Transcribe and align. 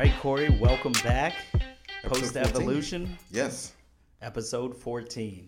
right, 0.00 0.18
Cory, 0.20 0.48
welcome 0.58 0.92
back. 1.04 1.34
Post 2.04 2.34
Evolution. 2.34 3.18
Yes, 3.30 3.74
episode 4.22 4.74
14. 4.74 5.46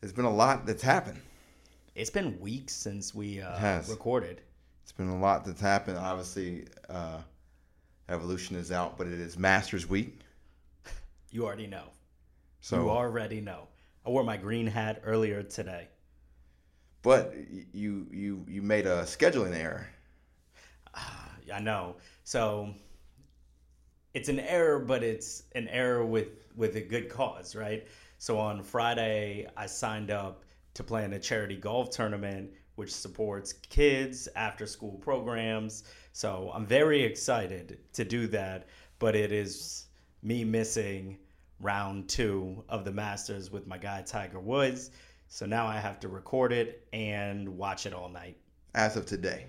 there's 0.00 0.12
been 0.12 0.26
a 0.26 0.30
lot 0.30 0.66
that's 0.66 0.82
happened. 0.82 1.18
It's 1.94 2.10
been 2.10 2.38
weeks 2.40 2.74
since 2.74 3.14
we 3.14 3.40
uh, 3.40 3.56
has. 3.56 3.88
recorded. 3.88 4.42
It's 4.82 4.92
been 4.92 5.08
a 5.08 5.18
lot 5.18 5.46
that's 5.46 5.62
happened. 5.62 5.96
Obviously, 5.96 6.66
uh, 6.90 7.20
Evolution 8.10 8.54
is 8.54 8.70
out, 8.70 8.98
but 8.98 9.06
it 9.06 9.18
is 9.18 9.38
Masters 9.38 9.88
Week. 9.88 10.18
You 11.30 11.46
already 11.46 11.66
know. 11.66 11.84
So, 12.60 12.76
you 12.76 12.90
already 12.90 13.40
know. 13.40 13.68
I 14.04 14.10
wore 14.10 14.24
my 14.24 14.36
green 14.36 14.66
hat 14.66 15.00
earlier 15.06 15.42
today. 15.42 15.88
but 17.00 17.34
you 17.72 18.06
you 18.10 18.44
you 18.46 18.60
made 18.60 18.84
a 18.84 19.04
scheduling 19.04 19.56
error. 19.56 19.86
I 20.94 21.60
know. 21.60 21.96
So 22.24 22.74
it's 24.14 24.28
an 24.28 24.40
error, 24.40 24.78
but 24.78 25.02
it's 25.02 25.44
an 25.54 25.68
error 25.68 26.04
with 26.04 26.28
with 26.56 26.76
a 26.76 26.80
good 26.80 27.08
cause, 27.08 27.56
right? 27.56 27.86
So 28.18 28.38
on 28.38 28.62
Friday, 28.62 29.48
I 29.56 29.66
signed 29.66 30.10
up 30.10 30.44
to 30.74 30.84
play 30.84 31.04
in 31.04 31.12
a 31.14 31.18
charity 31.18 31.56
golf 31.56 31.90
tournament, 31.90 32.50
which 32.76 32.92
supports 32.92 33.52
kids 33.52 34.28
after 34.36 34.66
school 34.66 34.98
programs. 34.98 35.84
So 36.12 36.50
I'm 36.54 36.66
very 36.66 37.02
excited 37.02 37.78
to 37.94 38.04
do 38.04 38.26
that, 38.28 38.68
but 38.98 39.16
it 39.16 39.32
is 39.32 39.86
me 40.22 40.44
missing 40.44 41.18
round 41.60 42.08
two 42.08 42.62
of 42.68 42.84
the 42.84 42.92
Masters 42.92 43.50
with 43.50 43.66
my 43.66 43.78
guy 43.78 44.02
Tiger 44.02 44.40
Woods. 44.40 44.90
So 45.28 45.46
now 45.46 45.66
I 45.66 45.78
have 45.78 45.98
to 46.00 46.08
record 46.08 46.52
it 46.52 46.86
and 46.92 47.48
watch 47.56 47.86
it 47.86 47.94
all 47.94 48.08
night 48.08 48.36
As 48.74 48.96
of 48.96 49.06
today, 49.06 49.46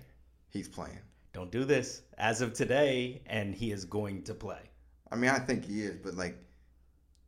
he's 0.50 0.68
playing. 0.68 1.00
Don't 1.34 1.50
do 1.50 1.64
this 1.64 2.00
as 2.16 2.40
of 2.40 2.54
today 2.54 3.20
and 3.26 3.54
he 3.54 3.72
is 3.72 3.84
going 3.84 4.22
to 4.22 4.34
play 4.34 4.70
I 5.12 5.16
mean, 5.16 5.30
I 5.30 5.38
think 5.38 5.64
he 5.64 5.82
is, 5.82 5.96
but 6.02 6.14
like 6.14 6.36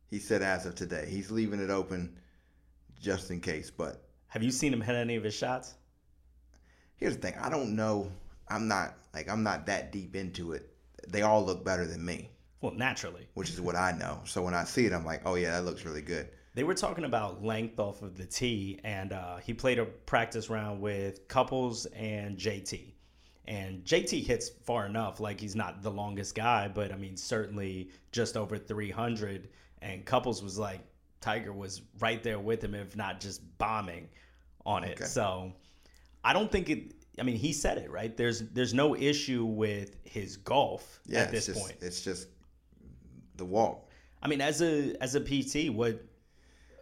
he 0.09 0.19
said, 0.19 0.41
as 0.41 0.65
of 0.65 0.75
today, 0.75 1.07
he's 1.09 1.31
leaving 1.31 1.61
it 1.61 1.69
open 1.69 2.19
just 2.99 3.31
in 3.31 3.39
case. 3.39 3.69
But 3.69 4.03
have 4.27 4.43
you 4.43 4.51
seen 4.51 4.73
him 4.73 4.81
hit 4.81 4.95
any 4.95 5.15
of 5.15 5.23
his 5.23 5.33
shots 5.35 5.75
here's 6.97 7.15
the 7.15 7.21
thing: 7.21 7.35
I 7.39 7.49
don't 7.49 7.75
know. 7.75 8.11
I'm 8.49 8.67
not 8.67 8.95
like 9.13 9.29
I'm 9.29 9.43
not 9.43 9.65
that 9.67 9.91
deep 9.91 10.15
into 10.15 10.53
it. 10.53 10.69
They 11.07 11.21
all 11.21 11.45
look 11.45 11.63
better 11.63 11.85
than 11.85 12.03
me, 12.03 12.29
well 12.61 12.73
naturally 12.73 13.27
which 13.35 13.49
is 13.49 13.61
what 13.61 13.75
I 13.75 13.91
know. 13.91 14.19
So 14.25 14.41
when 14.41 14.53
I 14.53 14.65
see 14.65 14.85
it, 14.85 14.93
I'm 14.93 15.05
like, 15.05 15.21
oh 15.25 15.35
yeah, 15.35 15.51
that 15.51 15.63
looks 15.63 15.85
really 15.85 16.01
good. 16.01 16.27
they 16.55 16.63
were 16.63 16.73
talking 16.73 17.05
about 17.05 17.43
length 17.43 17.79
off 17.79 18.01
of 18.01 18.17
the 18.17 18.25
tee 18.25 18.79
and 18.83 19.13
uh, 19.13 19.37
he 19.37 19.53
played 19.53 19.79
a 19.79 19.85
practice 19.85 20.49
round 20.49 20.81
with 20.81 21.27
Couples 21.27 21.85
and 21.87 22.37
jt 22.37 22.93
and 23.47 23.83
jt 23.85 24.25
hits 24.25 24.49
far 24.63 24.85
enough 24.85 25.19
like 25.19 25.39
he's 25.39 25.55
not 25.55 25.81
the 25.81 25.89
longest 25.91 26.35
guy 26.35 26.67
but 26.67 26.91
i 26.91 26.95
mean 26.97 27.15
certainly 27.15 27.89
just 28.11 28.35
over 28.37 28.57
300 28.57 29.47
and 29.81 30.03
Couples 30.05 30.43
was 30.43 30.57
like 30.57 30.81
tiger 31.21 31.53
was 31.53 31.81
right 31.99 32.21
there 32.23 32.39
with 32.39 32.63
him 32.63 32.75
if 32.75 32.95
not 32.95 33.19
just 33.19 33.41
bombing 33.57 34.07
on 34.65 34.83
it 34.83 34.97
Okay. 34.97 35.05
so 35.05 35.53
i 36.23 36.33
don't 36.33 36.51
think 36.51 36.69
it 36.69 36.93
i 37.19 37.23
mean 37.23 37.37
he 37.37 37.53
said 37.53 37.77
it 37.77 37.89
right 37.89 38.17
there's 38.17 38.41
there's 38.49 38.73
no 38.73 38.95
issue 38.95 39.45
with 39.45 39.95
his 40.03 40.37
golf 40.37 40.99
Yeah, 41.05 41.21
at 41.21 41.31
this 41.31 41.47
it's 41.47 41.57
just, 41.57 41.59
point 41.67 41.77
it's 41.81 42.01
just 42.01 42.27
the 43.37 43.45
walk. 43.45 43.87
i 44.21 44.27
mean 44.27 44.41
as 44.41 44.61
a 44.61 44.95
as 45.01 45.15
a 45.15 45.21
pt 45.21 45.69
what 45.71 46.01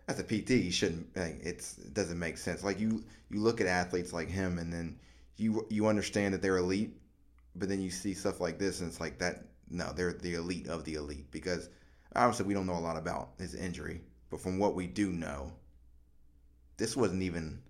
As 0.08 0.19
a 0.19 0.23
PT, 0.23 0.52
you 0.52 0.71
shouldn't. 0.71 1.08
Like, 1.17 1.39
it's 1.41 1.80
it 1.80 1.93
doesn't 1.95 2.19
make 2.19 2.38
sense. 2.38 2.63
Like 2.63 2.80
you 2.80 3.03
you 3.31 3.39
look 3.41 3.59
at 3.59 3.66
athletes 3.66 4.13
like 4.13 4.30
him, 4.30 4.59
and 4.59 4.71
then 4.71 4.99
you 5.38 5.66
you 5.69 5.88
understand 5.88 6.33
that 6.33 6.41
they're 6.41 6.58
elite, 6.58 6.95
but 7.55 7.69
then 7.69 7.81
you 7.81 7.89
see 7.89 8.14
stuff 8.14 8.39
like 8.39 8.58
this, 8.58 8.80
and 8.80 8.89
it's 8.89 9.00
like 9.00 9.19
that. 9.19 9.45
No, 9.69 9.92
they're 9.94 10.14
the 10.14 10.36
elite 10.36 10.67
of 10.67 10.83
the 10.83 10.95
elite 10.95 11.30
because 11.31 11.69
obviously 12.15 12.45
we 12.45 12.54
don't 12.54 12.67
know 12.67 12.77
a 12.77 12.80
lot 12.80 12.98
about 12.98 13.30
his 13.39 13.55
injury, 13.55 14.02
but 14.30 14.39
from 14.39 14.60
what 14.60 14.76
we 14.76 14.87
do 14.87 15.11
know, 15.11 15.52
this 16.77 16.95
wasn't 16.95 17.23
even. 17.23 17.61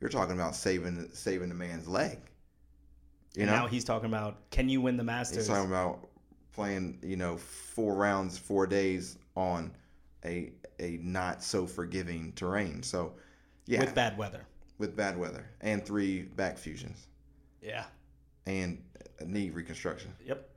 You're 0.00 0.10
talking 0.10 0.34
about 0.34 0.54
saving 0.54 1.08
saving 1.12 1.48
the 1.48 1.54
man's 1.54 1.88
leg. 1.88 2.18
You 3.34 3.42
and 3.42 3.50
know, 3.50 3.58
now 3.58 3.66
he's 3.66 3.84
talking 3.84 4.06
about 4.06 4.50
can 4.50 4.68
you 4.68 4.80
win 4.80 4.96
the 4.96 5.04
Masters? 5.04 5.38
He's 5.38 5.48
talking 5.48 5.70
about 5.70 6.08
playing, 6.54 6.98
you 7.02 7.16
know, 7.16 7.36
four 7.36 7.94
rounds, 7.94 8.38
four 8.38 8.66
days 8.66 9.18
on 9.36 9.72
a 10.24 10.52
a 10.78 10.98
not 11.02 11.42
so 11.42 11.66
forgiving 11.66 12.32
terrain. 12.32 12.82
So, 12.82 13.14
yeah, 13.66 13.80
with 13.80 13.94
bad 13.94 14.16
weather. 14.18 14.46
With 14.78 14.96
bad 14.96 15.16
weather 15.18 15.46
and 15.60 15.84
three 15.84 16.22
back 16.22 16.58
fusions 16.58 17.06
Yeah. 17.62 17.84
and 18.46 18.82
a 19.20 19.24
knee 19.24 19.50
reconstruction. 19.50 20.12
Yep. 20.26 20.48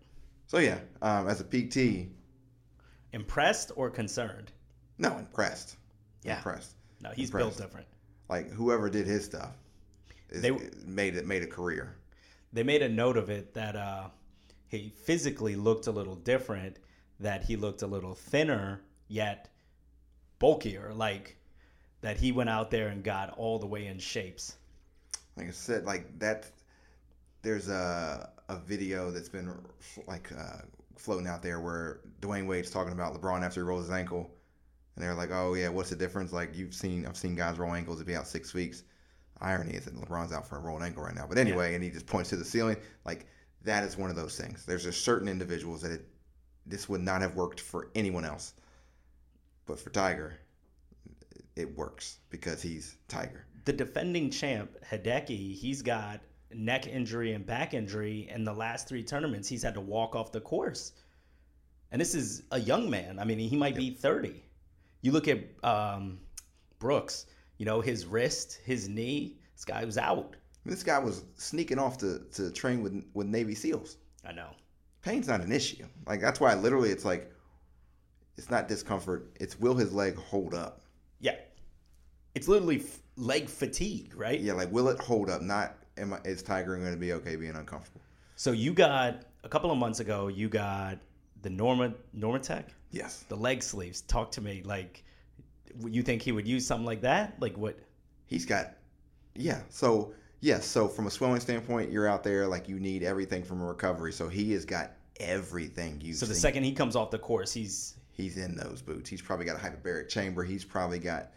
So 0.47 0.57
yeah, 0.59 0.79
um, 1.01 1.28
as 1.28 1.41
a 1.41 1.44
PT, 1.44 2.09
Impressed 3.13 3.72
or 3.75 3.89
concerned? 3.89 4.51
no, 4.97 5.17
impressed. 5.17 5.77
Yeah. 6.23 6.38
impressed. 6.38 6.75
No, 7.01 7.11
he's 7.16 7.29
Impressed. 7.29 7.57
built 7.57 7.69
different. 7.69 7.88
Like 8.29 8.50
whoever 8.51 8.89
did 8.89 9.06
his 9.07 9.23
stuff, 9.25 9.51
is, 10.29 10.41
They- 10.41 10.51
made 10.85 11.16
it 11.16 11.25
made 11.25 11.44
a 11.44 11.47
career. 11.47 11.95
They 12.53 12.63
made 12.63 12.81
a 12.81 12.89
note 12.89 13.17
of 13.17 13.29
it 13.29 13.53
that 13.53 13.75
uh, 13.75 14.09
he 14.67 14.89
physically 14.89 15.56
looked 15.56 15.88
a 15.88 15.91
little 15.91 16.16
different, 16.16 16.79
that 17.19 17.44
he 17.44 17.56
looked 17.56 17.81
a 17.83 17.88
little 17.88 18.13
thinner, 18.16 18.81
yet 19.07 19.50
bulkier. 20.39 20.94
Like 20.94 21.38
that 22.01 22.17
he 22.17 22.31
went 22.31 22.49
out 22.49 22.71
there 22.71 22.89
and 22.89 23.03
got 23.03 23.37
all 23.37 23.59
the 23.59 23.65
way 23.65 23.87
in 23.87 23.99
shapes. 23.99 24.55
like 25.35 25.47
I 25.47 25.51
said, 25.51 25.85
like 25.85 26.19
that. 26.19 26.47
There's 27.43 27.69
a 27.69 28.29
a 28.49 28.57
video 28.57 29.11
that's 29.11 29.29
been 29.29 29.53
like 30.07 30.31
uh, 30.37 30.61
floating 30.97 31.27
out 31.27 31.41
there 31.41 31.59
where 31.59 31.99
Dwyane 32.21 32.47
Wade's 32.47 32.71
talking 32.71 32.93
about 32.93 33.13
LeBron 33.13 33.43
after 33.43 33.61
he 33.61 33.65
rolls 33.65 33.85
his 33.85 33.91
ankle, 33.91 34.29
and 34.95 35.03
they're 35.03 35.13
like, 35.13 35.31
"Oh 35.31 35.53
yeah, 35.53 35.69
what's 35.69 35.89
the 35.89 35.95
difference?" 35.95 36.33
Like 36.33 36.55
you've 36.55 36.73
seen, 36.73 37.05
I've 37.05 37.17
seen 37.17 37.35
guys 37.35 37.57
roll 37.57 37.73
ankles 37.73 37.99
to 37.99 38.05
be 38.05 38.15
out 38.15 38.27
six 38.27 38.53
weeks. 38.53 38.83
Irony 39.39 39.73
is 39.73 39.85
that 39.85 39.95
LeBron's 39.95 40.33
out 40.33 40.47
for 40.47 40.57
a 40.57 40.59
rolled 40.59 40.81
ankle 40.81 41.03
right 41.03 41.15
now. 41.15 41.27
But 41.27 41.37
anyway, 41.37 41.75
and 41.75 41.83
he 41.83 41.91
just 41.91 42.07
points 42.07 42.29
to 42.31 42.37
the 42.37 42.45
ceiling. 42.45 42.77
Like 43.05 43.27
that 43.63 43.83
is 43.83 43.97
one 43.97 44.09
of 44.09 44.15
those 44.15 44.37
things. 44.37 44.65
There's 44.65 44.83
just 44.83 45.03
certain 45.03 45.27
individuals 45.27 45.81
that 45.83 45.91
it, 45.91 46.07
this 46.65 46.89
would 46.89 47.01
not 47.01 47.21
have 47.21 47.35
worked 47.35 47.59
for 47.59 47.89
anyone 47.95 48.25
else, 48.25 48.53
but 49.65 49.79
for 49.79 49.89
Tiger, 49.91 50.39
it 51.57 51.75
works 51.75 52.19
because 52.29 52.62
he's 52.62 52.97
Tiger. 53.07 53.45
The 53.66 53.73
defending 53.73 54.29
champ, 54.29 54.72
Hideki, 54.90 55.56
he's 55.56 55.81
got 55.81 56.22
neck 56.53 56.88
injury 56.88 57.34
and 57.34 57.45
back 57.45 57.73
injury. 57.73 58.29
In 58.34 58.44
the 58.44 58.53
last 58.53 58.88
three 58.88 59.03
tournaments, 59.03 59.47
he's 59.47 59.63
had 59.63 59.73
to 59.73 59.81
walk 59.81 60.16
off 60.16 60.31
the 60.31 60.41
course. 60.41 60.94
And 61.91 62.00
this 62.00 62.16
is 62.16 62.44
a 62.51 62.59
young 62.59 62.90
man. 62.90 63.19
I 63.19 63.23
mean, 63.23 63.40
he 63.40 63.56
might 63.56 63.75
be 63.75 63.91
30. 63.91 64.44
You 65.01 65.12
look 65.12 65.28
at 65.28 65.40
um, 65.63 66.19
Brooks, 66.79 67.25
you 67.57 67.66
know, 67.66 67.81
his 67.81 68.06
wrist, 68.06 68.59
his 68.66 68.88
knee, 68.89 69.38
this 69.56 69.66
guy 69.66 69.84
was 69.85 69.97
out. 69.97 70.35
This 70.66 70.84
guy 70.84 71.00
was 71.00 71.24
sneaking 71.35 71.79
off 71.79 71.97
to, 72.00 72.19
to 72.34 72.51
train 72.51 72.84
with 72.84 73.03
with 73.13 73.28
Navy 73.28 73.56
SEALs. 73.56 73.97
I 74.25 74.34
know. 74.34 74.50
Pain's 75.01 75.28
not 75.28 75.41
an 75.41 75.51
issue. 75.51 75.85
Like 76.06 76.19
that's 76.19 76.39
why 76.39 76.53
literally 76.56 76.89
it's 76.89 77.06
like 77.06 77.31
it's 78.35 78.51
not 78.51 78.68
discomfort. 78.68 79.31
It's 79.39 79.59
will 79.59 79.75
his 79.75 79.94
leg 79.94 80.18
hold 80.18 80.53
up? 80.53 80.81
Yeah. 82.37 82.39
It's 82.39 82.47
literally 82.47 82.77
f- 82.81 82.99
leg 83.15 83.49
fatigue, 83.49 84.13
right? 84.15 84.39
Yeah, 84.39 84.53
like 84.53 84.71
will 84.71 84.89
it 84.89 84.99
hold 84.99 85.29
up? 85.29 85.41
Not 85.41 85.75
am 85.97 86.13
I, 86.13 86.19
is 86.23 86.43
Tiger 86.43 86.77
going 86.77 86.91
to 86.93 86.97
be 86.99 87.13
okay 87.13 87.35
being 87.35 87.55
uncomfortable? 87.55 88.01
So 88.35 88.51
you 88.51 88.73
got, 88.73 89.23
a 89.43 89.49
couple 89.49 89.71
of 89.71 89.77
months 89.79 89.99
ago, 89.99 90.27
you 90.27 90.47
got 90.47 90.99
the 91.41 91.49
Norma 91.49 91.93
Normatec, 92.15 92.65
Yes. 92.91 93.25
the 93.29 93.35
leg 93.35 93.63
sleeves. 93.63 94.01
Talk 94.01 94.31
to 94.33 94.41
me. 94.41 94.61
Like, 94.63 95.03
you 95.83 96.03
think 96.03 96.21
he 96.21 96.31
would 96.31 96.47
use 96.47 96.65
something 96.65 96.85
like 96.85 97.01
that? 97.01 97.35
Like 97.39 97.57
what? 97.57 97.79
He's 98.27 98.45
got 98.45 98.73
yeah. 99.35 99.61
So 99.69 100.13
yes. 100.41 100.65
So 100.65 100.87
from 100.87 101.07
a 101.07 101.11
swelling 101.11 101.39
standpoint, 101.39 101.91
you're 101.91 102.07
out 102.07 102.23
there 102.23 102.47
like 102.47 102.67
you 102.69 102.79
need 102.79 103.03
everything 103.03 103.44
from 103.44 103.62
a 103.62 103.65
recovery. 103.65 104.12
So 104.13 104.27
he 104.29 104.51
has 104.53 104.65
got 104.65 104.91
everything 105.19 106.00
you. 106.01 106.13
So 106.13 106.25
the 106.25 106.35
second 106.35 106.63
he 106.63 106.73
comes 106.73 106.95
off 106.95 107.12
the 107.12 107.19
course, 107.19 107.53
he's 107.53 107.95
he's 108.12 108.38
in 108.38 108.56
those 108.56 108.81
boots. 108.81 109.09
He's 109.09 109.21
probably 109.21 109.45
got 109.45 109.56
a 109.56 109.59
hyperbaric 109.59 110.09
chamber. 110.09 110.44
He's 110.44 110.65
probably 110.65 111.00
got 111.00 111.31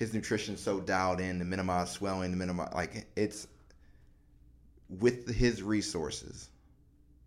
his 0.00 0.14
nutrition 0.14 0.56
so 0.56 0.80
dialed 0.80 1.20
in 1.20 1.38
to 1.38 1.44
minimize 1.44 1.90
swelling, 1.90 2.30
to 2.30 2.36
minimize 2.36 2.72
like 2.74 3.06
it's 3.16 3.46
with 4.88 5.32
his 5.32 5.62
resources. 5.62 6.48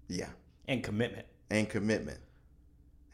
Yeah, 0.07 0.29
and 0.67 0.83
commitment. 0.83 1.27
and 1.51 1.69
commitment. 1.69 2.19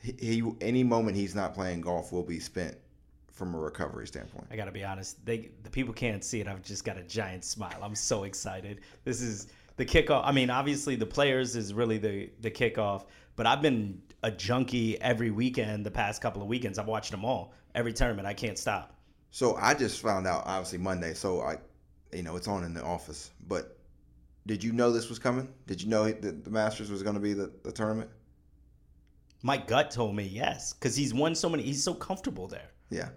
He, 0.02 0.16
he 0.18 0.52
any 0.62 0.84
moment 0.84 1.18
he's 1.18 1.36
not 1.36 1.54
playing 1.54 1.82
golf 1.82 2.14
will 2.14 2.24
be 2.24 2.40
spent 2.40 2.78
from 3.34 3.54
a 3.54 3.60
recovery 3.60 4.08
standpoint. 4.08 4.48
I 4.50 4.56
gotta 4.56 4.72
be 4.72 4.86
honest. 4.86 5.24
They 5.26 5.52
the 5.64 5.70
people 5.70 5.94
can't 5.94 6.24
see 6.24 6.40
it. 6.40 6.48
I've 6.48 6.64
just 6.64 6.86
got 6.86 6.98
a 6.98 7.04
giant 7.04 7.44
smile. 7.44 7.80
I'm 7.84 7.96
so 7.96 8.24
excited. 8.24 8.80
This 9.04 9.22
is 9.22 9.48
the 9.76 9.86
kickoff. 9.86 10.22
I 10.24 10.32
mean, 10.32 10.50
obviously 10.50 10.96
the 10.96 11.06
players 11.06 11.58
is 11.58 11.74
really 11.74 11.98
the 11.98 12.30
the 12.40 12.50
kickoff, 12.50 13.08
but 13.36 13.46
I've 13.46 13.62
been 13.62 14.02
a 14.24 14.32
junkie 14.32 15.00
every 15.02 15.32
weekend 15.32 15.86
the 15.86 15.92
past 15.92 16.22
couple 16.22 16.42
of 16.42 16.48
weekends. 16.48 16.80
I've 16.80 16.88
watched 16.88 17.12
them 17.12 17.26
all. 17.26 17.54
Every 17.76 17.92
tournament. 17.92 18.26
I 18.26 18.34
can't 18.34 18.58
stop. 18.58 18.96
So 19.32 19.56
I 19.56 19.74
just 19.74 20.02
found 20.02 20.28
out 20.28 20.44
obviously 20.46 20.80
Monday. 20.80 21.14
So 21.14 21.42
I, 21.42 21.58
you 22.12 22.24
know, 22.24 22.36
it's 22.36 22.48
on 22.48 22.64
in 22.64 22.74
the 22.74 22.84
office. 22.84 23.32
But 23.48 23.78
did 24.48 24.64
you 24.64 24.72
know 24.72 24.92
this 24.92 25.10
was 25.10 25.20
coming? 25.20 25.48
Did 25.68 25.82
you 25.82 25.90
know 25.90 26.12
that 26.12 26.44
the 26.44 26.50
Masters 26.50 26.90
was 26.90 27.04
going 27.04 27.16
to 27.16 27.22
be 27.22 27.34
the, 27.34 27.52
the 27.64 27.72
tournament? 27.72 28.10
My 29.42 29.58
gut 29.58 29.92
told 29.92 30.16
me 30.16 30.24
yes, 30.24 30.74
because 30.74 30.96
he's 30.96 31.14
won 31.14 31.36
so 31.36 31.48
many. 31.48 31.64
He's 31.64 31.84
so 31.84 31.94
comfortable 31.94 32.48
there. 32.48 32.72
Yeah. 32.90 33.10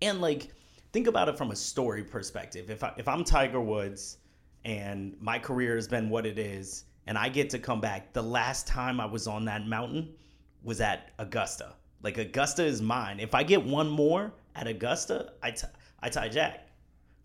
And 0.00 0.20
like, 0.20 0.52
think 0.92 1.06
about 1.06 1.28
it 1.28 1.36
from 1.36 1.50
a 1.50 1.56
story 1.56 2.02
perspective. 2.02 2.70
If 2.70 2.82
I, 2.82 2.92
if 2.96 3.08
I'm 3.08 3.24
Tiger 3.24 3.60
Woods, 3.60 4.18
and 4.64 5.16
my 5.20 5.38
career 5.38 5.76
has 5.76 5.86
been 5.86 6.08
what 6.08 6.26
it 6.26 6.38
is, 6.38 6.84
and 7.06 7.16
I 7.16 7.28
get 7.28 7.50
to 7.50 7.58
come 7.58 7.80
back, 7.80 8.12
the 8.12 8.22
last 8.22 8.66
time 8.66 9.00
I 9.00 9.06
was 9.06 9.26
on 9.26 9.44
that 9.44 9.66
mountain 9.66 10.14
was 10.62 10.80
at 10.80 11.12
Augusta. 11.18 11.74
Like 12.02 12.18
Augusta 12.18 12.64
is 12.64 12.82
mine. 12.82 13.20
If 13.20 13.34
I 13.34 13.42
get 13.42 13.64
one 13.64 13.88
more 13.88 14.32
at 14.56 14.66
Augusta, 14.66 15.32
I, 15.42 15.50
t- 15.52 15.66
I 16.00 16.08
tie 16.08 16.28
Jack 16.28 16.68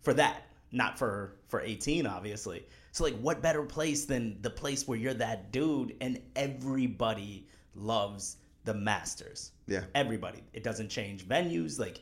for 0.02 0.14
that, 0.14 0.46
not 0.70 0.98
for 0.98 1.36
for 1.48 1.60
18, 1.60 2.06
obviously. 2.06 2.66
So 2.92 3.04
like, 3.04 3.18
what 3.18 3.40
better 3.42 3.62
place 3.62 4.04
than 4.04 4.40
the 4.42 4.50
place 4.50 4.86
where 4.86 4.98
you're 4.98 5.14
that 5.14 5.52
dude 5.52 5.96
and 6.00 6.20
everybody 6.36 7.46
loves 7.74 8.36
the 8.64 8.74
Masters. 8.74 9.52
Yeah. 9.66 9.84
Everybody. 9.94 10.42
It 10.52 10.62
doesn't 10.62 10.88
change 10.88 11.26
venues. 11.26 11.78
Like, 11.78 12.00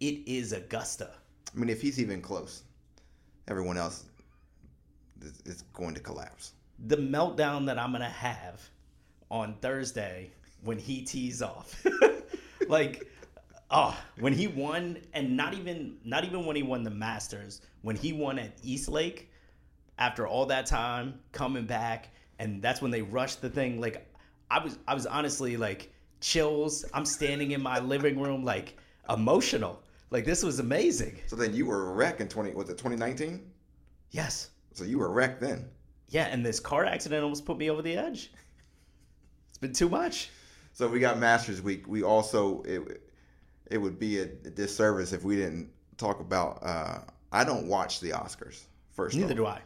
it 0.00 0.22
is 0.26 0.52
Augusta. 0.52 1.10
I 1.54 1.58
mean, 1.58 1.68
if 1.68 1.82
he's 1.82 2.00
even 2.00 2.22
close, 2.22 2.62
everyone 3.48 3.76
else 3.76 4.04
is- 5.20 5.40
is 5.44 5.62
going 5.72 5.94
to 5.94 6.00
collapse. 6.00 6.52
The 6.86 6.96
meltdown 6.96 7.66
that 7.66 7.78
I'm 7.78 7.92
gonna 7.92 8.08
have 8.08 8.60
on 9.30 9.56
Thursday 9.60 10.30
when 10.62 10.78
he 10.78 11.02
tees 11.02 11.42
off, 11.42 11.84
like, 12.68 13.06
oh, 13.70 13.96
when 14.18 14.32
he 14.32 14.46
won, 14.46 14.98
and 15.12 15.36
not 15.36 15.54
even 15.54 15.98
not 16.04 16.24
even 16.24 16.44
when 16.44 16.56
he 16.56 16.62
won 16.62 16.82
the 16.82 16.90
Masters, 16.90 17.60
when 17.82 17.96
he 17.96 18.12
won 18.12 18.38
at 18.38 18.52
East 18.62 18.88
Lake, 18.88 19.30
after 19.98 20.26
all 20.26 20.46
that 20.46 20.66
time 20.66 21.20
coming 21.32 21.66
back, 21.66 22.08
and 22.38 22.62
that's 22.62 22.80
when 22.80 22.90
they 22.90 23.02
rushed 23.02 23.40
the 23.40 23.50
thing. 23.50 23.80
Like, 23.80 24.06
I 24.50 24.62
was 24.62 24.78
I 24.86 24.94
was 24.94 25.06
honestly 25.06 25.56
like 25.56 25.92
chills. 26.20 26.84
I'm 26.94 27.04
standing 27.04 27.52
in 27.52 27.62
my 27.62 27.78
living 27.78 28.20
room 28.20 28.44
like 28.44 28.76
emotional. 29.08 29.82
Like 30.10 30.24
this 30.24 30.42
was 30.42 30.58
amazing. 30.58 31.18
So 31.26 31.36
then 31.36 31.54
you 31.54 31.66
were 31.66 31.90
a 31.90 31.92
wreck 31.92 32.20
in 32.20 32.28
20, 32.28 32.52
was 32.52 32.70
it 32.70 32.78
2019? 32.78 33.50
Yes. 34.10 34.50
So 34.72 34.84
you 34.84 34.98
were 34.98 35.06
a 35.06 35.10
wreck 35.10 35.40
then. 35.40 35.68
Yeah, 36.08 36.24
and 36.26 36.44
this 36.44 36.60
car 36.60 36.86
accident 36.86 37.22
almost 37.22 37.44
put 37.44 37.58
me 37.58 37.68
over 37.68 37.82
the 37.82 37.96
edge. 37.96 38.32
It's 39.50 39.58
been 39.58 39.74
too 39.74 39.88
much. 39.88 40.30
So 40.72 40.88
we 40.88 41.00
got 41.00 41.18
Masters 41.18 41.60
Week. 41.60 41.86
We 41.86 42.02
also, 42.02 42.62
it, 42.62 43.02
it 43.70 43.78
would 43.78 43.98
be 43.98 44.18
a 44.18 44.26
disservice 44.26 45.12
if 45.12 45.24
we 45.24 45.36
didn't 45.36 45.70
talk 45.96 46.20
about, 46.20 46.58
uh, 46.62 46.98
I 47.32 47.44
don't 47.44 47.66
watch 47.66 48.00
the 48.00 48.10
Oscars, 48.10 48.64
first 48.92 49.16
Neither 49.16 49.34
do 49.34 49.46
I. 49.46 49.60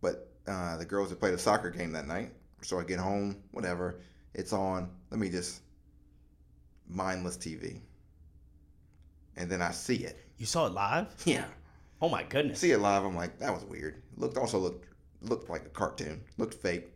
But 0.00 0.30
uh, 0.46 0.76
the 0.76 0.84
girls 0.84 1.10
had 1.10 1.18
played 1.18 1.34
a 1.34 1.38
soccer 1.38 1.70
game 1.70 1.92
that 1.92 2.06
night. 2.06 2.32
So 2.62 2.78
I 2.78 2.84
get 2.84 2.98
home, 2.98 3.42
whatever, 3.50 4.00
it's 4.34 4.52
on. 4.52 4.90
Let 5.10 5.20
me 5.20 5.28
just 5.28 5.62
mindless 6.88 7.36
TV. 7.36 7.80
And 9.36 9.50
then 9.50 9.60
I 9.60 9.70
see 9.70 9.96
it. 9.96 10.18
You 10.38 10.46
saw 10.46 10.66
it 10.66 10.72
live? 10.72 11.14
Yeah. 11.24 11.44
Oh 12.00 12.08
my 12.08 12.22
goodness. 12.22 12.60
See 12.60 12.72
it 12.72 12.78
live. 12.78 13.04
I'm 13.04 13.16
like, 13.16 13.38
that 13.38 13.52
was 13.52 13.64
weird. 13.64 14.02
Looked 14.16 14.36
also 14.36 14.58
looked 14.58 14.86
looked 15.22 15.48
like 15.48 15.64
a 15.64 15.70
cartoon. 15.70 16.22
Looked 16.38 16.54
fake. 16.54 16.88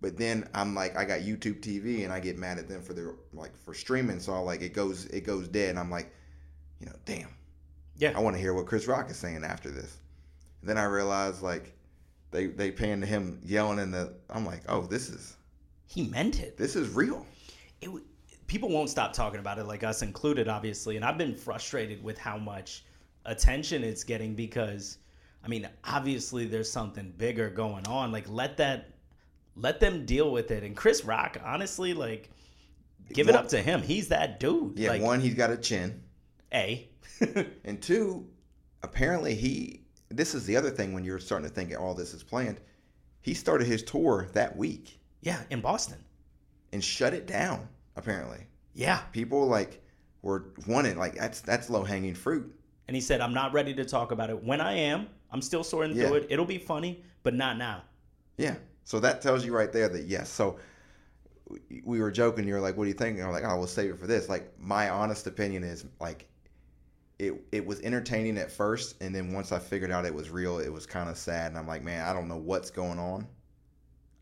But 0.00 0.16
then 0.16 0.48
I'm 0.54 0.74
like, 0.74 0.96
I 0.96 1.04
got 1.04 1.20
YouTube 1.20 1.60
TV, 1.60 2.04
and 2.04 2.12
I 2.12 2.20
get 2.20 2.38
mad 2.38 2.58
at 2.58 2.68
them 2.68 2.82
for 2.82 2.94
their 2.94 3.14
like 3.34 3.56
for 3.58 3.74
streaming. 3.74 4.18
So 4.20 4.32
I 4.32 4.38
like 4.38 4.62
it 4.62 4.72
goes 4.72 5.04
it 5.06 5.22
goes 5.26 5.46
dead. 5.48 5.70
And 5.70 5.78
I'm 5.78 5.90
like, 5.90 6.12
you 6.80 6.86
know, 6.86 6.94
damn. 7.04 7.28
Yeah. 7.96 8.12
I 8.16 8.20
want 8.20 8.34
to 8.36 8.40
hear 8.40 8.54
what 8.54 8.66
Chris 8.66 8.86
Rock 8.86 9.10
is 9.10 9.16
saying 9.18 9.44
after 9.44 9.70
this. 9.70 9.98
And 10.62 10.70
then 10.70 10.78
I 10.78 10.84
realized 10.84 11.42
like 11.42 11.74
they 12.30 12.46
they 12.46 12.70
pan 12.70 13.00
to 13.02 13.06
him 13.06 13.40
yelling 13.44 13.78
in 13.78 13.90
the. 13.90 14.14
I'm 14.30 14.46
like, 14.46 14.62
oh, 14.68 14.82
this 14.82 15.10
is 15.10 15.36
He 15.86 16.08
meant 16.08 16.40
it. 16.40 16.56
this 16.56 16.76
is 16.76 16.88
real. 16.90 17.26
it 17.82 17.86
w- 17.86 18.04
people 18.46 18.68
won't 18.70 18.88
stop 18.90 19.12
talking 19.12 19.38
about 19.38 19.58
it 19.58 19.64
like 19.64 19.84
us 19.84 20.02
included 20.02 20.48
obviously 20.48 20.96
and 20.96 21.04
i've 21.04 21.16
been 21.16 21.36
frustrated 21.36 22.02
with 22.02 22.18
how 22.18 22.36
much 22.36 22.84
attention 23.26 23.84
it's 23.84 24.02
getting 24.02 24.34
because 24.34 24.98
i 25.44 25.48
mean 25.48 25.68
obviously 25.84 26.46
there's 26.46 26.68
something 26.68 27.12
bigger 27.16 27.48
going 27.48 27.86
on 27.86 28.10
like 28.10 28.28
let 28.28 28.56
that 28.56 28.88
let 29.60 29.80
them 29.80 30.06
deal 30.06 30.30
with 30.32 30.50
it 30.50 30.62
and 30.62 30.76
chris 30.76 31.04
rock 31.04 31.36
honestly 31.44 31.92
like 31.94 32.30
give 33.12 33.28
it 33.28 33.34
up 33.34 33.48
to 33.48 33.60
him 33.60 33.82
he's 33.82 34.08
that 34.08 34.40
dude 34.40 34.78
Yeah, 34.78 34.90
like 34.90 35.02
one, 35.02 35.20
he's 35.20 35.34
got 35.34 35.50
a 35.50 35.56
chin. 35.56 36.02
a 36.52 36.88
And 37.64 37.82
two, 37.82 38.26
apparently 38.82 39.34
he. 39.34 39.82
This 40.08 40.34
is 40.34 40.46
the 40.46 40.56
other 40.56 40.70
thing 40.70 40.92
when 40.94 41.04
you're 41.04 41.18
starting 41.18 41.46
to 41.48 41.54
think 41.54 41.78
all 41.78 41.92
this 41.94 42.14
is 42.14 42.22
planned. 42.22 42.60
He 43.20 43.34
started 43.34 43.66
his 43.66 43.82
tour 43.82 44.28
that 44.32 44.56
week 44.56 44.98
yeah 45.22 45.42
in 45.50 45.60
boston 45.60 45.98
and 46.72 46.82
shut 46.82 47.12
it 47.12 47.26
down. 47.26 47.68
Apparently, 47.96 48.46
yeah 48.74 49.00
people 49.12 49.46
like 49.46 49.82
were 50.22 50.52
wanted 50.66 50.96
like 50.96 51.14
that's 51.16 51.40
that's 51.42 51.68
low 51.68 51.82
hanging 51.84 52.14
fruit. 52.14 52.54
and 52.88 52.94
he 52.94 53.00
said 53.00 53.20
i'm 53.20 53.34
not 53.34 53.52
ready 53.52 53.74
to 53.74 53.84
talk 53.84 54.12
about 54.12 54.30
it 54.30 54.42
when 54.44 54.60
i 54.60 54.72
am 54.72 55.08
i'm 55.32 55.42
still 55.42 55.62
sorting 55.64 55.96
Yeah. 55.96 56.06
through 56.06 56.16
it 56.18 56.26
it'll 56.30 56.44
be 56.46 56.58
funny 56.58 57.02
but 57.22 57.34
not 57.34 57.58
now 57.58 57.82
Yeah. 58.38 58.54
So 58.90 58.98
that 58.98 59.22
tells 59.22 59.44
you 59.46 59.54
right 59.54 59.72
there 59.72 59.88
that 59.88 60.06
yes. 60.06 60.28
So 60.28 60.58
we- 61.48 61.80
we 61.84 62.00
were 62.00 62.10
joking. 62.10 62.48
You 62.48 62.54
were 62.54 62.60
like, 62.60 62.76
"What 62.76 62.84
do 62.86 62.88
you 62.88 62.94
think?" 62.94 63.18
And 63.18 63.24
I'm 63.26 63.32
like, 63.32 63.44
"I 63.44 63.54
will 63.54 63.68
save 63.68 63.90
it 63.90 63.98
for 64.00 64.08
this." 64.08 64.28
Like 64.28 64.50
my 64.58 64.90
honest 64.90 65.28
opinion 65.28 65.62
is 65.62 65.84
like. 66.00 66.26
It, 67.20 67.34
it 67.52 67.66
was 67.66 67.82
entertaining 67.82 68.38
at 68.38 68.50
first, 68.50 68.96
and 69.02 69.14
then 69.14 69.34
once 69.34 69.52
I 69.52 69.58
figured 69.58 69.90
out 69.90 70.06
it 70.06 70.14
was 70.14 70.30
real, 70.30 70.58
it 70.58 70.70
was 70.72 70.86
kind 70.86 71.10
of 71.10 71.18
sad. 71.18 71.48
And 71.50 71.58
I'm 71.58 71.68
like, 71.68 71.84
man, 71.84 72.08
I 72.08 72.14
don't 72.14 72.28
know 72.28 72.38
what's 72.38 72.70
going 72.70 72.98
on. 72.98 73.26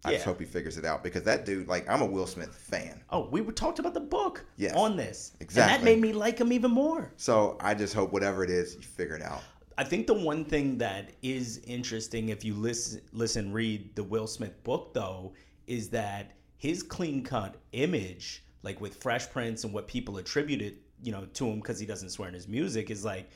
I 0.05 0.15
just 0.15 0.25
hope 0.25 0.41
he 0.41 0.45
figures 0.45 0.77
it 0.79 0.85
out 0.85 1.05
because 1.05 1.23
that 1.23 1.47
dude, 1.47 1.69
like, 1.69 1.89
I'm 1.89 2.03
a 2.03 2.07
Will 2.07 2.27
Smith 2.27 2.53
fan. 2.53 3.01
oh 3.11 3.29
we 3.31 3.41
were 3.41 3.53
talked 3.53 3.79
about 3.79 3.95
the 3.95 4.01
book 4.01 4.45
Yes. 4.57 4.75
on 4.75 4.97
this 4.97 5.31
and 5.35 5.43
Exactly. 5.43 5.79
that 5.79 5.85
made 5.85 6.01
me 6.01 6.13
like 6.13 6.41
him 6.41 6.53
even 6.53 6.73
more 6.73 7.13
So 7.17 7.57
I 7.61 7.73
just 7.75 7.95
hope 7.95 8.13
whatever 8.13 8.43
it 8.43 8.51
is, 8.51 8.75
you 8.75 8.83
figure 8.83 9.15
it 9.15 9.23
out. 9.23 9.43
I 9.79 9.85
think 9.85 10.09
the 10.09 10.15
one 10.15 10.45
thing 10.45 10.77
that 10.79 11.13
is 11.23 11.59
interesting 11.65 12.29
if 12.31 12.45
you 12.45 12.53
listen 12.55 13.01
listen 13.13 13.53
read 13.53 13.95
the 13.95 14.03
Will 14.03 14.27
Smith 14.27 14.63
book 14.65 14.93
though 14.93 15.33
is 15.69 15.89
that 15.91 16.33
his 16.59 16.83
clean 16.83 17.23
cut 17.23 17.55
image 17.73 18.43
like 18.65 18.81
with 18.81 18.97
Fresh 18.97 19.31
Prince 19.31 19.63
and 19.65 19.73
what 19.73 19.87
people 19.87 20.19
attributed 20.19 20.79
you 21.03 21.13
know 21.13 21.27
to 21.35 21.47
him 21.47 21.57
because 21.61 21.79
he 21.79 21.87
doesn't 21.87 22.11
swear 22.11 22.27
in 22.29 22.35
his 22.35 22.49
music 22.49 22.91
is 22.91 23.05
like 23.05 23.31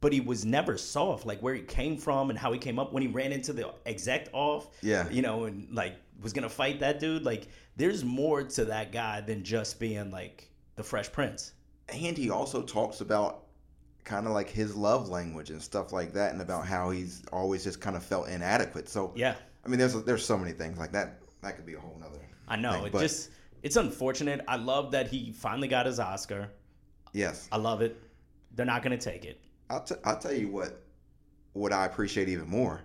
but 0.00 0.12
he 0.12 0.20
was 0.20 0.44
never 0.46 0.78
soft 0.78 1.26
like 1.26 1.40
where 1.40 1.54
he 1.54 1.60
came 1.62 1.96
from 1.98 2.30
and 2.30 2.38
how 2.38 2.50
he 2.52 2.58
came 2.58 2.78
up 2.78 2.92
when 2.92 3.02
he 3.02 3.08
ran 3.08 3.30
into 3.30 3.52
the 3.52 3.70
exec 3.84 4.28
off 4.32 4.68
Yeah. 4.80 5.08
you 5.10 5.20
know 5.20 5.44
and 5.44 5.68
like 5.72 5.96
was 6.22 6.32
gonna 6.32 6.48
fight 6.48 6.80
that 6.80 7.00
dude 7.00 7.22
like 7.24 7.48
there's 7.76 8.02
more 8.02 8.42
to 8.42 8.64
that 8.64 8.92
guy 8.92 9.20
than 9.20 9.44
just 9.44 9.78
being 9.78 10.10
like 10.10 10.48
the 10.76 10.82
Fresh 10.82 11.12
Prince 11.12 11.52
And 11.90 12.16
he 12.16 12.30
also 12.30 12.62
talks 12.62 13.02
about 13.02 13.41
kind 14.04 14.26
of 14.26 14.32
like 14.32 14.48
his 14.50 14.74
love 14.74 15.08
language 15.08 15.50
and 15.50 15.62
stuff 15.62 15.92
like 15.92 16.12
that, 16.14 16.32
and 16.32 16.40
about 16.42 16.66
how 16.66 16.90
he's 16.90 17.22
always 17.32 17.62
just 17.64 17.80
kind 17.80 17.96
of 17.96 18.02
felt 18.02 18.28
inadequate. 18.28 18.88
So 18.88 19.12
yeah 19.14 19.34
I 19.64 19.68
mean, 19.68 19.78
there's 19.78 19.94
there's 20.04 20.24
so 20.24 20.36
many 20.36 20.52
things 20.52 20.78
like 20.78 20.92
that. 20.92 21.20
That 21.42 21.56
could 21.56 21.66
be 21.66 21.74
a 21.74 21.80
whole 21.80 21.96
nother. 22.00 22.18
I 22.48 22.56
know 22.56 22.72
thing, 22.72 22.86
it 22.86 22.92
just 22.98 23.30
it's 23.62 23.76
unfortunate 23.76 24.40
I 24.48 24.56
love 24.56 24.90
that 24.92 25.08
he 25.08 25.32
finally 25.32 25.68
got 25.68 25.86
his 25.86 26.00
Oscar 26.00 26.50
yes, 27.12 27.48
I 27.52 27.56
love 27.58 27.80
it. 27.82 27.96
They're 28.54 28.66
not 28.66 28.82
going 28.82 28.98
to 28.98 29.02
take 29.10 29.24
it. 29.24 29.40
I'll 29.70 29.82
t- 29.82 29.94
I'll 30.04 30.18
tell 30.18 30.32
you 30.34 30.48
what 30.48 30.82
what 31.52 31.72
I 31.72 31.84
appreciate 31.86 32.28
even 32.28 32.48
more 32.48 32.82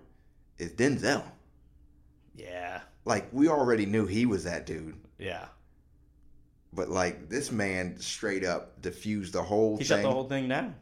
is 0.58 0.72
Denzel. 0.72 1.24
Yeah. 2.34 2.80
Like 3.04 3.28
we 3.32 3.48
already 3.48 3.86
knew 3.86 4.06
he 4.06 4.26
was 4.26 4.44
that 4.44 4.66
dude, 4.66 4.96
Yeah. 5.18 5.46
but 6.72 6.88
like 6.90 7.28
this 7.28 7.50
man 7.50 7.98
straight 7.98 8.44
up 8.44 8.80
diffused 8.82 9.32
the 9.32 9.42
whole 9.42 9.72
He 9.78 9.84
thing. 9.84 9.86
shut 9.96 10.02
the 10.02 10.10
whole 10.10 10.28
thing 10.28 10.48
down. 10.48 10.74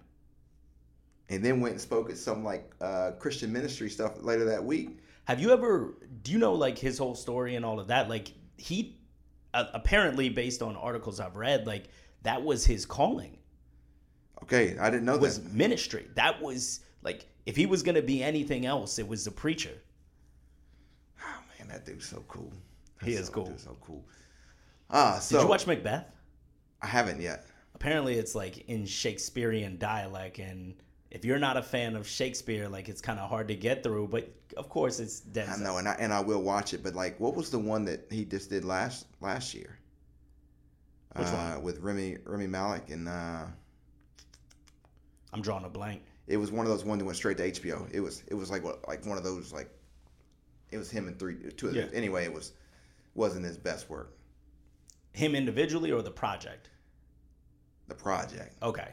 And 1.28 1.44
then 1.44 1.60
went 1.60 1.72
and 1.72 1.80
spoke 1.80 2.10
at 2.10 2.16
some 2.16 2.44
like 2.44 2.72
uh, 2.80 3.12
Christian 3.18 3.52
ministry 3.52 3.90
stuff 3.90 4.22
later 4.22 4.44
that 4.44 4.64
week. 4.64 4.98
Have 5.24 5.40
you 5.40 5.50
ever 5.50 5.94
do 6.22 6.32
you 6.32 6.38
know 6.38 6.54
like 6.54 6.78
his 6.78 6.98
whole 6.98 7.14
story 7.14 7.56
and 7.56 7.64
all 7.64 7.80
of 7.80 7.88
that? 7.88 8.08
Like 8.08 8.32
he 8.56 8.98
uh, 9.54 9.64
apparently 9.74 10.28
based 10.28 10.62
on 10.62 10.76
articles 10.76 11.20
I've 11.20 11.36
read 11.36 11.66
like 11.66 11.88
that 12.22 12.42
was 12.42 12.64
his 12.64 12.86
calling. 12.86 13.38
Okay, 14.42 14.76
I 14.78 14.90
didn't 14.90 15.04
know 15.04 15.16
Was 15.16 15.38
that. 15.38 15.44
Was 15.44 15.52
ministry. 15.52 16.06
That 16.14 16.40
was 16.40 16.80
like 17.02 17.26
if 17.44 17.56
he 17.56 17.66
was 17.66 17.82
going 17.82 17.94
to 17.96 18.02
be 18.02 18.22
anything 18.22 18.66
else 18.66 18.98
it 18.98 19.06
was 19.06 19.24
the 19.24 19.30
preacher. 19.30 19.74
Oh 21.20 21.40
man, 21.58 21.68
that 21.68 21.84
dude's 21.84 22.06
so 22.06 22.22
cool. 22.28 22.52
He 23.02 23.14
is 23.14 23.26
so, 23.26 23.32
cool. 23.32 23.52
so 23.56 23.76
cool. 23.80 24.04
Ah, 24.90 25.18
so 25.18 25.36
Did 25.36 25.42
you 25.42 25.48
watch 25.48 25.66
Macbeth? 25.66 26.06
I 26.82 26.86
haven't 26.86 27.20
yet. 27.20 27.46
Apparently 27.74 28.14
it's 28.14 28.34
like 28.34 28.68
in 28.68 28.86
Shakespearean 28.86 29.76
dialect 29.78 30.38
and 30.38 30.74
if 31.10 31.24
you're 31.24 31.38
not 31.38 31.56
a 31.56 31.62
fan 31.62 31.96
of 31.96 32.06
Shakespeare 32.06 32.68
like 32.68 32.88
it's 32.88 33.00
kind 33.00 33.18
of 33.18 33.28
hard 33.28 33.48
to 33.48 33.54
get 33.54 33.82
through 33.82 34.08
but 34.08 34.30
of 34.56 34.68
course 34.68 35.00
it's 35.00 35.20
Denzel. 35.20 35.60
I 35.60 35.62
know, 35.62 35.76
and 35.78 35.88
I 35.88 35.96
and 35.98 36.12
I 36.12 36.20
will 36.20 36.42
watch 36.42 36.74
it. 36.74 36.82
But 36.82 36.94
like, 36.94 37.20
what 37.20 37.34
was 37.34 37.50
the 37.50 37.58
one 37.58 37.84
that 37.86 38.06
he 38.10 38.24
just 38.24 38.50
did 38.50 38.64
last 38.64 39.06
last 39.20 39.54
year? 39.54 39.78
Which 41.14 41.28
uh, 41.28 41.52
one? 41.54 41.62
With 41.62 41.80
Rami 41.80 42.18
Rami 42.24 42.46
Malek, 42.46 42.90
and 42.90 43.08
uh, 43.08 43.44
I'm 45.32 45.42
drawing 45.42 45.64
a 45.64 45.68
blank. 45.68 46.02
it 46.26 46.36
was 46.36 46.50
one 46.50 46.66
of 46.66 46.72
those 46.72 46.84
ones 46.84 47.00
that 47.00 47.04
went 47.04 47.16
straight 47.16 47.36
to 47.38 47.50
HBO. 47.50 47.88
It 47.92 48.00
was 48.00 48.22
it 48.28 48.34
was 48.34 48.50
like 48.50 48.64
what 48.64 48.86
like 48.88 49.04
one 49.06 49.18
of 49.18 49.24
those 49.24 49.52
like, 49.52 49.70
it 50.70 50.78
was 50.78 50.90
him 50.90 51.08
and 51.08 51.18
three 51.18 51.36
two. 51.56 51.68
Of 51.68 51.76
Yeah. 51.76 51.86
Anyway, 51.92 52.24
it 52.24 52.32
was 52.32 52.52
wasn't 53.14 53.44
his 53.44 53.58
best 53.58 53.90
work. 53.90 54.16
Him 55.12 55.34
individually 55.34 55.92
or 55.92 56.02
the 56.02 56.10
project? 56.10 56.68
The 57.88 57.94
project. 57.94 58.54
Okay. 58.62 58.88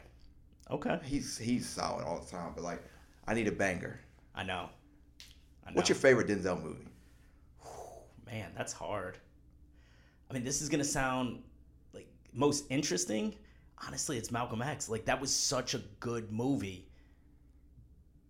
Okay. 0.70 0.98
He's 1.04 1.36
he's 1.36 1.68
solid 1.68 2.04
all 2.04 2.20
the 2.20 2.30
time, 2.30 2.52
but 2.54 2.64
like, 2.64 2.82
I 3.26 3.34
need 3.34 3.48
a 3.48 3.52
banger. 3.52 4.00
I 4.34 4.42
know. 4.42 4.68
I 5.66 5.70
know. 5.70 5.76
What's 5.76 5.88
your 5.88 5.96
favorite 5.96 6.28
Denzel 6.28 6.62
movie? 6.62 6.88
man? 8.26 8.50
That's 8.56 8.72
hard. 8.72 9.18
I 10.30 10.34
mean, 10.34 10.44
this 10.44 10.62
is 10.62 10.68
gonna 10.68 10.84
sound 10.84 11.42
like 11.92 12.08
most 12.32 12.64
interesting. 12.70 13.34
Honestly, 13.86 14.16
it's 14.16 14.30
Malcolm 14.30 14.62
X. 14.62 14.88
Like 14.88 15.04
that 15.04 15.20
was 15.20 15.32
such 15.32 15.74
a 15.74 15.82
good 16.00 16.32
movie 16.32 16.88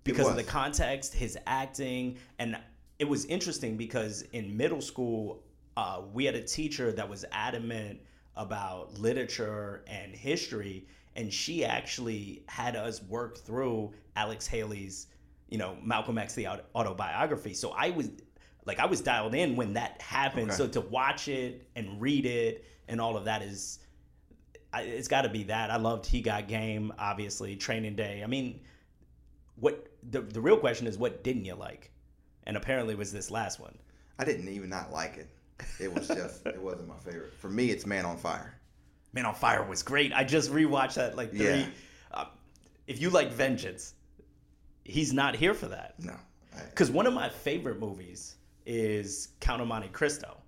because 0.02 0.28
of 0.28 0.36
the 0.36 0.42
context, 0.42 1.14
his 1.14 1.38
acting, 1.46 2.18
and 2.38 2.58
it 2.98 3.08
was 3.08 3.24
interesting 3.26 3.76
because 3.76 4.22
in 4.32 4.56
middle 4.56 4.80
school, 4.80 5.42
uh, 5.76 6.02
we 6.12 6.24
had 6.24 6.34
a 6.34 6.42
teacher 6.42 6.92
that 6.92 7.08
was 7.08 7.24
adamant 7.32 8.00
about 8.36 8.98
literature 8.98 9.82
and 9.86 10.14
history, 10.14 10.86
and 11.16 11.32
she 11.32 11.64
actually 11.64 12.42
had 12.48 12.76
us 12.76 13.02
work 13.02 13.38
through 13.38 13.92
Alex 14.16 14.46
Haley's, 14.46 15.06
you 15.48 15.58
know, 15.58 15.76
Malcolm 15.82 16.18
X 16.18 16.34
the 16.34 16.48
autobiography. 16.74 17.54
So 17.54 17.70
I 17.70 17.90
was 17.90 18.10
like, 18.64 18.78
I 18.80 18.86
was 18.86 19.00
dialed 19.00 19.34
in 19.34 19.56
when 19.56 19.74
that 19.74 20.00
happened. 20.02 20.48
Okay. 20.50 20.56
So 20.56 20.66
to 20.68 20.80
watch 20.80 21.28
it 21.28 21.68
and 21.76 22.00
read 22.00 22.26
it 22.26 22.64
and 22.88 23.00
all 23.00 23.16
of 23.16 23.24
that 23.26 23.42
is. 23.42 23.78
I- 24.72 24.82
It's 24.82 25.06
got 25.08 25.22
to 25.22 25.28
be 25.28 25.44
that. 25.44 25.70
I 25.70 25.76
loved 25.76 26.04
He 26.04 26.20
Got 26.20 26.48
Game, 26.48 26.92
obviously, 26.98 27.54
Training 27.54 27.94
Day. 27.94 28.22
I 28.24 28.26
mean, 28.26 28.60
what 29.56 29.86
the 30.10 30.20
the 30.20 30.40
real 30.40 30.56
question 30.58 30.86
is, 30.88 30.98
what 30.98 31.22
didn't 31.22 31.44
you 31.44 31.54
like? 31.54 31.92
And 32.44 32.56
apparently, 32.56 32.94
it 32.94 32.98
was 32.98 33.12
this 33.12 33.30
last 33.30 33.60
one. 33.60 33.78
I 34.18 34.24
didn't 34.24 34.48
even 34.48 34.68
not 34.68 34.92
like 34.92 35.16
it. 35.16 35.28
It 35.78 35.94
was 35.94 36.08
just 36.08 36.44
it 36.46 36.60
wasn't 36.60 36.88
my 36.88 36.96
favorite. 36.98 37.34
For 37.38 37.48
me, 37.48 37.70
it's 37.70 37.86
Man 37.86 38.04
on 38.04 38.16
Fire. 38.16 38.58
Man 39.14 39.24
on 39.26 39.34
Fire 39.34 39.62
was 39.62 39.82
great. 39.82 40.12
I 40.12 40.24
just 40.24 40.50
rewatched 40.52 40.94
that 40.94 41.16
like 41.16 41.30
three. 41.30 41.44
Yeah. 41.44 41.66
Uh, 42.12 42.24
if 42.86 43.00
you 43.00 43.10
like 43.10 43.32
Vengeance, 43.32 43.94
he's 44.84 45.12
not 45.12 45.36
here 45.36 45.54
for 45.54 45.66
that. 45.68 45.94
No, 45.98 46.14
Because 46.70 46.90
one 46.90 47.06
of 47.06 47.14
my 47.14 47.28
favorite 47.28 47.78
movies 47.78 48.34
is 48.66 49.28
Count 49.40 49.62
of 49.62 49.68
Monte 49.68 49.88
Cristo. 49.88 50.38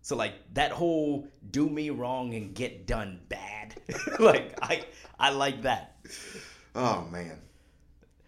So 0.00 0.16
like 0.16 0.34
that 0.54 0.72
whole 0.72 1.28
do 1.52 1.68
me 1.68 1.90
wrong 1.90 2.34
and 2.34 2.52
get 2.54 2.86
done 2.86 3.20
bad. 3.28 3.74
like 4.18 4.58
I 4.60 4.84
I 5.18 5.30
like 5.30 5.62
that. 5.62 5.96
oh 6.74 7.06
man, 7.12 7.38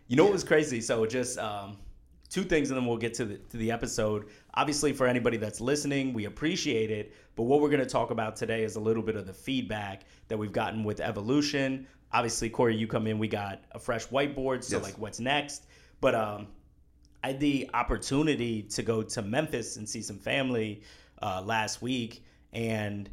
You 0.07 0.17
know 0.17 0.25
what 0.25 0.33
was 0.33 0.45
crazy? 0.45 0.81
So 0.81 1.05
just 1.05 1.37
um, 1.39 1.79
two 2.31 2.45
things, 2.45 2.71
and 2.71 2.79
then 2.79 2.87
we'll 2.87 2.97
get 2.97 3.15
to 3.15 3.25
the 3.25 3.39
to 3.39 3.57
the 3.57 3.73
episode. 3.73 4.27
Obviously, 4.55 4.93
for 4.93 5.09
anybody 5.09 5.37
that's 5.37 5.61
listening, 5.61 6.13
we 6.13 6.27
appreciate 6.27 6.93
it. 6.93 7.13
But 7.37 7.45
what 7.45 7.61
we're 7.61 7.69
going 7.71 7.81
to 7.83 7.87
talk 7.87 8.11
about 8.11 8.37
today 8.37 8.63
is 8.63 8.77
a 8.77 8.81
little 8.81 9.03
bit 9.03 9.17
of 9.17 9.27
the 9.27 9.33
feedback 9.33 10.03
that 10.29 10.39
we've 10.39 10.53
gotten 10.53 10.85
with 10.85 11.01
evolution. 11.01 11.87
Obviously, 12.13 12.49
Cory, 12.49 12.77
you 12.77 12.87
come 12.87 13.07
in, 13.07 13.19
we 13.19 13.27
got 13.29 13.63
a 13.73 13.79
fresh 13.79 14.07
whiteboard. 14.07 14.63
So 14.63 14.77
Yes. 14.77 14.85
like, 14.85 14.99
what's 14.99 15.19
next? 15.19 15.67
But 16.01 16.15
um, 16.15 16.47
I 17.25 17.29
had 17.29 17.41
the 17.41 17.69
opportunity 17.75 18.63
to 18.63 18.83
go 18.83 19.03
to 19.03 19.23
Memphis 19.23 19.77
and 19.77 19.89
see 19.89 20.03
some 20.03 20.19
family 20.19 20.83
uh, 21.23 21.43
last 21.45 21.83
week, 21.83 22.25
and 22.53 23.09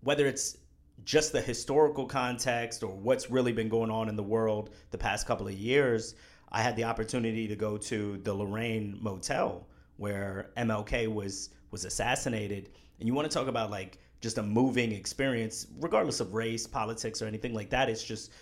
whether 0.00 0.26
it's 0.26 0.56
just 1.04 1.32
the 1.32 1.40
historical 1.40 2.06
context 2.06 2.82
or 2.82 2.94
what's 2.94 3.30
really 3.30 3.52
been 3.52 3.68
going 3.68 3.90
on 3.90 4.08
in 4.08 4.16
the 4.16 4.22
world 4.22 4.70
the 4.90 4.98
past 4.98 5.26
couple 5.26 5.46
of 5.46 5.54
years, 5.54 6.14
I 6.50 6.62
had 6.62 6.74
the 6.74 6.84
opportunity 6.84 7.46
to 7.48 7.56
go 7.56 7.76
to 7.76 8.18
the 8.18 8.34
Lorraine 8.34 8.98
Motel 9.00 9.66
where 9.96 10.50
MLK 10.56 11.12
was 11.12 11.50
was 11.70 11.84
assassinated. 11.84 12.70
And 12.98 13.06
you 13.06 13.14
want 13.14 13.30
to 13.30 13.34
talk 13.34 13.48
about 13.48 13.70
like 13.70 13.98
just 14.20 14.38
a 14.38 14.42
moving 14.42 14.92
experience, 14.92 15.66
regardless 15.78 16.20
of 16.20 16.34
race, 16.34 16.66
politics, 16.66 17.22
or 17.22 17.26
anything 17.26 17.54
like 17.54 17.70
that. 17.70 17.88
It's 17.88 18.02
just 18.02 18.32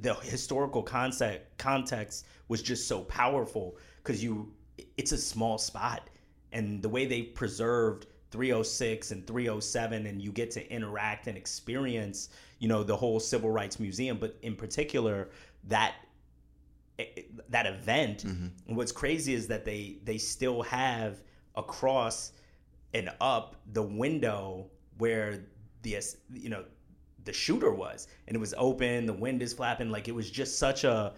the 0.00 0.14
historical 0.14 0.82
concept 0.82 1.56
context 1.58 2.26
was 2.48 2.62
just 2.62 2.86
so 2.86 3.00
powerful 3.02 3.76
because 4.02 4.22
you 4.22 4.52
it's 4.96 5.12
a 5.12 5.18
small 5.18 5.58
spot 5.58 6.08
and 6.52 6.82
the 6.82 6.88
way 6.88 7.06
they 7.06 7.22
preserved 7.22 8.06
306 8.30 9.10
and 9.10 9.26
307 9.26 10.06
and 10.06 10.20
you 10.20 10.30
get 10.30 10.50
to 10.50 10.72
interact 10.72 11.26
and 11.26 11.36
experience 11.36 12.28
you 12.58 12.68
know 12.68 12.82
the 12.82 12.94
whole 12.96 13.18
civil 13.18 13.50
rights 13.50 13.80
museum 13.80 14.18
but 14.18 14.36
in 14.42 14.54
particular 14.54 15.30
that 15.64 15.94
eh, 16.98 17.22
that 17.48 17.66
event 17.66 18.24
and 18.24 18.76
what's 18.76 18.92
crazy 18.92 19.32
is 19.34 19.46
that 19.48 19.64
they 19.64 19.96
they 20.04 20.18
still 20.18 20.62
have 20.62 21.22
across 21.56 22.32
and 22.94 23.10
up 23.20 23.56
the 23.72 23.82
window 23.82 24.66
where 24.98 25.44
the 25.82 25.96
you 26.32 26.48
know 26.48 26.64
the 27.24 27.32
shooter 27.32 27.70
was. 27.72 28.08
And 28.26 28.36
it 28.36 28.40
was 28.40 28.54
open 28.56 29.06
the 29.06 29.12
wind 29.12 29.42
is 29.42 29.52
flapping 29.52 29.90
like 29.90 30.08
it 30.08 30.14
was 30.14 30.30
just 30.30 30.58
such 30.58 30.84
a 30.84 31.14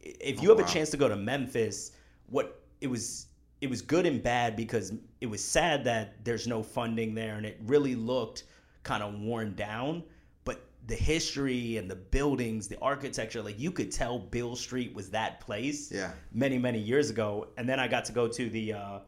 if 0.00 0.42
you 0.42 0.50
Oh, 0.50 0.56
have 0.56 0.64
wow. 0.64 0.70
a 0.70 0.74
chance 0.74 0.90
to 0.90 0.96
go 0.96 1.08
to 1.08 1.16
memphis 1.16 1.92
what 2.26 2.60
it 2.80 2.88
was 2.88 3.26
it 3.60 3.70
was 3.70 3.80
good 3.80 4.04
and 4.06 4.22
bad 4.22 4.56
because 4.56 4.92
it 5.20 5.26
was 5.26 5.42
sad 5.42 5.84
that 5.84 6.22
there's 6.24 6.46
no 6.46 6.62
funding 6.62 7.14
there 7.14 7.36
and 7.36 7.46
it 7.46 7.58
really 7.64 7.94
looked 7.94 8.44
kind 8.82 9.02
of 9.02 9.14
worn 9.18 9.54
down 9.54 10.02
but 10.44 10.60
the 10.86 10.94
history 10.94 11.78
and 11.78 11.90
the 11.90 11.96
buildings 11.96 12.68
the 12.68 12.78
architecture 12.80 13.40
like 13.42 13.58
you 13.58 13.70
could 13.70 13.90
tell 13.90 14.18
Beale 14.18 14.56
Street 14.56 14.94
was 14.94 15.10
that 15.10 15.40
place 15.40 15.90
yeah, 15.90 16.12
many 16.32 16.58
many 16.58 16.78
years 16.78 17.08
ago. 17.10 17.48
And 17.56 17.66
then 17.68 17.80
i 17.80 17.88
got 17.88 18.04
to 18.06 18.12
go 18.12 18.28
to 18.28 18.50
the 18.50 18.74
uh 18.74 18.98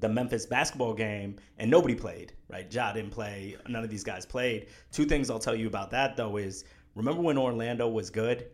the 0.00 0.08
memphis 0.08 0.46
basketball 0.46 0.94
game 0.94 1.36
and 1.58 1.70
nobody 1.70 1.94
played 1.94 2.32
right? 2.48 2.72
Ja 2.72 2.92
didn't 2.92 3.10
play 3.10 3.56
none 3.68 3.84
of 3.84 3.90
these 3.90 4.04
guys 4.04 4.24
played. 4.24 4.66
Two 4.92 5.04
things 5.04 5.30
i'll 5.30 5.38
tell 5.38 5.54
you 5.54 5.66
about 5.66 5.90
that 5.90 6.16
though 6.16 6.36
is 6.36 6.64
remember 6.94 7.22
when 7.22 7.38
orlando 7.38 7.88
was 7.88 8.10
good 8.10 8.46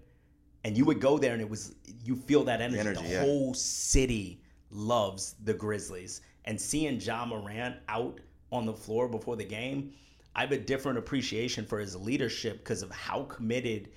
and 0.65 0.77
you 0.77 0.85
would 0.85 1.01
go 1.01 1.19
there 1.19 1.33
and 1.33 1.43
it 1.43 1.49
was 1.49 1.75
you 2.05 2.17
feel 2.17 2.45
that 2.45 2.61
energy. 2.61 2.77
The, 2.77 2.89
energy, 2.89 3.07
yeah. 3.09 3.21
whole 3.21 3.55
city 3.55 4.43
loves 4.71 5.37
the 5.45 5.55
grizzlies 5.55 6.21
and 6.47 6.61
seeing 6.61 7.01
Ja 7.01 7.25
Morant 7.25 7.77
out 7.89 8.21
on 8.51 8.67
the 8.67 8.75
floor 8.75 9.09
before 9.09 9.37
the 9.37 9.45
game 9.45 9.93
i 10.35 10.41
have 10.41 10.53
a 10.53 10.59
different 10.59 10.99
appreciation 10.99 11.65
for 11.65 11.79
his 11.79 11.97
leadership 11.97 12.59
because 12.59 12.83
of 12.83 12.91
how 12.91 13.25
committed 13.25 13.91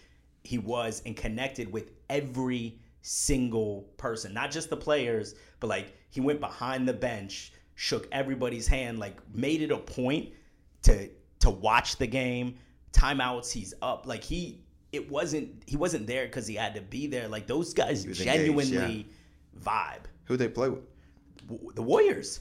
he 0.43 0.57
was 0.57 1.01
and 1.05 1.15
connected 1.17 1.71
with 1.71 1.91
every 2.09 2.79
single 3.01 3.81
person, 3.97 4.33
not 4.33 4.51
just 4.51 4.69
the 4.69 4.77
players, 4.77 5.35
but 5.59 5.67
like 5.67 5.93
he 6.17 6.21
went 6.21 6.39
behind 6.39 6.87
the 6.87 6.93
bench, 6.93 7.53
shook 7.75 8.07
everybody's 8.11 8.65
hand, 8.65 8.97
like 8.97 9.17
made 9.35 9.61
it 9.61 9.69
a 9.71 9.77
point 9.77 10.33
to 10.81 11.07
to 11.41 11.49
watch 11.51 11.97
the 11.97 12.07
game. 12.07 12.55
Timeouts, 12.91 13.51
he's 13.51 13.75
up. 13.83 14.07
Like 14.07 14.23
he 14.23 14.63
it 14.91 15.11
wasn't 15.11 15.61
he 15.67 15.77
wasn't 15.77 16.07
there 16.07 16.25
because 16.25 16.47
he 16.47 16.55
had 16.55 16.73
to 16.73 16.81
be 16.81 17.05
there. 17.05 17.27
Like 17.27 17.45
those 17.45 17.71
guys 17.71 18.07
was 18.07 18.19
engaged, 18.19 18.45
genuinely 18.47 19.07
vibe. 19.63 20.05
who 20.23 20.37
they 20.37 20.47
play 20.47 20.69
with? 20.69 20.81
W- 21.47 21.71
The 21.75 21.83
Warriors. 21.83 22.39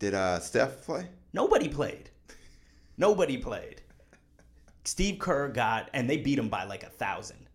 Did 0.00 0.12
uh 0.12 0.38
Steph 0.38 0.84
play? 0.84 1.08
Nobody 1.32 1.66
played. 1.70 2.10
Nobody 2.98 3.38
played. 3.38 3.80
Steve 4.84 5.18
Kerr 5.18 5.48
got 5.48 5.88
and 5.94 6.10
they 6.10 6.18
beat 6.18 6.38
him 6.38 6.50
by 6.50 6.64
like 6.64 6.82
a 6.82 6.90
thousand. 6.90 7.48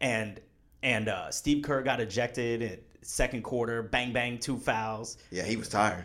And 0.00 0.40
and 0.82 1.08
uh, 1.08 1.30
Steve 1.30 1.62
Kerr 1.62 1.82
got 1.82 2.00
ejected 2.00 2.82
second 3.02 3.42
quarter, 3.42 3.82
bang 3.82 4.12
bang, 4.12 4.38
two 4.38 4.56
fouls. 4.56 5.18
Yeah, 5.30 5.44
he 5.44 5.56
was 5.56 5.68
tired. 5.68 6.04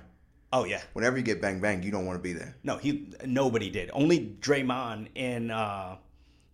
Oh 0.53 0.63
yeah. 0.63 0.81
Whenever 0.93 1.17
you 1.17 1.23
get 1.23 1.41
bang 1.41 1.59
bang, 1.59 1.83
you 1.83 1.91
don't 1.91 2.05
want 2.05 2.17
to 2.17 2.23
be 2.23 2.33
there. 2.33 2.55
No, 2.63 2.77
he 2.77 3.09
nobody 3.25 3.69
did. 3.69 3.89
Only 3.93 4.35
Draymond 4.39 5.09
in 5.15 5.51
uh 5.51 5.97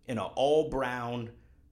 in 0.07 0.17
an 0.17 0.25
all 0.36 0.69
brown 0.69 1.29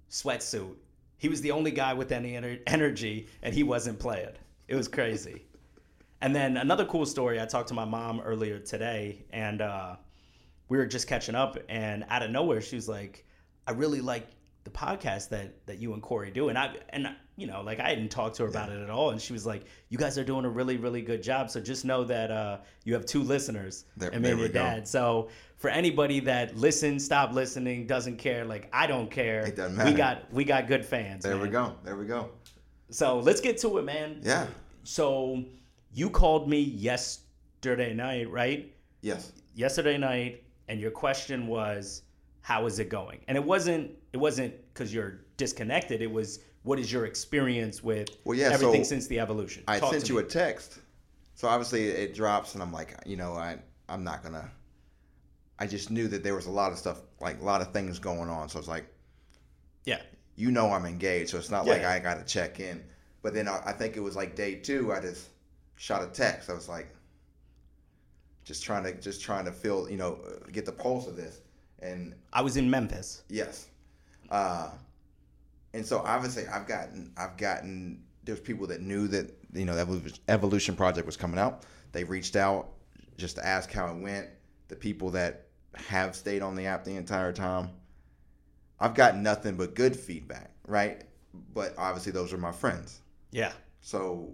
sweatsuit. 0.10 0.76
He 1.18 1.28
was 1.28 1.42
the 1.42 1.52
only 1.52 1.72
guy 1.72 1.94
with 1.94 2.12
any 2.12 2.34
ener- 2.34 2.62
energy 2.68 3.28
and 3.42 3.54
he 3.54 3.64
wasn't 3.64 4.00
playing. 4.00 4.30
It 4.68 4.76
was 4.76 4.88
crazy. 4.88 5.44
and 6.22 6.36
then 6.36 6.58
another 6.58 6.86
cool 6.86 7.06
story, 7.06 7.42
I 7.42 7.46
talked 7.46 7.70
to 7.70 7.74
my 7.74 7.86
mom 7.86 8.22
earlier 8.22 8.60
today 8.60 9.26
and 9.32 9.62
uh 9.62 9.96
we 10.68 10.78
were 10.78 10.86
just 10.86 11.08
catching 11.08 11.34
up 11.36 11.58
and 11.68 12.06
out 12.10 12.22
of 12.22 12.30
nowhere 12.30 12.62
she 12.62 12.76
was 12.76 12.88
like, 12.88 13.26
I 13.66 13.72
really 13.72 14.02
like 14.02 14.28
the 14.66 14.70
podcast 14.70 15.30
that 15.30 15.66
that 15.66 15.80
you 15.80 15.94
and 15.94 16.02
Cory 16.02 16.32
do. 16.32 16.50
And 16.50 16.58
I 16.58 16.76
and 16.90 17.10
you 17.40 17.48
know, 17.48 17.62
like 17.62 17.80
I 17.80 17.96
didn't 17.96 18.10
talk 18.12 18.34
to 18.34 18.44
her 18.44 18.50
about 18.50 18.70
it 18.70 18.82
at 18.82 18.90
all. 18.90 19.12
And 19.12 19.22
she 19.22 19.34
was 19.34 19.46
like, 19.46 19.64
You 19.90 19.98
guys 19.98 20.18
are 20.18 20.24
doing 20.24 20.46
a 20.46 20.50
really, 20.50 20.78
really 20.78 21.02
good 21.02 21.24
job. 21.24 21.50
So 21.50 21.60
just 21.62 21.86
know 21.86 22.04
that 22.06 22.32
uh 22.32 22.58
you 22.84 22.94
have 22.94 23.06
two 23.06 23.24
listeners 23.24 23.86
There- 23.98 24.10
and 24.10 24.22
maybe 24.22 24.40
your 24.40 24.48
go. 24.50 24.54
dad. 24.54 24.88
So 24.88 25.30
for 25.58 25.70
anybody 25.70 26.20
that 26.22 26.56
listens, 26.58 27.04
stop 27.04 27.34
listening, 27.34 27.88
doesn't 27.88 28.18
care, 28.18 28.46
like 28.46 28.70
I 28.74 28.88
don't 28.88 29.10
care. 29.12 29.42
It 29.46 29.56
doesn't 29.56 29.78
matter. 29.78 29.92
We 29.92 29.96
got 29.98 30.34
we 30.34 30.44
got 30.44 30.68
good 30.68 30.86
fans. 30.86 31.24
There 31.24 31.38
we 31.38 31.50
go. 31.50 31.76
There 31.84 31.96
we 31.96 32.06
go. 32.06 32.30
So 32.92 33.20
let's 33.20 33.42
get 33.42 33.58
to 33.60 33.78
it, 33.78 33.84
man. 33.86 34.22
Yeah. 34.24 34.48
So 34.84 35.44
you 35.94 36.10
called 36.10 36.50
me 36.50 36.60
yesterday 36.62 37.94
night, 37.94 38.30
right? 38.30 38.74
Yes. 39.02 39.32
yesterday 39.56 39.98
night 39.98 40.44
and 40.68 40.80
your 40.80 40.92
question 40.92 41.48
was 41.48 42.02
how 42.42 42.66
is 42.66 42.80
it 42.80 42.90
going 42.90 43.20
and 43.28 43.38
it 43.38 43.44
wasn't 43.44 43.92
it 44.14 44.18
wasn't 44.18 44.54
because 44.74 44.94
you're 44.94 45.22
disconnected 45.38 46.02
it 46.02 46.12
was 46.12 46.40
what 46.64 46.80
is 46.80 46.92
your 46.92 47.06
experience 47.06 47.84
with 47.84 48.10
Well, 48.26 48.38
yeah, 48.38 48.50
everything 48.52 48.84
so 48.84 48.90
since 48.90 49.08
the 49.08 49.20
evolution 49.20 49.64
I 49.68 49.80
Talk 49.80 49.94
sent 49.94 50.10
you 50.10 50.16
me. 50.16 50.22
a 50.22 50.26
text. 50.26 50.80
So 51.36 51.48
obviously 51.48 51.88
it 51.88 52.14
drops, 52.14 52.54
and 52.54 52.62
I'm 52.64 52.74
like, 52.74 52.96
you 53.06 53.16
know, 53.18 53.34
I 53.34 53.58
I'm 53.88 54.04
not 54.04 54.24
gonna. 54.24 54.50
I 55.58 55.68
just 55.68 55.90
knew 55.92 56.08
that 56.10 56.24
there 56.24 56.36
was 56.36 56.46
a 56.46 56.52
lot 56.52 56.72
of 56.72 56.78
stuff, 56.78 57.02
like 57.20 57.42
a 57.42 57.44
lot 57.44 57.62
of 57.62 57.72
things 57.74 58.00
going 58.00 58.30
on. 58.30 58.48
So 58.50 58.60
it's 58.60 58.68
like, 58.68 58.86
Yeah. 59.86 60.02
you 60.36 60.52
know, 60.52 60.72
I'm 60.72 60.86
engaged. 60.86 61.32
So 61.32 61.38
it's 61.38 61.50
not 61.50 61.66
like 61.66 61.82
Yeah. 61.82 61.92
I 61.92 62.00
got 62.00 62.18
to 62.18 62.24
check 62.26 62.60
in. 62.62 62.82
But 63.22 63.34
then 63.34 63.48
I, 63.50 63.62
I 63.66 63.74
think 63.74 63.98
it 63.98 64.00
was 64.00 64.16
like 64.16 64.36
day 64.36 64.56
two. 64.56 64.94
I 64.94 65.02
just 65.02 65.28
shot 65.76 66.02
a 66.02 66.08
text. 66.08 66.50
I 66.50 66.54
was 66.54 66.70
like, 66.70 66.88
just 68.46 68.64
trying 68.64 68.84
to 68.84 68.94
just 68.94 69.22
trying 69.22 69.46
to 69.46 69.52
feel, 69.52 69.90
you 69.90 69.98
know, 69.98 70.20
get 70.52 70.66
the 70.66 70.72
pulse 70.72 71.08
of 71.08 71.16
this. 71.16 71.42
And 71.82 72.16
I 72.34 72.42
was 72.42 72.58
in 72.58 72.70
Memphis. 72.70 73.24
Yes. 73.30 73.68
Uh, 74.30 74.70
and 75.74 75.86
so 75.86 76.00
obviously 76.00 76.48
I've 76.48 76.68
gotten 76.68 77.14
I've 77.18 77.38
gotten 77.38 78.04
there's 78.24 78.40
people 78.40 78.68
that 78.68 78.82
knew 78.82 79.08
that 79.10 79.32
you 79.54 79.66
know 79.66 79.76
that 79.76 80.20
evolution 80.28 80.76
project 80.76 81.06
was 81.06 81.18
coming 81.18 81.40
out. 81.40 81.64
They 81.92 82.04
reached 82.04 82.36
out 82.36 82.70
just 83.18 83.36
to 83.38 83.46
ask 83.46 83.72
how 83.72 83.88
it 83.88 84.02
went. 84.02 84.28
The 84.68 84.76
people 84.76 85.12
that 85.12 85.48
have 85.76 86.16
stayed 86.16 86.42
on 86.42 86.56
the 86.56 86.66
app 86.66 86.84
the 86.84 86.96
entire 86.96 87.34
time. 87.34 87.70
I've 88.80 88.94
gotten 88.94 89.24
nothing 89.24 89.56
but 89.56 89.76
good 89.76 89.96
feedback, 89.96 90.52
right? 90.66 91.04
But 91.54 91.74
obviously 91.78 92.12
those 92.12 92.34
are 92.34 92.38
my 92.38 92.52
friends. 92.52 93.02
Yeah. 93.32 93.52
So 93.82 94.34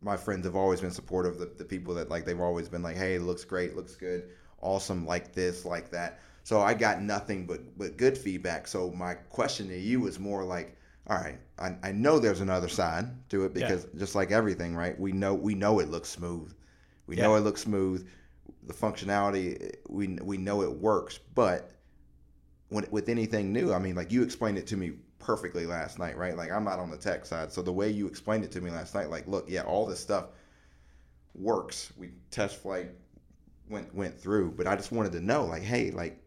my 0.00 0.16
friends 0.16 0.46
have 0.46 0.56
always 0.56 0.80
been 0.80 0.90
supportive 0.90 1.34
of 1.34 1.38
the, 1.38 1.46
the 1.46 1.64
people 1.64 1.94
that 1.94 2.08
like 2.08 2.24
they've 2.24 2.40
always 2.40 2.68
been 2.68 2.82
like, 2.82 2.96
hey, 2.96 3.14
it 3.16 3.22
looks 3.22 3.44
great, 3.44 3.76
looks 3.76 3.96
good, 3.96 4.30
awesome, 4.60 5.06
like 5.06 5.32
this, 5.32 5.64
like 5.64 5.90
that. 5.90 6.20
So 6.46 6.60
I 6.60 6.74
got 6.74 7.02
nothing 7.02 7.44
but 7.44 7.76
but 7.76 7.96
good 7.96 8.16
feedback. 8.16 8.68
So 8.68 8.92
my 8.92 9.14
question 9.14 9.66
to 9.66 9.76
you 9.76 9.98
was 9.98 10.20
more 10.20 10.44
like, 10.44 10.76
all 11.08 11.16
right, 11.16 11.40
I, 11.58 11.74
I 11.82 11.90
know 11.90 12.20
there's 12.20 12.40
another 12.40 12.68
side 12.68 13.06
to 13.30 13.46
it 13.46 13.52
Yeah. 13.56 13.66
because 13.66 13.88
just 13.96 14.14
like 14.14 14.30
everything, 14.30 14.76
right? 14.76 14.96
We 14.96 15.10
know 15.10 15.34
we 15.34 15.56
know 15.56 15.80
it 15.80 15.90
looks 15.90 16.08
smooth. 16.08 16.54
We 17.08 17.16
know 17.16 17.34
it 17.34 17.40
looks 17.40 17.62
smooth. 17.62 18.06
The 18.62 18.74
functionality, 18.74 19.74
we 19.88 20.18
we 20.22 20.36
know 20.36 20.62
it 20.62 20.70
works, 20.70 21.18
but 21.34 21.72
when 22.68 22.86
with 22.92 23.08
anything 23.08 23.52
new, 23.52 23.72
I 23.72 23.80
mean, 23.80 23.96
like 23.96 24.12
you 24.12 24.22
explained 24.22 24.56
it 24.56 24.68
to 24.68 24.76
me 24.76 24.92
perfectly 25.18 25.66
last 25.66 25.98
night, 25.98 26.16
right? 26.16 26.36
Like 26.36 26.52
I'm 26.52 26.62
not 26.62 26.78
on 26.78 26.92
the 26.92 26.96
tech 26.96 27.26
side, 27.26 27.52
so 27.52 27.60
the 27.60 27.72
way 27.72 27.90
you 27.90 28.06
explained 28.06 28.44
it 28.44 28.52
to 28.52 28.60
me 28.60 28.70
last 28.70 28.94
night, 28.94 29.10
like, 29.10 29.26
look, 29.26 29.46
yeah, 29.50 29.62
all 29.62 29.84
this 29.84 29.98
stuff 29.98 30.26
works. 31.34 31.92
We 31.96 32.12
TestFlight 32.30 32.90
went 33.68 33.92
went 33.92 34.16
through, 34.16 34.52
but 34.52 34.68
I 34.68 34.76
just 34.76 34.92
wanted 34.92 35.10
to 35.10 35.20
know, 35.20 35.44
like, 35.44 35.64
hey, 35.64 35.90
like, 35.90 36.22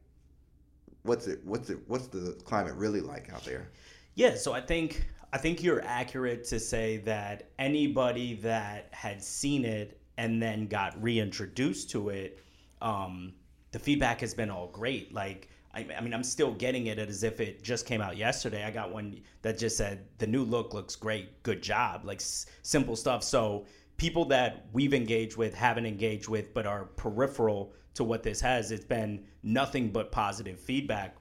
what's 1.10 1.26
it, 1.26 1.40
what's 1.44 1.72
it, 1.72 1.80
what's 1.88 2.08
the 2.08 2.38
climate 2.46 2.76
really 2.76 3.02
like 3.02 3.34
out 3.34 3.44
there? 3.44 3.68
Yeah, 4.14 4.36
so 4.36 4.54
I 4.54 4.62
think 4.62 5.08
I 5.34 5.40
think 5.40 5.64
you're 5.64 5.84
accurate 5.84 6.44
to 6.46 6.60
say 6.60 6.98
that 6.98 7.50
anybody 7.58 8.36
that 8.36 8.90
had 8.92 9.24
seen 9.24 9.66
it 9.66 10.00
and 10.18 10.42
then 10.42 10.68
got 10.68 11.02
reintroduced 11.02 11.90
to 11.92 12.10
it, 12.10 12.40
um, 12.82 13.34
the 13.72 13.80
feedback 13.80 14.22
has 14.22 14.36
been 14.36 14.52
all 14.52 14.68
great. 14.68 15.12
Like, 15.12 15.50
I, 15.74 15.88
I 15.98 16.02
mean, 16.02 16.14
I'm 16.14 16.24
still 16.24 16.54
getting 16.54 16.88
it 16.88 17.00
as 17.00 17.24
if 17.24 17.40
it 17.40 17.64
just 17.64 17.88
came 17.88 18.02
out 18.02 18.16
yesterday. 18.16 18.64
I 18.64 18.72
got 18.72 18.92
one 18.92 19.20
that 19.42 19.58
just 19.58 19.78
said 19.78 20.06
the 20.20 20.28
new 20.28 20.44
look 20.44 20.74
looks 20.76 20.96
great, 20.96 21.42
good 21.42 21.64
job, 21.64 22.06
like 22.06 22.22
s- 22.22 22.46
simple 22.62 22.96
stuff. 22.96 23.24
So 23.24 23.66
people 24.00 24.26
that 24.26 24.66
we've 24.74 24.96
engaged 24.96 25.38
with, 25.38 25.54
haven't 25.54 25.86
engaged 25.86 26.28
with, 26.28 26.54
but 26.54 26.66
are 26.66 26.86
peripheral 26.86 27.74
to 27.94 28.04
what 28.04 28.24
this 28.24 28.42
has, 28.42 28.72
it's 28.72 28.84
been 28.86 29.24
nothing 29.44 29.92
but 29.92 30.12
positive 30.12 30.60
feedback 30.60 31.16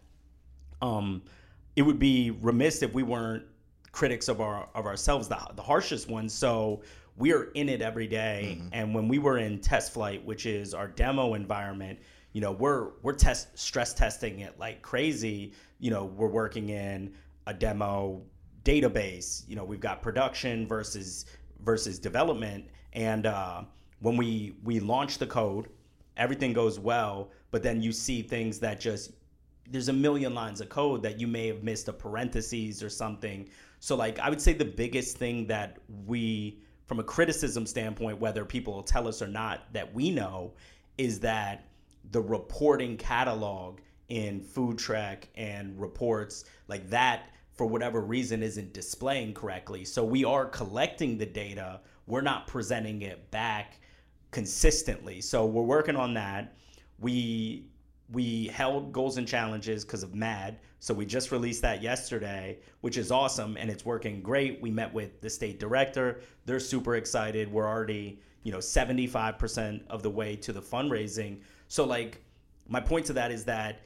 um, 0.80 1.22
it 1.76 1.82
would 1.82 1.98
be 1.98 2.30
remiss 2.30 2.82
if 2.82 2.94
we 2.94 3.02
weren't 3.02 3.44
critics 3.92 4.28
of 4.28 4.40
our 4.40 4.68
of 4.74 4.86
ourselves, 4.86 5.28
the, 5.28 5.38
the 5.54 5.62
harshest 5.62 6.08
ones. 6.08 6.32
So 6.32 6.82
we 7.16 7.32
are 7.32 7.44
in 7.54 7.68
it 7.68 7.82
every 7.82 8.06
day. 8.06 8.60
and 8.72 8.94
when 8.94 9.08
we 9.08 9.18
were 9.18 9.38
in 9.38 9.58
TestFlight, 9.58 10.24
which 10.24 10.46
is 10.46 10.74
our 10.74 10.88
demo 10.88 11.34
environment, 11.34 11.98
you 12.32 12.40
know, 12.40 12.52
we're 12.52 12.90
we're 13.02 13.12
test 13.12 13.58
stress 13.58 13.94
testing 13.94 14.40
it 14.40 14.58
like 14.58 14.82
crazy. 14.82 15.52
You 15.78 15.90
know, 15.90 16.04
we're 16.04 16.28
working 16.28 16.70
in 16.70 17.14
a 17.46 17.54
demo 17.54 18.22
database. 18.64 19.48
You 19.48 19.56
know, 19.56 19.64
we've 19.64 19.80
got 19.80 20.02
production 20.02 20.66
versus 20.66 21.26
versus 21.64 21.98
development, 21.98 22.66
and 22.92 23.26
uh, 23.26 23.62
when 24.00 24.16
we 24.16 24.56
we 24.64 24.80
launch 24.80 25.18
the 25.18 25.26
code, 25.26 25.68
everything 26.16 26.52
goes 26.52 26.78
well. 26.78 27.30
But 27.50 27.62
then 27.62 27.80
you 27.80 27.92
see 27.92 28.22
things 28.22 28.58
that 28.60 28.80
just 28.80 29.12
there's 29.70 29.88
a 29.88 29.92
million 29.92 30.34
lines 30.34 30.60
of 30.60 30.68
code 30.68 31.02
that 31.02 31.20
you 31.20 31.26
may 31.26 31.46
have 31.46 31.62
missed 31.62 31.88
a 31.88 31.92
parentheses 31.92 32.82
or 32.82 32.88
something. 32.88 33.48
So 33.80 33.96
like 33.96 34.18
I 34.18 34.30
would 34.30 34.40
say 34.40 34.52
the 34.52 34.64
biggest 34.64 35.18
thing 35.18 35.46
that 35.48 35.78
we 36.06 36.60
from 36.86 37.00
a 37.00 37.04
criticism 37.04 37.66
standpoint 37.66 38.18
whether 38.18 38.44
people 38.44 38.74
will 38.74 38.82
tell 38.82 39.06
us 39.06 39.20
or 39.20 39.28
not 39.28 39.70
that 39.72 39.92
we 39.94 40.10
know 40.10 40.52
is 40.96 41.20
that 41.20 41.66
the 42.12 42.20
reporting 42.20 42.96
catalog 42.96 43.80
in 44.08 44.40
food 44.40 44.78
track 44.78 45.28
and 45.36 45.78
reports 45.78 46.44
like 46.66 46.88
that 46.88 47.30
for 47.52 47.66
whatever 47.66 48.00
reason 48.00 48.42
isn't 48.42 48.72
displaying 48.72 49.34
correctly. 49.34 49.84
So 49.84 50.04
we 50.04 50.24
are 50.24 50.46
collecting 50.46 51.18
the 51.18 51.26
data, 51.26 51.80
we're 52.08 52.20
not 52.22 52.46
presenting 52.46 53.02
it 53.02 53.30
back 53.30 53.80
consistently. 54.30 55.20
So 55.20 55.46
we're 55.46 55.62
working 55.62 55.96
on 55.96 56.14
that. 56.14 56.56
We 56.98 57.66
we 58.10 58.46
held 58.46 58.90
goals 58.90 59.18
and 59.18 59.28
challenges 59.28 59.84
because 59.84 60.02
of 60.02 60.14
mad. 60.14 60.60
So 60.80 60.94
we 60.94 61.04
just 61.04 61.30
released 61.30 61.60
that 61.62 61.82
yesterday 61.82 62.58
which 62.80 62.96
is 62.96 63.10
awesome 63.12 63.56
and 63.58 63.70
it's 63.70 63.84
working 63.84 64.22
great. 64.22 64.60
We 64.62 64.70
met 64.70 64.92
with 64.92 65.20
the 65.20 65.28
state 65.28 65.60
director. 65.60 66.20
They're 66.46 66.60
super 66.60 66.96
excited. 66.96 67.52
We're 67.52 67.68
already 67.68 68.20
you 68.42 68.52
know 68.52 68.58
75% 68.58 69.86
of 69.88 70.02
the 70.02 70.10
way 70.10 70.36
to 70.36 70.52
the 70.52 70.62
fundraising. 70.62 71.40
So 71.68 71.84
like 71.84 72.22
my 72.68 72.80
point 72.80 73.06
to 73.06 73.12
that 73.14 73.32
is 73.32 73.44
that 73.44 73.80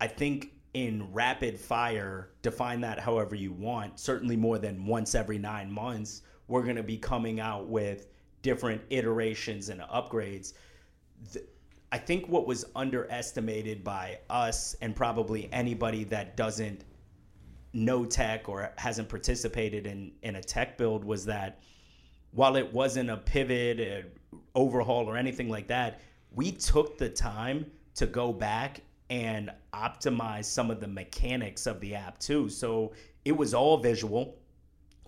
i 0.00 0.06
think 0.06 0.52
in 0.74 1.12
rapid 1.12 1.58
fire 1.58 2.30
define 2.42 2.80
that 2.80 2.98
however 3.00 3.34
you 3.34 3.52
want 3.52 3.98
certainly 3.98 4.36
more 4.36 4.58
than 4.58 4.86
once 4.86 5.14
every 5.14 5.38
nine 5.38 5.70
months 5.70 6.22
we're 6.48 6.62
going 6.62 6.76
to 6.76 6.82
be 6.82 6.96
coming 6.96 7.40
out 7.40 7.68
with 7.68 8.08
different 8.42 8.82
iterations 8.90 9.68
and 9.68 9.80
upgrades 9.82 10.54
I 11.90 11.98
think 11.98 12.28
what 12.28 12.46
was 12.46 12.66
underestimated 12.76 13.82
by 13.82 14.18
us 14.28 14.76
and 14.82 14.94
probably 14.94 15.48
anybody 15.52 16.04
that 16.04 16.36
doesn't 16.36 16.84
know 17.72 18.04
tech 18.04 18.48
or 18.48 18.72
hasn't 18.76 19.08
participated 19.08 19.86
in, 19.86 20.12
in 20.22 20.36
a 20.36 20.42
tech 20.42 20.76
build 20.76 21.04
was 21.04 21.24
that 21.26 21.60
while 22.32 22.56
it 22.56 22.72
wasn't 22.72 23.08
a 23.08 23.16
pivot, 23.16 23.80
a 23.80 24.04
overhaul, 24.54 25.08
or 25.08 25.16
anything 25.16 25.48
like 25.48 25.66
that, 25.68 26.00
we 26.34 26.52
took 26.52 26.98
the 26.98 27.08
time 27.08 27.64
to 27.94 28.06
go 28.06 28.32
back 28.32 28.82
and 29.08 29.50
optimize 29.72 30.44
some 30.44 30.70
of 30.70 30.80
the 30.80 30.88
mechanics 30.88 31.66
of 31.66 31.80
the 31.80 31.94
app 31.94 32.18
too. 32.18 32.50
So 32.50 32.92
it 33.24 33.34
was 33.34 33.54
all 33.54 33.78
visual 33.78 34.36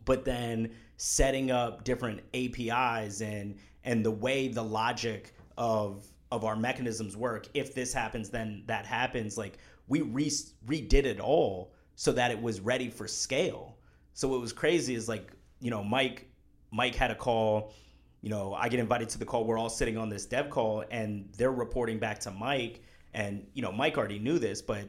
but 0.04 0.24
then 0.24 0.70
setting 1.00 1.50
up 1.50 1.82
different 1.82 2.20
APIs 2.34 3.22
and 3.22 3.56
and 3.84 4.04
the 4.04 4.10
way 4.10 4.48
the 4.48 4.62
logic 4.62 5.32
of 5.56 6.06
of 6.30 6.44
our 6.44 6.56
mechanisms 6.56 7.16
work. 7.16 7.48
If 7.54 7.74
this 7.74 7.94
happens, 7.94 8.28
then 8.28 8.64
that 8.66 8.84
happens. 8.84 9.38
Like 9.38 9.56
we 9.88 10.02
re- 10.02 10.30
redid 10.66 11.06
it 11.06 11.18
all 11.18 11.72
so 11.96 12.12
that 12.12 12.30
it 12.30 12.40
was 12.40 12.60
ready 12.60 12.90
for 12.90 13.08
scale. 13.08 13.78
So 14.12 14.28
what 14.28 14.42
was 14.42 14.52
crazy 14.52 14.94
is 14.94 15.08
like 15.08 15.32
you 15.60 15.70
know 15.70 15.82
Mike 15.82 16.30
Mike 16.70 16.94
had 16.94 17.10
a 17.10 17.14
call. 17.14 17.72
You 18.20 18.28
know 18.28 18.52
I 18.52 18.68
get 18.68 18.78
invited 18.78 19.08
to 19.10 19.18
the 19.18 19.24
call. 19.24 19.44
We're 19.44 19.58
all 19.58 19.70
sitting 19.70 19.96
on 19.96 20.10
this 20.10 20.26
dev 20.26 20.50
call 20.50 20.84
and 20.90 21.30
they're 21.38 21.50
reporting 21.50 21.98
back 21.98 22.18
to 22.20 22.30
Mike. 22.30 22.82
And 23.14 23.46
you 23.54 23.62
know 23.62 23.72
Mike 23.72 23.96
already 23.96 24.18
knew 24.18 24.38
this, 24.38 24.60
but 24.60 24.84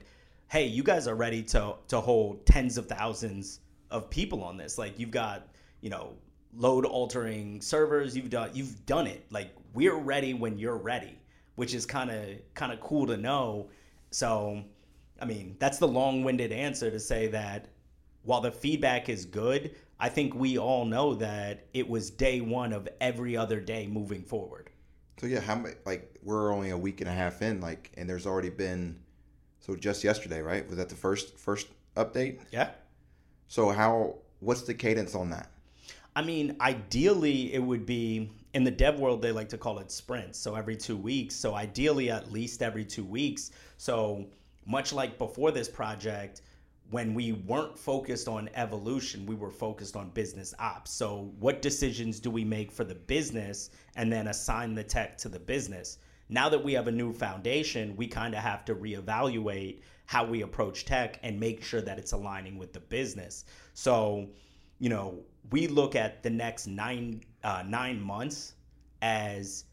hey, 0.50 0.66
you 0.66 0.84
guys 0.84 1.08
are 1.08 1.16
ready 1.16 1.42
to 1.44 1.76
to 1.88 2.02
hold 2.02 2.46
tens 2.46 2.78
of 2.78 2.88
thousands 2.88 3.62
of 3.92 4.10
people 4.10 4.44
on 4.44 4.58
this. 4.58 4.78
Like 4.78 5.00
you've 5.00 5.12
got, 5.12 5.48
you 5.82 5.90
know, 5.90 6.14
load 6.56 6.86
altering 6.86 7.62
servers, 7.62 8.16
you've 8.16 8.30
done 8.30 8.50
you've 8.54 8.86
done 8.86 9.08
it. 9.08 9.26
Like 9.32 9.54
we're 9.74 9.98
ready 9.98 10.34
when 10.34 10.58
you're 10.58 10.78
ready, 10.78 11.18
which 11.56 11.74
is 11.74 11.86
kind 11.86 12.10
of 12.12 12.28
kind 12.54 12.72
of 12.72 12.80
cool 12.80 13.08
to 13.08 13.18
know. 13.18 13.70
So, 14.12 14.64
I 15.22 15.26
mean, 15.26 15.56
that's 15.60 15.78
the 15.78 15.88
long-winded 15.88 16.52
answer 16.52 16.92
to 16.92 17.00
say 17.00 17.28
that 17.28 17.68
while 18.24 18.42
the 18.42 18.52
feedback 18.52 19.10
is 19.10 19.26
good, 19.26 19.76
I 20.00 20.10
think 20.10 20.36
we 20.36 20.58
all 20.58 20.86
know 20.86 21.14
that 21.16 21.68
it 21.74 21.88
was 21.88 22.10
day 22.10 22.42
1 22.42 22.74
of 22.74 22.90
every 23.00 23.38
other 23.38 23.60
day 23.60 23.88
moving 23.88 24.24
forward. 24.24 24.70
So 25.20 25.28
yeah, 25.28 25.40
how 25.40 25.56
many? 25.56 25.76
Like 25.86 26.20
we're 26.24 26.52
only 26.52 26.72
a 26.72 26.78
week 26.78 27.02
and 27.02 27.10
a 27.10 27.14
half 27.14 27.42
in, 27.42 27.62
like, 27.62 27.92
and 27.96 28.10
there's 28.10 28.26
already 28.26 28.50
been. 28.50 29.00
So 29.60 29.76
just 29.76 30.04
yesterday, 30.04 30.42
right? 30.42 30.68
Was 30.68 30.78
that 30.78 30.90
the 30.90 30.96
first 30.96 31.38
first 31.38 31.68
update? 31.96 32.40
Yeah. 32.52 32.72
So 33.48 33.70
how? 33.70 34.16
What's 34.40 34.64
the 34.64 34.74
cadence 34.74 35.14
on 35.14 35.30
that? 35.30 35.52
I 36.16 36.22
mean, 36.22 36.58
ideally, 36.60 37.54
it 37.54 37.60
would 37.60 37.86
be 37.86 38.32
in 38.54 38.64
the 38.64 38.72
dev 38.72 39.00
world, 39.00 39.22
they 39.22 39.32
like 39.32 39.50
to 39.50 39.58
call 39.58 39.80
it 39.80 39.92
sprints. 39.92 40.38
So 40.38 40.56
every 40.56 40.76
two 40.76 40.98
weeks. 40.98 41.36
So 41.36 41.56
ideally, 41.56 42.10
at 42.10 42.32
least 42.32 42.62
every 42.62 42.84
two 42.84 43.06
weeks. 43.06 43.52
So 43.78 44.28
much 44.66 44.92
like 44.92 45.18
before 45.18 45.52
this 45.52 45.70
project, 45.70 46.42
when 46.90 47.14
we 47.14 47.32
weren't 47.32 47.80
focused 47.80 48.28
on 48.28 48.50
evolution, 48.54 49.26
we 49.26 49.36
were 49.36 49.52
focused 49.52 49.96
on 49.96 50.10
business 50.10 50.54
ops. 50.60 50.92
So, 50.92 51.32
what 51.40 51.62
decisions 51.62 52.20
do 52.20 52.30
we 52.30 52.44
make 52.44 52.70
for 52.70 52.84
the 52.84 52.96
business 52.96 53.70
and 53.96 54.12
then 54.12 54.28
assign 54.28 54.76
the 54.76 54.84
tech 54.84 55.18
to 55.20 55.30
the 55.30 55.40
business? 55.40 56.00
now 56.32 56.48
that 56.48 56.64
we 56.64 56.72
have 56.74 56.88
a 56.88 56.92
new 56.92 57.14
foundation, 57.14 57.96
we 57.98 58.08
kind 58.08 58.34
of 58.34 58.42
have 58.42 58.64
to 58.66 58.74
reevaluate 58.74 59.82
how 60.06 60.26
we 60.26 60.42
approach 60.42 60.86
tech 60.86 61.20
and 61.24 61.38
make 61.40 61.62
sure 61.62 61.82
that 61.82 62.00
it's 62.00 62.14
aligning 62.14 62.58
with 62.58 62.72
the 62.74 62.80
business. 62.80 63.44
So, 63.74 64.30
you 64.82 64.90
know, 64.90 65.20
we 65.52 65.68
look 65.68 65.96
at 65.96 66.24
the 66.24 66.30
next 66.30 66.66
nine 66.66 67.22
uh, 67.44 67.64
nine 67.66 68.02
months 68.02 68.56
as 69.04 69.66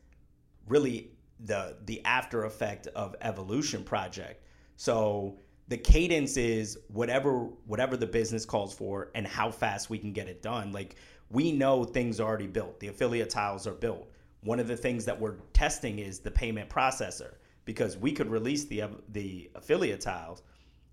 really 0.69 1.11
the 1.41 1.79
the 1.87 2.05
after 2.05 2.45
effect 2.45 2.89
of 2.89 3.17
evolution 3.23 3.83
project. 3.83 4.45
So 4.77 5.39
the 5.69 5.79
cadence 5.79 6.37
is 6.37 6.79
whatever 6.89 7.49
whatever 7.67 7.97
the 7.97 8.07
business 8.07 8.45
calls 8.45 8.75
for 8.75 9.11
and 9.15 9.27
how 9.27 9.51
fast 9.51 9.89
we 9.89 9.97
can 9.97 10.13
get 10.13 10.29
it 10.29 10.43
done. 10.43 10.73
Like 10.73 10.97
we 11.31 11.53
know 11.53 11.85
things 11.85 12.21
are 12.21 12.29
already 12.29 12.47
built. 12.47 12.79
The 12.79 12.89
affiliate 12.89 13.31
tiles 13.31 13.67
are 13.67 13.73
built. 13.75 14.11
One 14.43 14.61
of 14.61 14.69
the 14.69 14.77
things 14.77 15.07
that 15.07 15.19
we're 15.19 15.37
testing 15.55 16.01
is 16.01 16.19
the 16.19 16.31
payment 16.31 16.69
processor 16.69 17.37
because 17.65 17.97
we 17.97 18.13
could 18.13 18.29
release 18.29 18.67
the 18.67 18.85
the 19.09 19.51
affiliate 19.55 20.03
tiles, 20.03 20.43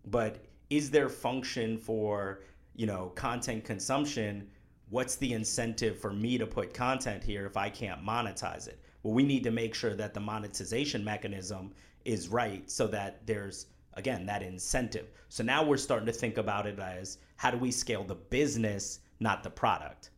but 0.06 0.38
is 0.70 0.90
there 0.90 1.10
function 1.10 1.78
for 1.78 2.40
you 2.76 2.86
know 2.86 3.12
content 3.16 3.64
consumption? 3.66 4.48
What's 4.90 5.16
the 5.16 5.34
incentive 5.34 6.00
for 6.00 6.14
me 6.14 6.38
to 6.38 6.46
put 6.46 6.74
content 6.74 7.24
here 7.24 7.46
if 7.46 7.58
I 7.58 7.70
can't 7.70 8.06
monetize 8.06 8.68
it? 8.68 8.80
Well, 9.04 9.14
we 9.14 9.24
need 9.24 9.44
to 9.44 9.52
make 9.52 9.74
sure 9.74 9.96
that 9.96 10.14
the 10.14 10.20
monetization 10.20 11.04
mechanism 11.04 11.72
is 12.06 12.28
right 12.28 12.70
so 12.70 12.88
that 12.88 13.26
there's 13.26 13.68
again 13.94 14.26
that 14.26 14.44
incentive. 14.44 15.08
So 15.30 15.44
now 15.44 15.64
we're 15.64 15.78
starting 15.78 16.06
to 16.06 16.14
think 16.14 16.38
about 16.38 16.68
it 16.68 16.80
as 16.80 17.18
how 17.38 17.52
do 17.52 17.58
we 17.58 17.72
scale 17.72 18.04
the 18.04 18.16
business, 18.16 19.00
not 19.20 19.44
the 19.44 19.50
product. 19.50 20.12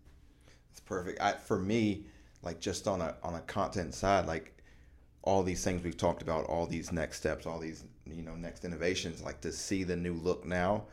It's 0.71 0.79
perfect. 0.79 1.21
I, 1.21 1.33
for 1.33 1.57
me, 1.57 2.05
like 2.43 2.59
just 2.59 2.87
on 2.87 3.01
a 3.01 3.15
on 3.23 3.35
a 3.35 3.41
content 3.41 3.93
side, 3.93 4.25
like 4.25 4.57
all 5.23 5.43
these 5.43 5.63
things 5.63 5.83
we've 5.83 5.97
talked 5.97 6.21
about, 6.21 6.45
all 6.45 6.65
these 6.65 6.91
next 6.91 7.17
steps, 7.17 7.45
all 7.45 7.59
these 7.59 7.83
you 8.05 8.23
know 8.23 8.35
next 8.35 8.63
innovations, 8.63 9.21
like 9.23 9.41
to 9.41 9.51
see 9.51 9.83
the 9.83 9.95
new 9.95 10.13
look 10.13 10.45
now, 10.45 10.85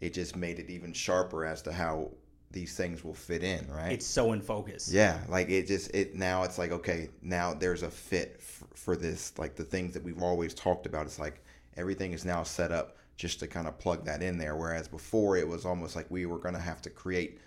it 0.00 0.14
just 0.14 0.36
made 0.36 0.58
it 0.58 0.70
even 0.70 0.92
sharper 0.92 1.44
as 1.44 1.62
to 1.62 1.72
how 1.72 2.10
these 2.50 2.74
things 2.76 3.04
will 3.04 3.14
fit 3.14 3.42
in, 3.42 3.70
right? 3.70 3.92
It's 3.92 4.06
so 4.06 4.32
in 4.32 4.40
focus. 4.40 4.90
Yeah, 4.90 5.18
like 5.28 5.50
it 5.50 5.66
just 5.66 5.94
it 5.94 6.14
now 6.14 6.44
it's 6.44 6.58
like 6.58 6.70
okay, 6.72 7.10
now 7.22 7.54
there's 7.54 7.82
a 7.82 7.90
fit 7.90 8.36
f- 8.38 8.64
for 8.74 8.96
this, 8.96 9.36
like 9.38 9.54
the 9.54 9.64
things 9.64 9.94
that 9.94 10.02
we've 10.02 10.22
always 10.22 10.54
talked 10.54 10.86
about. 10.86 11.06
It's 11.06 11.18
like 11.18 11.44
everything 11.76 12.12
is 12.12 12.24
now 12.24 12.42
set 12.42 12.72
up 12.72 12.96
just 13.16 13.40
to 13.40 13.46
kind 13.46 13.66
of 13.66 13.78
plug 13.78 14.04
that 14.06 14.22
in 14.22 14.38
there. 14.38 14.56
Whereas 14.56 14.88
before 14.88 15.36
it 15.36 15.46
was 15.46 15.66
almost 15.66 15.96
like 15.96 16.10
we 16.10 16.24
were 16.24 16.38
going 16.38 16.54
to 16.54 16.60
have 16.60 16.80
to 16.82 16.90
create 16.90 17.40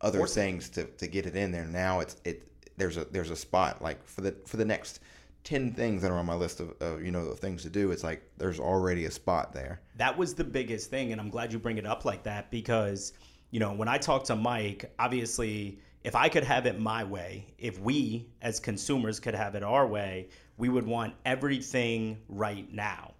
other 0.00 0.20
things 0.26 0.68
to, 0.70 0.84
to 0.84 1.06
get 1.06 1.26
it 1.26 1.36
in 1.36 1.50
there. 1.50 1.66
Now 1.66 2.00
it's 2.00 2.16
it 2.24 2.46
there's 2.76 2.96
a 2.96 3.04
there's 3.06 3.30
a 3.30 3.36
spot 3.36 3.82
like 3.82 4.06
for 4.06 4.20
the 4.20 4.34
for 4.46 4.56
the 4.56 4.64
next 4.64 5.00
10 5.44 5.72
things 5.72 6.02
that 6.02 6.10
are 6.10 6.18
on 6.18 6.26
my 6.26 6.34
list 6.34 6.60
of, 6.60 6.74
of 6.80 7.02
you 7.02 7.10
know 7.10 7.32
things 7.32 7.62
to 7.62 7.70
do. 7.70 7.90
It's 7.90 8.04
like 8.04 8.22
there's 8.36 8.60
already 8.60 9.06
a 9.06 9.10
spot 9.10 9.52
there. 9.52 9.80
That 9.96 10.16
was 10.16 10.34
the 10.34 10.44
biggest 10.44 10.90
thing 10.90 11.12
and 11.12 11.20
i'm 11.20 11.30
glad 11.30 11.52
you 11.52 11.58
bring 11.58 11.78
it 11.78 11.86
up 11.86 12.04
like 12.04 12.22
that 12.24 12.50
because 12.50 13.12
you 13.50 13.60
know 13.60 13.72
when 13.72 13.88
i 13.88 13.98
talk 13.98 14.24
to 14.24 14.36
mike 14.36 14.92
obviously 14.98 15.78
if 16.04 16.14
i 16.14 16.28
could 16.28 16.44
have 16.44 16.66
it 16.66 16.78
my 16.78 17.04
way 17.04 17.46
if 17.58 17.78
we 17.80 18.26
as 18.42 18.60
consumers 18.60 19.20
could 19.20 19.34
have 19.34 19.54
it 19.54 19.62
our 19.62 19.86
way 19.86 20.28
we 20.56 20.68
would 20.68 20.86
want 20.86 21.14
everything 21.24 22.18
right 22.28 22.70
now. 22.72 23.14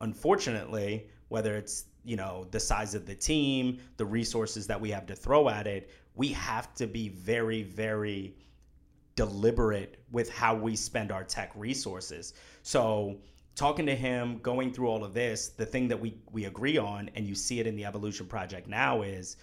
Unfortunately 0.00 1.06
whether 1.28 1.56
it's 1.56 1.86
you 2.04 2.16
know 2.16 2.46
the 2.50 2.60
size 2.60 2.94
of 2.94 3.06
the 3.06 3.14
team 3.14 3.78
the 3.96 4.04
resources 4.04 4.66
that 4.66 4.80
we 4.80 4.90
have 4.90 5.06
to 5.06 5.14
throw 5.14 5.48
at 5.48 5.66
it 5.66 5.90
we 6.14 6.28
have 6.28 6.72
to 6.74 6.86
be 6.86 7.08
very 7.08 7.62
very 7.62 8.34
deliberate 9.16 10.02
with 10.10 10.30
how 10.30 10.54
we 10.54 10.76
spend 10.76 11.12
our 11.12 11.24
tech 11.24 11.52
resources. 11.54 12.34
So 12.62 13.18
talking 13.54 13.86
to 13.86 13.94
him, 13.94 14.38
going 14.38 14.72
through 14.72 14.88
all 14.88 15.04
of 15.04 15.14
this, 15.14 15.48
the 15.48 15.66
thing 15.66 15.88
that 15.88 16.00
we 16.00 16.16
we 16.32 16.46
agree 16.46 16.78
on, 16.78 17.10
and 17.14 17.26
you 17.26 17.34
see 17.34 17.60
it 17.60 17.66
in 17.66 17.76
the 17.76 17.84
evolution 17.84 18.26
project 18.26 18.68
now 18.68 19.02
is 19.02 19.36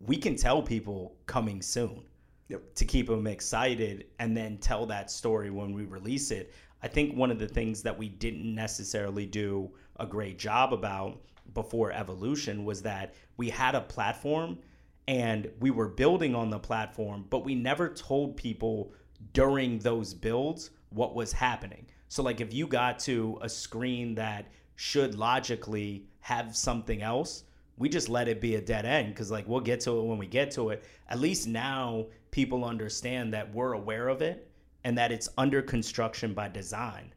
we 0.00 0.16
can 0.16 0.36
tell 0.36 0.62
people 0.62 1.14
coming 1.26 1.62
soon. 1.62 2.02
Yep. 2.48 2.74
To 2.74 2.84
keep 2.84 3.06
them 3.06 3.26
excited 3.26 4.06
and 4.18 4.36
then 4.36 4.58
tell 4.58 4.84
that 4.86 5.10
story 5.10 5.50
when 5.50 5.72
we 5.72 5.84
release 5.84 6.30
it. 6.30 6.52
I 6.82 6.88
think 6.88 7.16
one 7.16 7.30
of 7.30 7.38
the 7.38 7.48
things 7.48 7.82
that 7.82 7.96
we 7.96 8.10
didn't 8.10 8.54
necessarily 8.54 9.24
do 9.24 9.70
a 9.98 10.06
great 10.06 10.38
job 10.38 10.74
about 10.74 11.22
before 11.54 11.90
evolution 11.92 12.66
was 12.66 12.82
that 12.82 13.14
we 13.38 13.48
had 13.48 13.74
a 13.74 13.80
platform 13.80 14.58
and 15.06 15.50
we 15.60 15.70
were 15.70 15.88
building 15.88 16.34
on 16.34 16.50
the 16.50 16.58
platform, 16.58 17.26
but 17.30 17.44
we 17.44 17.54
never 17.54 17.88
told 17.88 18.36
people 18.36 18.92
during 19.32 19.78
those 19.78 20.14
builds 20.14 20.70
what 20.90 21.14
was 21.14 21.32
happening. 21.32 21.86
So, 22.08 22.22
like, 22.22 22.40
if 22.40 22.54
you 22.54 22.66
got 22.66 22.98
to 23.00 23.38
a 23.42 23.48
screen 23.48 24.14
that 24.14 24.46
should 24.76 25.14
logically 25.14 26.06
have 26.20 26.56
something 26.56 27.02
else, 27.02 27.44
we 27.76 27.88
just 27.88 28.08
let 28.08 28.28
it 28.28 28.40
be 28.40 28.54
a 28.54 28.60
dead 28.60 28.86
end 28.86 29.08
because, 29.08 29.30
like, 29.30 29.48
we'll 29.48 29.60
get 29.60 29.80
to 29.80 29.98
it 29.98 30.04
when 30.04 30.18
we 30.18 30.26
get 30.26 30.50
to 30.52 30.70
it. 30.70 30.84
At 31.08 31.18
least 31.18 31.48
now 31.48 32.06
people 32.30 32.64
understand 32.64 33.34
that 33.34 33.52
we're 33.52 33.72
aware 33.72 34.08
of 34.08 34.22
it 34.22 34.48
and 34.84 34.96
that 34.96 35.10
it's 35.10 35.28
under 35.36 35.60
construction 35.60 36.34
by 36.34 36.48
design. 36.48 37.12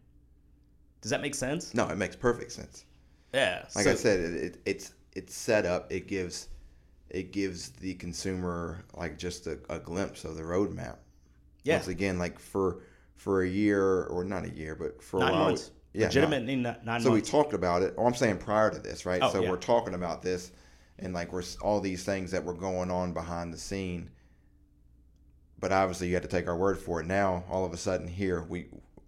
Does 1.01 1.11
that 1.11 1.21
make 1.21 1.35
sense? 1.35 1.73
No, 1.73 1.87
it 1.87 1.97
makes 1.97 2.15
perfect 2.15 2.51
sense. 2.51 2.85
Yeah. 3.33 3.65
Like 3.75 3.85
so, 3.85 3.91
I 3.91 3.95
said, 3.95 4.19
it, 4.19 4.33
it, 4.33 4.57
it's 4.65 4.93
it's 5.13 5.35
set 5.35 5.65
up. 5.65 5.91
It 5.91 6.07
gives 6.07 6.49
it 7.09 7.31
gives 7.31 7.69
the 7.69 7.93
consumer 7.95 8.83
like 8.93 9.17
just 9.17 9.47
a, 9.47 9.59
a 9.69 9.79
glimpse 9.79 10.25
of 10.25 10.35
the 10.35 10.43
roadmap. 10.43 10.97
Yeah. 11.63 11.75
Once 11.75 11.87
again, 11.87 12.19
like 12.19 12.39
for 12.39 12.79
for 13.15 13.43
a 13.43 13.49
year 13.49 14.03
or 14.05 14.23
not 14.23 14.45
a 14.45 14.49
year, 14.49 14.75
but 14.75 15.01
for 15.01 15.19
nine 15.19 15.29
a 15.29 15.33
while. 15.33 15.43
Months. 15.45 15.71
Yeah, 15.93 16.05
legitimately 16.05 16.55
nine, 16.57 16.77
nine 16.83 17.01
so 17.01 17.09
months. 17.09 17.27
we 17.27 17.31
talked 17.31 17.53
about 17.53 17.81
it. 17.81 17.95
Oh, 17.97 18.05
I'm 18.05 18.13
saying 18.13 18.37
prior 18.37 18.69
to 18.69 18.79
this, 18.79 19.05
right? 19.05 19.21
Oh, 19.21 19.31
so 19.31 19.41
yeah. 19.41 19.49
we're 19.49 19.57
talking 19.57 19.95
about 19.95 20.21
this, 20.21 20.51
and 20.99 21.13
like 21.13 21.33
we're 21.33 21.43
all 21.61 21.79
these 21.79 22.03
things 22.03 22.31
that 22.31 22.43
were 22.43 22.53
going 22.53 22.91
on 22.91 23.13
behind 23.13 23.53
the 23.53 23.57
scene. 23.57 24.11
But 25.59 25.71
obviously, 25.71 26.07
you 26.07 26.13
had 26.13 26.23
to 26.23 26.29
take 26.29 26.47
our 26.47 26.57
word 26.57 26.77
for 26.77 27.01
it. 27.01 27.07
Now, 27.07 27.43
all 27.49 27.65
of 27.65 27.73
a 27.73 27.77
sudden, 27.77 28.07
here 28.07 28.45
we 28.47 28.67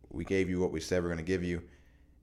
we 0.10 0.26
gave 0.26 0.50
you 0.50 0.60
what 0.60 0.72
we 0.72 0.80
said 0.80 1.04
we're 1.04 1.10
going 1.10 1.18
to 1.18 1.24
give 1.24 1.44
you, 1.44 1.62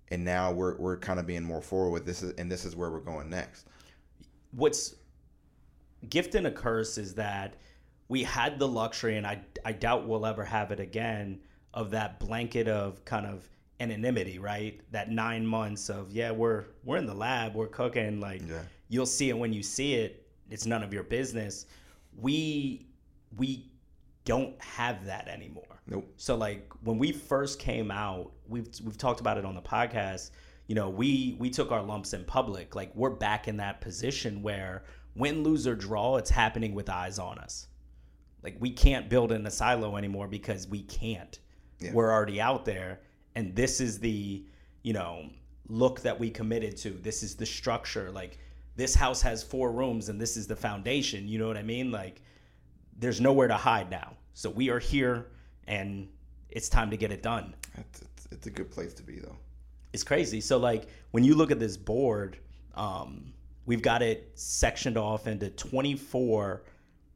and 0.09 0.25
now 0.25 0.51
we're 0.51 0.77
we're 0.79 0.97
kind 0.97 1.21
of 1.21 1.27
being 1.27 1.45
more 1.45 1.63
forward 1.63 1.91
with 1.91 2.07
this, 2.07 2.23
and 2.23 2.51
this 2.51 2.65
is 2.65 2.75
where 2.75 2.91
we're 2.91 3.01
going 3.01 3.31
next. 3.31 3.67
What's 4.51 4.97
gift 6.11 6.35
and 6.35 6.47
a 6.47 6.51
curse 6.51 6.99
is 6.99 7.15
that 7.15 7.57
we 8.09 8.23
had 8.23 8.59
the 8.59 8.69
luxury, 8.69 9.17
and 9.17 9.27
I, 9.27 9.41
I 9.65 9.73
doubt 9.73 10.07
we'll 10.07 10.27
ever 10.27 10.45
have 10.45 10.71
it 10.71 10.81
again, 10.81 11.41
of 11.75 11.91
that 11.91 12.21
blanket 12.21 12.69
of 12.69 13.05
kind 13.05 13.27
of 13.27 13.49
anonymity, 13.81 14.39
right? 14.39 14.81
That 14.91 15.11
nine 15.11 15.47
months 15.47 15.89
of 15.89 16.13
yeah, 16.13 16.31
we're 16.31 16.65
we're 16.85 16.97
in 16.97 17.07
the 17.07 17.15
lab, 17.15 17.55
we're 17.55 17.67
cooking. 17.67 18.21
Like 18.21 18.43
yeah. 18.49 18.63
you'll 18.89 19.07
see 19.07 19.29
it 19.29 19.37
when 19.37 19.53
you 19.53 19.63
see 19.63 19.95
it. 19.95 20.27
It's 20.51 20.67
none 20.67 20.83
of 20.83 20.93
your 20.93 21.03
business. 21.03 21.67
We 22.17 22.87
we 23.37 23.71
don't 24.25 24.61
have 24.63 25.05
that 25.07 25.29
anymore. 25.29 25.65
Nope. 25.87 26.13
So 26.17 26.37
like 26.37 26.73
when 26.83 26.99
we 26.99 27.13
first 27.13 27.59
came 27.59 27.91
out, 27.91 28.33
we've 28.49 28.69
we've 28.85 28.99
talked 28.99 29.21
about 29.21 29.39
it 29.39 29.45
on 29.45 29.55
the 29.55 29.63
podcast. 29.63 30.31
You 30.67 30.75
know, 30.75 30.89
we 30.89 31.37
we 31.39 31.51
took 31.51 31.71
our 31.71 31.83
lumps 31.83 32.13
in 32.13 32.25
public. 32.25 32.75
Like 32.75 32.95
we're 32.95 33.11
back 33.11 33.49
in 33.49 33.57
that 33.59 33.81
position 33.81 34.43
where 34.43 34.85
win, 35.17 35.43
lose, 35.43 35.67
or 35.67 35.75
draw, 35.75 36.17
it's 36.17 36.31
happening 36.31 36.75
with 36.75 36.89
eyes 36.89 37.19
on 37.19 37.39
us. 37.39 37.69
Like 38.43 38.57
we 38.61 38.71
can't 38.71 39.09
build 39.09 39.33
in 39.33 39.47
a 39.47 39.51
silo 39.51 39.97
anymore 39.97 40.29
because 40.29 40.69
we 40.69 40.83
can't. 40.83 41.39
Yeah. 41.81 41.93
We're 41.93 42.13
already 42.13 42.41
out 42.41 42.65
there, 42.65 43.01
and 43.35 43.55
this 43.55 43.81
is 43.81 43.99
the 43.99 44.45
you 44.83 44.93
know 44.93 45.29
look 45.69 46.01
that 46.03 46.19
we 46.19 46.31
committed 46.31 46.77
to. 46.79 46.91
This 46.91 47.23
is 47.23 47.35
the 47.35 47.47
structure. 47.47 48.11
Like 48.11 48.39
this 48.77 48.95
house 48.95 49.21
has 49.23 49.43
four 49.43 49.73
rooms, 49.73 50.09
and 50.09 50.21
this 50.21 50.37
is 50.37 50.47
the 50.47 50.57
foundation. 50.57 51.27
You 51.27 51.39
know 51.39 51.49
what 51.49 51.57
I 51.57 51.63
mean? 51.63 51.91
Like 51.91 52.23
there's 52.99 53.21
nowhere 53.21 53.49
to 53.49 53.57
hide 53.57 53.91
now. 53.91 54.15
So 54.35 54.49
we 54.51 54.71
are 54.71 54.79
here, 54.79 55.27
and 55.67 56.09
it's 56.49 56.69
time 56.69 56.91
to 56.91 56.97
get 56.97 57.11
it 57.11 57.23
done. 57.23 57.55
It's, 57.77 58.03
it's 58.31 58.47
a 58.47 58.51
good 58.51 58.71
place 58.71 58.95
to 58.95 59.03
be, 59.03 59.19
though. 59.19 59.37
It's 59.93 60.05
crazy. 60.05 60.41
So 60.41 60.59
like 60.59 60.87
when 61.11 61.25
you 61.25 61.35
look 61.35 61.51
at 61.51 61.59
this 61.59 61.77
board. 61.77 62.39
Um, 62.75 63.33
we've 63.67 63.83
got 63.83 64.01
it 64.01 64.31
sectioned 64.35 64.97
off 64.97 65.27
into 65.27 65.51
24 65.51 66.63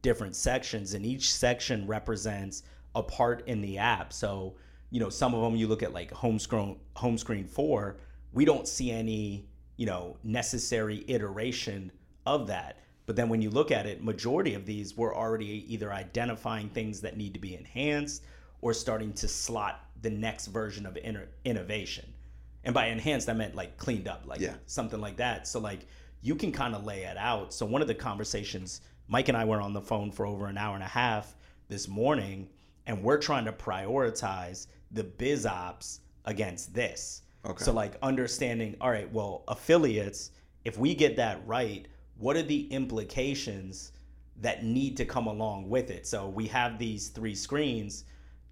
different 0.01 0.35
sections 0.35 0.93
and 0.93 1.05
each 1.05 1.33
section 1.33 1.87
represents 1.87 2.63
a 2.95 3.01
part 3.01 3.47
in 3.47 3.61
the 3.61 3.77
app. 3.77 4.13
So 4.13 4.55
you 4.89 4.99
know 4.99 5.09
some 5.09 5.33
of 5.33 5.41
them 5.41 5.55
you 5.55 5.67
look 5.67 5.81
at 5.81 5.93
like 5.93 6.11
home 6.11 6.37
screen 6.37 6.77
home 6.97 7.17
screen 7.17 7.47
4 7.47 7.95
we 8.33 8.43
don't 8.43 8.67
see 8.67 8.91
any 8.91 9.47
you 9.77 9.85
know 9.85 10.17
necessary 10.23 11.05
iteration 11.07 11.91
of 12.25 12.47
that. 12.47 12.79
But 13.05 13.15
then 13.15 13.29
when 13.29 13.41
you 13.41 13.49
look 13.49 13.71
at 13.71 13.85
it 13.85 14.03
majority 14.03 14.53
of 14.53 14.65
these 14.65 14.95
we're 14.97 15.15
already 15.15 15.65
either 15.73 15.91
identifying 15.93 16.69
things 16.69 17.01
that 17.01 17.17
need 17.17 17.33
to 17.33 17.39
be 17.39 17.55
enhanced 17.55 18.23
or 18.61 18.73
starting 18.73 19.13
to 19.13 19.27
slot 19.27 19.85
the 20.01 20.09
next 20.09 20.47
version 20.47 20.85
of 20.85 20.97
innovation. 21.45 22.05
And 22.63 22.73
by 22.73 22.87
enhanced 22.87 23.29
i 23.29 23.33
meant 23.33 23.55
like 23.55 23.77
cleaned 23.77 24.07
up 24.09 24.23
like 24.25 24.41
yeah. 24.41 24.55
something 24.65 24.99
like 24.99 25.17
that. 25.17 25.47
So 25.47 25.59
like 25.59 25.87
you 26.21 26.35
can 26.35 26.51
kind 26.51 26.75
of 26.75 26.85
lay 26.85 27.03
it 27.03 27.17
out. 27.17 27.53
So 27.53 27.65
one 27.65 27.81
of 27.81 27.87
the 27.87 27.95
conversations, 27.95 28.81
Mike 29.07 29.27
and 29.27 29.37
I 29.37 29.45
were 29.45 29.61
on 29.61 29.73
the 29.73 29.81
phone 29.81 30.11
for 30.11 30.25
over 30.25 30.47
an 30.47 30.57
hour 30.57 30.75
and 30.75 30.83
a 30.83 30.87
half 30.87 31.35
this 31.67 31.87
morning, 31.87 32.49
and 32.85 33.03
we're 33.03 33.17
trying 33.17 33.45
to 33.45 33.51
prioritize 33.51 34.67
the 34.91 35.03
biz 35.03 35.45
ops 35.45 36.01
against 36.25 36.73
this. 36.73 37.23
Okay. 37.45 37.63
So 37.63 37.71
like 37.73 37.97
understanding, 38.01 38.75
all 38.79 38.91
right, 38.91 39.11
well, 39.11 39.43
affiliates, 39.47 40.31
if 40.63 40.77
we 40.77 40.93
get 40.93 41.15
that 41.15 41.45
right, 41.47 41.87
what 42.17 42.37
are 42.37 42.43
the 42.43 42.71
implications 42.71 43.93
that 44.41 44.63
need 44.63 44.95
to 44.97 45.05
come 45.05 45.27
along 45.27 45.69
with 45.69 45.89
it? 45.89 46.05
So 46.05 46.27
we 46.27 46.47
have 46.47 46.77
these 46.77 47.09
three 47.09 47.33
screens. 47.33 48.05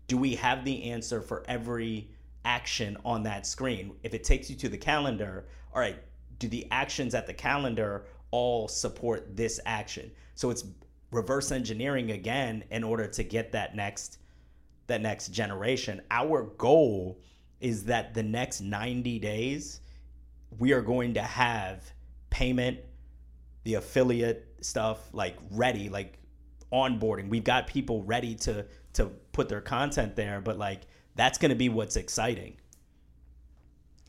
Do 0.07 0.17
we 0.17 0.33
have 0.35 0.65
the 0.65 0.83
answer 0.85 1.21
for 1.21 1.43
every 1.47 2.09
action 2.45 2.97
on 3.05 3.21
that 3.23 3.45
screen? 3.45 3.91
If 4.01 4.15
it 4.15 4.23
takes 4.23 4.49
you 4.49 4.55
to 4.55 4.69
the 4.69 4.77
calendar, 4.77 5.45
all 5.73 5.79
right, 5.79 5.99
do 6.39 6.47
the 6.47 6.67
actions 6.71 7.13
at 7.13 7.27
the 7.27 7.33
calendar 7.33 8.05
all 8.31 8.67
support 8.67 9.35
this 9.35 9.59
action? 9.65 10.11
So 10.35 10.49
it's 10.49 10.63
reverse 11.11 11.51
engineering 11.51 12.11
again 12.11 12.63
in 12.71 12.83
order 12.83 13.07
to 13.07 13.23
get 13.23 13.51
that 13.51 13.75
next 13.75 14.17
that 14.87 15.01
next 15.01 15.27
generation. 15.29 16.01
Our 16.09 16.43
goal 16.57 17.21
is 17.59 17.85
that 17.85 18.13
the 18.13 18.23
next 18.23 18.61
90 18.61 19.19
days 19.19 19.81
we 20.57 20.73
are 20.73 20.81
going 20.81 21.13
to 21.13 21.21
have 21.21 21.83
payment 22.29 22.79
the 23.65 23.75
affiliate 23.75 24.47
stuff 24.61 25.13
like 25.13 25.37
ready 25.51 25.89
like 25.89 26.17
onboarding 26.71 27.29
we've 27.29 27.43
got 27.43 27.67
people 27.67 28.03
ready 28.03 28.33
to 28.33 28.65
to 28.93 29.05
put 29.31 29.49
their 29.49 29.61
content 29.61 30.15
there 30.15 30.39
but 30.39 30.57
like 30.57 30.81
that's 31.15 31.37
going 31.37 31.49
to 31.49 31.55
be 31.55 31.69
what's 31.69 31.97
exciting 31.97 32.55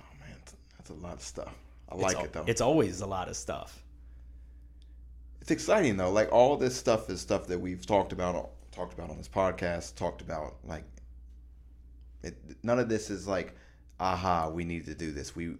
oh 0.00 0.04
man, 0.20 0.36
that's 0.76 0.90
a 0.90 0.94
lot 0.94 1.14
of 1.14 1.22
stuff. 1.22 1.52
I 1.90 1.96
like 1.96 2.20
it 2.20 2.32
though. 2.32 2.44
it's 2.46 2.60
always 2.60 3.00
a 3.00 3.06
lot 3.06 3.28
of 3.28 3.36
stuff 3.36 3.82
it's 5.40 5.50
exciting 5.50 5.96
though. 5.96 6.10
Like 6.10 6.30
all 6.32 6.56
this 6.56 6.76
stuff 6.76 7.08
is 7.10 7.20
stuff 7.20 7.46
that 7.48 7.58
we've 7.58 7.84
talked 7.84 8.12
about 8.12 8.50
talked 8.70 8.92
about 8.94 9.10
on 9.10 9.16
this 9.16 9.28
podcast, 9.28 9.96
talked 9.96 10.20
about 10.20 10.56
like 10.64 10.84
it, 12.22 12.36
none 12.62 12.78
of 12.78 12.88
this 12.88 13.10
is 13.10 13.26
like 13.26 13.56
aha, 13.98 14.48
we 14.48 14.64
need 14.64 14.84
to 14.86 14.94
do 14.94 15.12
this. 15.12 15.34
We 15.34 15.56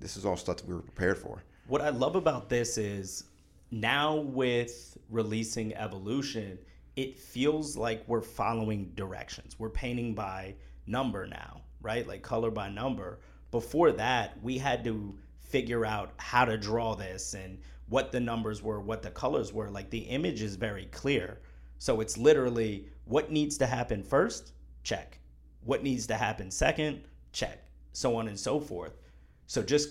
this 0.00 0.16
is 0.16 0.24
all 0.24 0.36
stuff 0.36 0.58
that 0.58 0.68
we 0.68 0.74
were 0.74 0.82
prepared 0.82 1.18
for. 1.18 1.42
what 1.66 1.80
I 1.80 1.90
love 1.90 2.16
about 2.16 2.48
this 2.48 2.78
is 2.78 3.24
now 3.70 4.16
with 4.16 4.98
releasing 5.08 5.74
Evolution, 5.74 6.58
it 6.96 7.18
feels 7.18 7.76
like 7.76 8.02
we're 8.08 8.20
following 8.20 8.92
directions. 8.94 9.58
We're 9.58 9.70
painting 9.70 10.14
by 10.14 10.54
number 10.86 11.26
now, 11.26 11.62
right? 11.80 12.06
Like 12.06 12.22
color 12.22 12.50
by 12.50 12.68
number. 12.68 13.20
Before 13.52 13.92
that, 13.92 14.42
we 14.42 14.58
had 14.58 14.84
to 14.84 15.16
figure 15.50 15.84
out 15.84 16.12
how 16.16 16.44
to 16.44 16.56
draw 16.56 16.94
this 16.94 17.34
and 17.34 17.58
what 17.88 18.12
the 18.12 18.20
numbers 18.20 18.62
were, 18.62 18.80
what 18.80 19.02
the 19.02 19.10
colors 19.10 19.52
were. 19.52 19.68
Like 19.68 19.90
the 19.90 19.98
image 19.98 20.42
is 20.42 20.56
very 20.56 20.86
clear. 20.86 21.40
So 21.78 22.00
it's 22.00 22.16
literally 22.16 22.88
what 23.04 23.32
needs 23.32 23.58
to 23.58 23.66
happen 23.66 24.02
first? 24.02 24.52
Check. 24.84 25.18
What 25.64 25.82
needs 25.82 26.06
to 26.06 26.14
happen 26.14 26.50
second? 26.50 27.02
Check. 27.32 27.64
So 27.92 28.16
on 28.16 28.28
and 28.28 28.38
so 28.38 28.60
forth. 28.60 28.96
So 29.46 29.62
just 29.62 29.90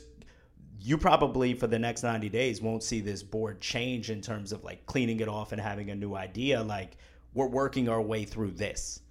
you 0.81 0.97
probably 0.97 1.53
for 1.53 1.67
the 1.67 1.77
next 1.77 2.03
90 2.03 2.29
days 2.29 2.61
won't 2.61 2.83
see 2.83 3.01
this 3.01 3.21
board 3.21 3.59
change 3.59 4.09
in 4.09 4.21
terms 4.21 4.51
of 4.51 4.63
like 4.63 4.85
cleaning 4.85 5.19
it 5.19 5.27
off 5.27 5.51
and 5.51 5.59
having 5.59 5.89
a 5.89 5.95
new 5.95 6.15
idea 6.15 6.63
like 6.63 6.95
we're 7.33 7.47
working 7.47 7.89
our 7.89 8.01
way 8.01 8.23
through 8.23 8.51
this 8.51 9.01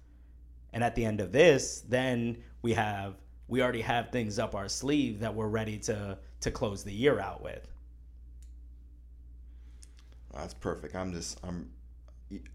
and 0.73 0.83
at 0.83 0.95
the 0.95 1.05
end 1.05 1.21
of 1.21 1.31
this 1.31 1.81
then 1.87 2.35
we 2.63 2.73
have 2.73 3.15
we 3.47 3.61
already 3.61 3.81
have 3.81 4.11
things 4.11 4.39
up 4.39 4.55
our 4.55 4.67
sleeve 4.67 5.19
that 5.19 5.33
we're 5.33 5.47
ready 5.47 5.77
to 5.77 6.17
to 6.41 6.51
close 6.51 6.83
the 6.83 6.93
year 6.93 7.19
out 7.19 7.41
with 7.43 7.67
That's 10.33 10.53
perfect. 10.53 10.95
I'm 10.95 11.11
just 11.13 11.39
I'm 11.43 11.69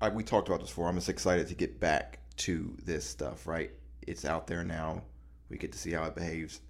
I, 0.00 0.08
we 0.08 0.22
talked 0.22 0.48
about 0.48 0.60
this 0.60 0.70
before. 0.70 0.88
I'm 0.88 0.94
just 0.94 1.08
excited 1.08 1.48
to 1.48 1.54
get 1.54 1.80
back 1.80 2.20
to 2.38 2.76
this 2.84 3.04
stuff. 3.04 3.46
Right, 3.46 3.70
it's 4.06 4.24
out 4.24 4.46
there 4.46 4.64
now. 4.64 5.02
We 5.48 5.58
get 5.58 5.72
to 5.72 5.78
see 5.78 5.92
how 5.92 6.04
it 6.04 6.14
behaves, 6.14 6.60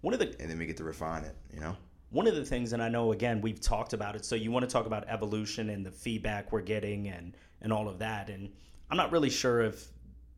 one 0.00 0.14
of 0.14 0.20
the 0.20 0.34
and 0.40 0.50
then 0.50 0.58
we 0.58 0.66
get 0.66 0.76
to 0.78 0.84
refine 0.84 1.24
it. 1.24 1.36
You 1.52 1.60
know. 1.60 1.76
one 2.10 2.26
of 2.26 2.34
the 2.34 2.44
things 2.44 2.72
and 2.72 2.82
i 2.82 2.88
know 2.88 3.12
again 3.12 3.40
we've 3.40 3.60
talked 3.60 3.92
about 3.92 4.14
it 4.16 4.24
so 4.24 4.34
you 4.36 4.50
want 4.50 4.62
to 4.68 4.72
talk 4.72 4.86
about 4.86 5.04
evolution 5.08 5.70
and 5.70 5.84
the 5.84 5.90
feedback 5.90 6.52
we're 6.52 6.60
getting 6.60 7.08
and 7.08 7.36
and 7.60 7.72
all 7.72 7.88
of 7.88 7.98
that 7.98 8.28
and 8.30 8.50
i'm 8.90 8.96
not 8.96 9.10
really 9.12 9.30
sure 9.30 9.62
if 9.62 9.88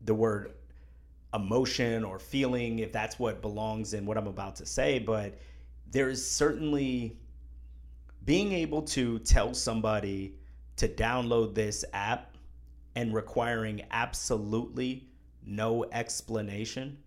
the 0.01 0.13
word 0.13 0.53
emotion 1.33 2.03
or 2.03 2.17
feeling 2.19 2.79
if 2.79 2.91
that's 2.91 3.19
what 3.19 3.41
belongs 3.41 3.93
in 3.93 4.05
what 4.05 4.17
i'm 4.17 4.27
about 4.27 4.55
to 4.55 4.65
say 4.65 4.97
but 4.99 5.37
there's 5.91 6.25
certainly 6.25 7.17
being 8.25 8.51
able 8.51 8.81
to 8.81 9.19
tell 9.19 9.53
somebody 9.53 10.35
to 10.75 10.87
download 10.87 11.55
this 11.55 11.85
app 11.93 12.35
and 12.95 13.13
requiring 13.13 13.81
absolutely 13.91 15.07
no 15.45 15.85
explanation 15.91 16.97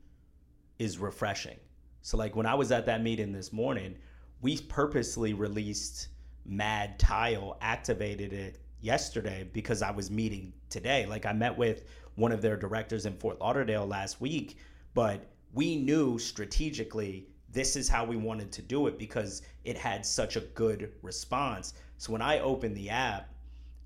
is 0.79 0.99
refreshing. 0.99 1.59
So 2.03 2.17
like 2.17 2.35
when 2.35 2.47
I 2.47 2.55
was 2.55 2.73
at 2.73 2.87
that 2.87 3.03
meeting 3.03 3.33
this 3.33 3.53
morning, 3.53 3.97
we 4.41 4.59
purposely 4.59 5.35
released 5.35 6.09
Mad 6.47 6.99
Tile, 6.99 7.59
activated 7.61 8.33
it 8.33 8.59
yesterday 8.81 9.49
because 9.53 9.83
I 9.83 9.91
was 9.91 10.11
meeting 10.11 10.55
today. 10.71 11.05
Like 11.05 11.27
I 11.27 11.33
met 11.33 11.57
with 11.57 11.85
one 12.15 12.33
of 12.33 12.41
their 12.41 12.57
directors 12.57 13.05
in 13.05 13.17
Fort 13.19 13.41
Lauderdale 13.41 13.87
last 13.87 14.21
week, 14.21 14.57
but 14.95 15.27
we 15.53 15.77
knew 15.77 16.19
strategically 16.19 17.27
this 17.53 17.77
is 17.77 17.89
how 17.89 18.05
we 18.05 18.17
wanted 18.17 18.53
to 18.53 18.63
do 18.63 18.87
it 18.87 18.99
because 18.99 19.43
it 19.65 19.77
had 19.77 20.07
such 20.07 20.37
a 20.37 20.41
good 20.41 20.93
response. 21.03 21.75
So 21.99 22.13
when 22.13 22.23
I 22.23 22.41
open 22.41 22.75
the 22.75 22.91
app 22.91 23.29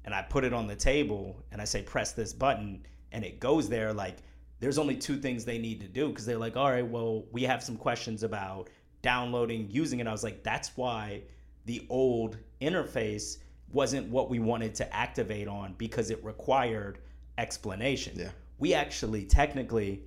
and 0.05 0.15
I 0.15 0.23
put 0.23 0.45
it 0.45 0.53
on 0.53 0.67
the 0.67 0.77
table 0.77 1.43
and 1.51 1.61
I 1.61 1.65
say 1.65 1.83
press 1.83 2.13
this 2.13 2.33
button 2.33 2.87
and 3.13 3.25
it 3.25 3.41
goes 3.41 3.69
there 3.69 3.93
like 3.93 4.19
there's 4.61 4.79
only 4.79 4.97
two 4.97 5.17
things 5.17 5.45
they 5.45 5.59
need 5.59 5.81
to 5.81 5.89
do 5.89 6.09
because 6.09 6.27
they're 6.27 6.39
like 6.39 6.57
all 6.57 6.71
right 6.71 6.87
well 6.87 7.25
we 7.33 7.43
have 7.43 7.63
some 7.63 7.77
questions 7.77 8.23
about 8.23 8.69
downloading 9.03 9.69
using 9.71 10.01
it 10.01 10.07
I 10.07 10.13
was 10.13 10.25
like 10.25 10.43
that's 10.43 10.77
why 10.77 11.23
the 11.65 11.87
old 11.89 12.37
interface 12.61 13.39
wasn't 13.73 14.09
what 14.11 14.29
we 14.31 14.39
wanted 14.39 14.75
to 14.77 14.95
activate 14.95 15.49
on 15.49 15.75
because 15.79 16.11
it 16.11 16.23
required 16.25 16.99
explanation 17.39 18.19
Yeah. 18.19 18.31
we 18.59 18.75
actually 18.75 19.25
technically 19.25 20.03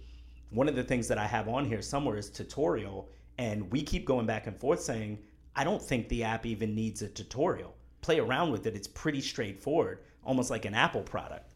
one 0.49 0.69
of 0.69 0.75
the 0.75 0.83
things 0.83 1.07
that 1.07 1.17
I 1.17 1.25
have 1.27 1.47
on 1.49 1.65
here 1.65 1.81
somewhere 1.81 2.17
is 2.17 2.29
tutorial 2.29 3.09
and 3.37 3.71
we 3.71 3.81
keep 3.83 4.05
going 4.05 4.25
back 4.25 4.47
and 4.47 4.59
forth 4.59 4.81
saying 4.81 5.19
I 5.55 5.63
don't 5.63 5.81
think 5.81 6.09
the 6.09 6.23
app 6.23 6.45
even 6.45 6.75
needs 6.75 7.01
a 7.01 7.09
tutorial 7.09 7.75
play 8.01 8.19
around 8.19 8.51
with 8.51 8.65
it 8.67 8.75
it's 8.75 8.87
pretty 8.87 9.21
straightforward 9.21 9.99
almost 10.23 10.49
like 10.49 10.65
an 10.65 10.73
Apple 10.75 11.03
product 11.03 11.53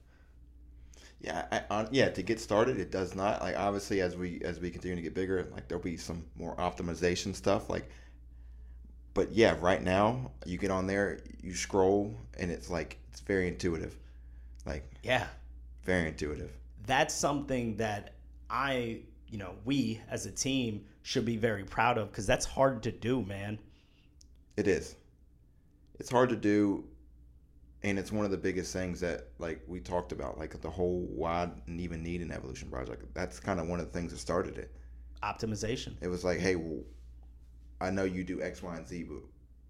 Yeah, 1.20 1.46
I, 1.52 1.64
on, 1.70 1.88
yeah. 1.92 2.10
To 2.10 2.24
get 2.24 2.40
started, 2.40 2.80
it 2.80 2.92
does 2.92 3.16
not 3.16 3.42
like 3.42 3.56
obviously 3.58 4.02
as 4.02 4.16
we 4.18 4.42
as 4.42 4.60
we 4.60 4.72
continue 4.72 4.96
to 4.96 5.02
get 5.02 5.14
bigger, 5.14 5.48
like 5.52 5.68
there'll 5.68 5.84
be 5.84 5.98
some 5.98 6.26
more 6.36 6.56
optimization 6.58 7.36
stuff. 7.36 7.70
Like, 7.70 7.90
but 9.14 9.32
yeah, 9.32 9.56
right 9.60 9.82
now 9.82 10.32
you 10.46 10.58
get 10.58 10.72
on 10.72 10.88
there, 10.88 11.20
you 11.42 11.54
scroll, 11.54 12.16
and 12.38 12.52
it's 12.52 12.70
like 12.70 12.98
it's 13.12 13.20
very 13.22 13.48
intuitive, 13.48 13.98
like 14.66 14.90
yeah 15.04 15.28
very 15.84 16.08
intuitive. 16.10 16.52
that's 16.86 17.14
something 17.16 17.78
that 17.78 18.16
I, 18.50 19.02
you 19.28 19.38
know, 19.38 19.56
we 19.66 20.02
as 20.10 20.26
a 20.26 20.32
team 20.32 20.86
should 21.04 21.26
be 21.26 21.38
very 21.38 21.64
proud 21.64 21.98
of 21.98 22.12
because 22.12 22.28
that's 22.28 22.46
hard 22.46 22.84
to 22.84 22.92
do, 22.92 23.24
man. 23.24 23.60
It 24.58 24.68
is. 24.68 24.96
It's 26.00 26.10
hard 26.10 26.30
to 26.30 26.36
do, 26.36 26.86
and 27.84 27.98
it's 28.00 28.12
one 28.12 28.26
of 28.26 28.32
the 28.32 28.38
biggest 28.38 28.74
things 28.74 29.00
that 29.02 29.30
like 29.40 29.62
we 29.68 29.80
talked 29.80 30.12
about, 30.12 30.38
like 30.38 30.60
the 30.62 30.70
whole 30.70 31.08
why 31.10 31.50
even 31.68 32.04
need 32.04 32.22
an 32.22 32.32
evolution 32.32 32.70
project. 32.70 33.04
That's 33.14 33.40
kind 33.40 33.60
of 33.60 33.68
one 33.68 33.80
of 33.80 33.86
the 33.86 33.92
things 33.92 34.12
that 34.12 34.20
started 34.20 34.58
it. 34.58 34.72
Optimization. 35.24 35.96
It 36.02 36.08
was 36.08 36.24
like, 36.24 36.40
hey, 36.40 36.56
well, 36.56 36.82
I 37.80 37.92
know 37.92 38.04
you 38.04 38.24
do 38.24 38.42
X, 38.42 38.64
Y, 38.64 38.76
and 38.76 38.88
Z, 38.88 39.04
but 39.04 39.22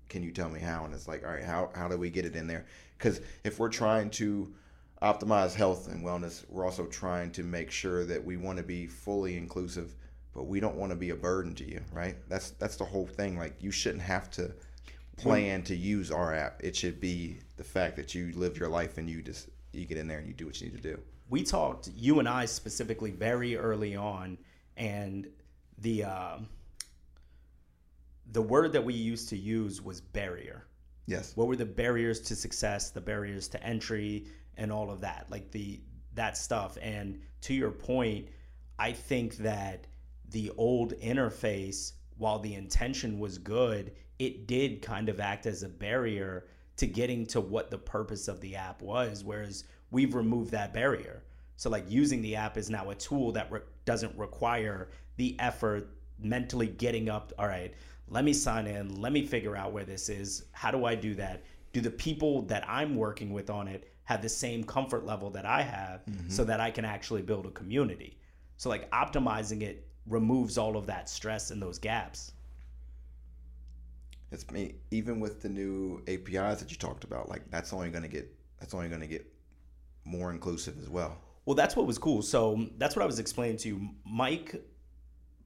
can 0.10 0.24
you 0.24 0.32
tell 0.32 0.50
me 0.50 0.60
how? 0.60 0.86
And 0.86 0.94
it's 0.94 1.08
like, 1.08 1.26
all 1.26 1.32
right, 1.32 1.44
how 1.44 1.70
how 1.74 1.88
do 1.88 1.98
we 1.98 2.10
get 2.10 2.26
it 2.26 2.36
in 2.36 2.48
there? 2.48 2.66
Because 2.98 3.22
if 3.44 3.60
we're 3.60 3.70
trying 3.70 4.10
to 4.12 4.54
optimize 5.02 5.56
health 5.56 5.88
and 5.88 6.06
wellness, 6.06 6.46
we're 6.50 6.66
also 6.66 6.86
trying 6.86 7.32
to 7.32 7.44
make 7.44 7.72
sure 7.72 8.06
that 8.06 8.24
we 8.24 8.38
want 8.38 8.58
to 8.58 8.64
be 8.64 8.86
fully 8.86 9.36
inclusive, 9.36 9.96
but 10.34 10.44
we 10.44 10.60
don't 10.60 10.76
want 10.76 10.92
to 10.92 10.96
be 10.96 11.10
a 11.10 11.16
burden 11.16 11.54
to 11.56 11.70
you, 11.70 11.82
right? 11.92 12.16
That's 12.30 12.52
that's 12.52 12.76
the 12.78 12.86
whole 12.86 13.08
thing. 13.08 13.38
Like 13.38 13.56
you 13.62 13.72
shouldn't 13.72 14.04
have 14.04 14.30
to 14.32 14.54
plan 15.18 15.64
to 15.64 15.76
use 15.76 16.12
our 16.12 16.34
app. 16.34 16.62
It 16.64 16.76
should 16.76 17.00
be 17.00 17.38
the 17.58 17.64
fact 17.64 17.96
that 17.98 18.16
you 18.16 18.32
live 18.36 18.58
your 18.58 18.70
life 18.70 18.98
and 18.98 19.10
you 19.10 19.22
just 19.22 19.50
you 19.72 19.86
get 19.86 19.98
in 19.98 20.08
there 20.08 20.20
and 20.20 20.28
you 20.28 20.34
do 20.34 20.46
what 20.46 20.60
you 20.60 20.70
need 20.70 20.82
to 20.82 20.96
do. 20.96 21.00
We 21.30 21.44
talked, 21.44 21.90
you 21.96 22.20
and 22.20 22.28
I 22.28 22.46
specifically, 22.46 23.12
very 23.12 23.56
early 23.56 23.96
on, 23.96 24.38
and 24.76 25.28
the 25.78 26.06
um, 26.06 26.50
the 28.32 28.42
word 28.42 28.74
that 28.74 28.84
we 28.84 28.94
used 28.94 29.30
to 29.30 29.38
use 29.38 29.82
was 29.82 30.02
barrier. 30.02 30.66
Yes. 31.08 31.36
what 31.36 31.48
were 31.48 31.56
the 31.56 31.66
barriers 31.66 32.22
to 32.22 32.36
success 32.36 32.92
the 32.92 33.02
barriers 33.02 33.48
to 33.50 33.62
entry 33.64 34.28
and 34.56 34.72
all 34.72 34.90
of 34.92 35.02
that 35.02 35.26
like 35.30 35.52
the 35.52 35.82
that 36.14 36.38
stuff 36.38 36.78
and 36.82 37.20
to 37.42 37.54
your 37.54 37.72
point 37.72 38.28
i 38.78 38.92
think 38.94 39.36
that 39.38 39.88
the 40.32 40.52
old 40.58 40.94
interface 41.00 41.94
while 42.18 42.40
the 42.40 42.54
intention 42.56 43.20
was 43.20 43.38
good 43.38 43.92
it 44.20 44.48
did 44.48 44.82
kind 44.82 45.10
of 45.10 45.20
act 45.20 45.46
as 45.46 45.64
a 45.64 45.70
barrier 45.70 46.46
to 46.78 46.86
getting 46.88 47.26
to 47.26 47.42
what 47.42 47.70
the 47.72 47.78
purpose 47.78 48.28
of 48.28 48.40
the 48.42 48.56
app 48.56 48.82
was 48.82 49.24
whereas 49.24 49.66
we've 49.92 50.16
removed 50.16 50.52
that 50.52 50.74
barrier 50.74 51.24
So 51.56 51.70
like 51.70 51.86
using 51.90 52.22
the 52.22 52.36
app 52.36 52.58
is 52.58 52.70
now 52.70 52.90
a 52.90 52.96
tool 52.96 53.32
that 53.34 53.52
re- 53.52 53.62
doesn't 53.86 54.18
require 54.18 54.90
the 55.18 55.36
effort 55.40 55.90
mentally 56.20 56.68
getting 56.68 57.10
up. 57.10 57.34
All 57.38 57.48
right, 57.48 57.74
let 58.08 58.24
me 58.24 58.34
sign 58.34 58.66
in. 58.68 59.00
Let 59.02 59.12
me 59.12 59.26
figure 59.26 59.56
out 59.56 59.72
where 59.74 59.84
this 59.86 60.10
is. 60.10 60.46
How 60.54 60.72
do 60.72 60.86
I 60.86 60.96
do 60.96 61.14
that? 61.16 61.44
Do 61.74 61.82
the 61.82 61.92
people 61.92 62.42
that 62.44 62.64
I'm 62.68 62.96
working 62.96 63.32
with 63.34 63.50
on 63.50 63.68
it 63.68 63.92
have 64.06 64.22
the 64.22 64.30
same 64.30 64.64
comfort 64.64 65.06
level 65.06 65.30
that 65.32 65.46
I 65.46 65.62
have 65.62 66.02
Mm-hmm. 66.06 66.30
so 66.30 66.44
that 66.46 66.60
I 66.60 66.72
can 66.72 66.86
actually 66.86 67.22
build 67.22 67.46
a 67.46 67.52
community? 67.52 68.18
So 68.58 68.70
like 68.70 68.90
optimizing 68.92 69.62
it 69.62 69.88
removes 70.08 70.58
all 70.58 70.78
of 70.78 70.86
that 70.88 71.10
stress 71.10 71.52
and 71.52 71.62
those 71.62 71.78
gaps. 71.78 72.34
It's 74.32 74.50
me. 74.50 74.76
Even 74.92 75.20
with 75.20 75.42
the 75.42 75.50
new 75.50 76.02
APIs 76.08 76.60
that 76.62 76.72
you 76.72 76.78
talked 76.78 77.04
about, 77.04 77.30
like 77.30 77.50
that's 77.52 77.74
only 77.74 77.90
going 77.90 78.04
to 78.04 78.10
get 78.10 78.34
that's 78.60 78.74
only 78.74 78.88
going 78.88 79.02
to 79.02 79.08
get 79.08 79.26
more 80.06 80.32
inclusive 80.32 80.78
as 80.82 80.90
well. 80.90 81.18
Well, 81.46 81.56
that's 81.56 81.76
what 81.76 81.88
was 81.88 81.98
cool. 81.98 82.22
So 82.22 82.68
that's 82.78 82.96
what 82.96 83.04
I 83.04 83.06
was 83.06 83.20
explaining 83.20 83.58
to 83.58 83.70
you. 83.70 83.90
Mike, 84.06 84.64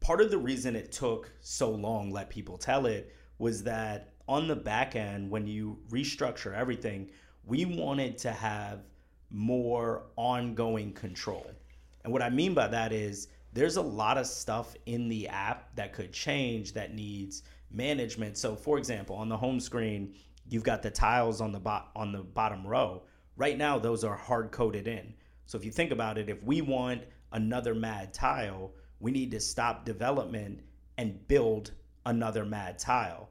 part 0.02 0.22
of 0.22 0.30
the 0.30 0.38
reason 0.38 0.76
it 0.76 0.92
took 0.92 1.32
so 1.42 1.72
long, 1.72 2.12
let 2.12 2.30
people 2.30 2.58
tell 2.58 2.86
it, 2.86 3.16
was 3.38 3.64
that 3.64 4.12
on 4.28 4.48
the 4.48 4.56
back 4.56 4.96
end, 4.96 5.30
when 5.30 5.48
you 5.48 5.80
restructure 5.90 6.54
everything, 6.54 7.10
we 7.46 7.66
wanted 7.66 8.18
to 8.20 8.32
have 8.32 8.82
more 9.30 10.04
ongoing 10.16 10.92
control. 10.94 11.50
And 12.04 12.12
what 12.12 12.22
I 12.22 12.30
mean 12.30 12.54
by 12.54 12.68
that 12.68 12.92
is 12.92 13.30
there's 13.56 13.78
a 13.78 13.82
lot 13.82 14.18
of 14.18 14.28
stuff 14.28 14.76
in 14.86 15.08
the 15.08 15.30
app 15.30 15.74
that 15.78 15.94
could 15.94 16.12
change 16.12 16.74
that 16.74 16.94
needs 16.94 17.44
management. 17.72 18.38
So 18.38 18.54
for 18.54 18.78
example, 18.78 19.16
on 19.16 19.30
the 19.30 19.38
home 19.38 19.62
screen, 19.62 20.14
you've 20.50 20.66
got 20.66 20.84
the 20.84 20.92
tiles 20.92 21.40
on 21.40 21.54
the 21.54 21.60
bot 21.60 21.90
on 21.96 22.12
the 22.12 22.20
bottom 22.20 22.68
row. 22.68 23.04
Right 23.38 23.58
now 23.58 23.80
those 23.80 24.04
are 24.04 24.16
hard 24.16 24.52
coded 24.52 24.90
in. 24.90 25.14
So 25.46 25.58
if 25.58 25.64
you 25.64 25.72
think 25.72 25.92
about 25.92 26.18
it, 26.18 26.30
if 26.30 26.44
we 26.44 26.62
want 26.62 27.04
another 27.32 27.74
mad 27.74 28.14
tile, 28.14 28.74
we 29.00 29.12
need 29.12 29.32
to 29.32 29.40
stop 29.40 29.86
development 29.86 30.60
and 30.98 31.26
build 31.30 31.72
another 32.06 32.44
mad 32.44 32.78
tile. 32.78 33.30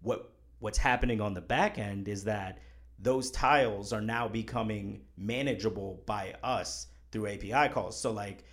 What 0.00 0.32
what's 0.60 0.78
happening 0.78 1.20
on 1.20 1.34
the 1.34 1.40
back 1.40 1.76
end 1.76 2.06
is 2.06 2.22
that 2.22 2.60
those 3.00 3.32
tiles 3.32 3.92
are 3.92 4.00
now 4.00 4.28
becoming 4.28 5.00
manageable 5.16 6.04
by 6.06 6.36
us 6.44 6.86
through 7.10 7.26
API 7.26 7.68
calls. 7.72 8.00
So 8.00 8.12
like 8.12 8.44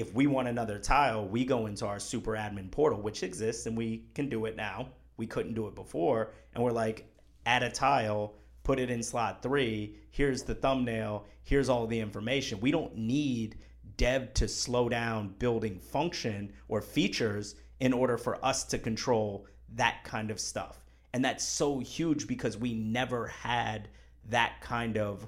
if 0.00 0.14
we 0.14 0.26
want 0.26 0.48
another 0.48 0.78
tile, 0.78 1.26
we 1.26 1.44
go 1.44 1.66
into 1.66 1.86
our 1.86 1.98
super 1.98 2.32
admin 2.32 2.70
portal, 2.70 3.00
which 3.00 3.22
exists 3.22 3.66
and 3.66 3.76
we 3.76 4.04
can 4.14 4.28
do 4.28 4.46
it 4.46 4.56
now. 4.56 4.88
We 5.18 5.26
couldn't 5.26 5.54
do 5.54 5.66
it 5.66 5.74
before. 5.74 6.32
And 6.54 6.64
we're 6.64 6.70
like, 6.70 7.06
add 7.44 7.62
a 7.62 7.70
tile, 7.70 8.34
put 8.62 8.78
it 8.78 8.90
in 8.90 9.02
slot 9.02 9.42
three. 9.42 9.96
Here's 10.10 10.42
the 10.42 10.54
thumbnail. 10.54 11.26
Here's 11.42 11.68
all 11.68 11.86
the 11.86 12.00
information. 12.00 12.60
We 12.60 12.70
don't 12.70 12.96
need 12.96 13.58
dev 13.98 14.32
to 14.34 14.48
slow 14.48 14.88
down 14.88 15.34
building 15.38 15.78
function 15.78 16.52
or 16.68 16.80
features 16.80 17.56
in 17.80 17.92
order 17.92 18.16
for 18.16 18.42
us 18.44 18.64
to 18.64 18.78
control 18.78 19.46
that 19.74 20.02
kind 20.04 20.30
of 20.30 20.40
stuff. 20.40 20.84
And 21.12 21.24
that's 21.24 21.44
so 21.44 21.80
huge 21.80 22.26
because 22.26 22.56
we 22.56 22.72
never 22.72 23.26
had 23.26 23.88
that 24.30 24.60
kind 24.62 24.96
of 24.96 25.26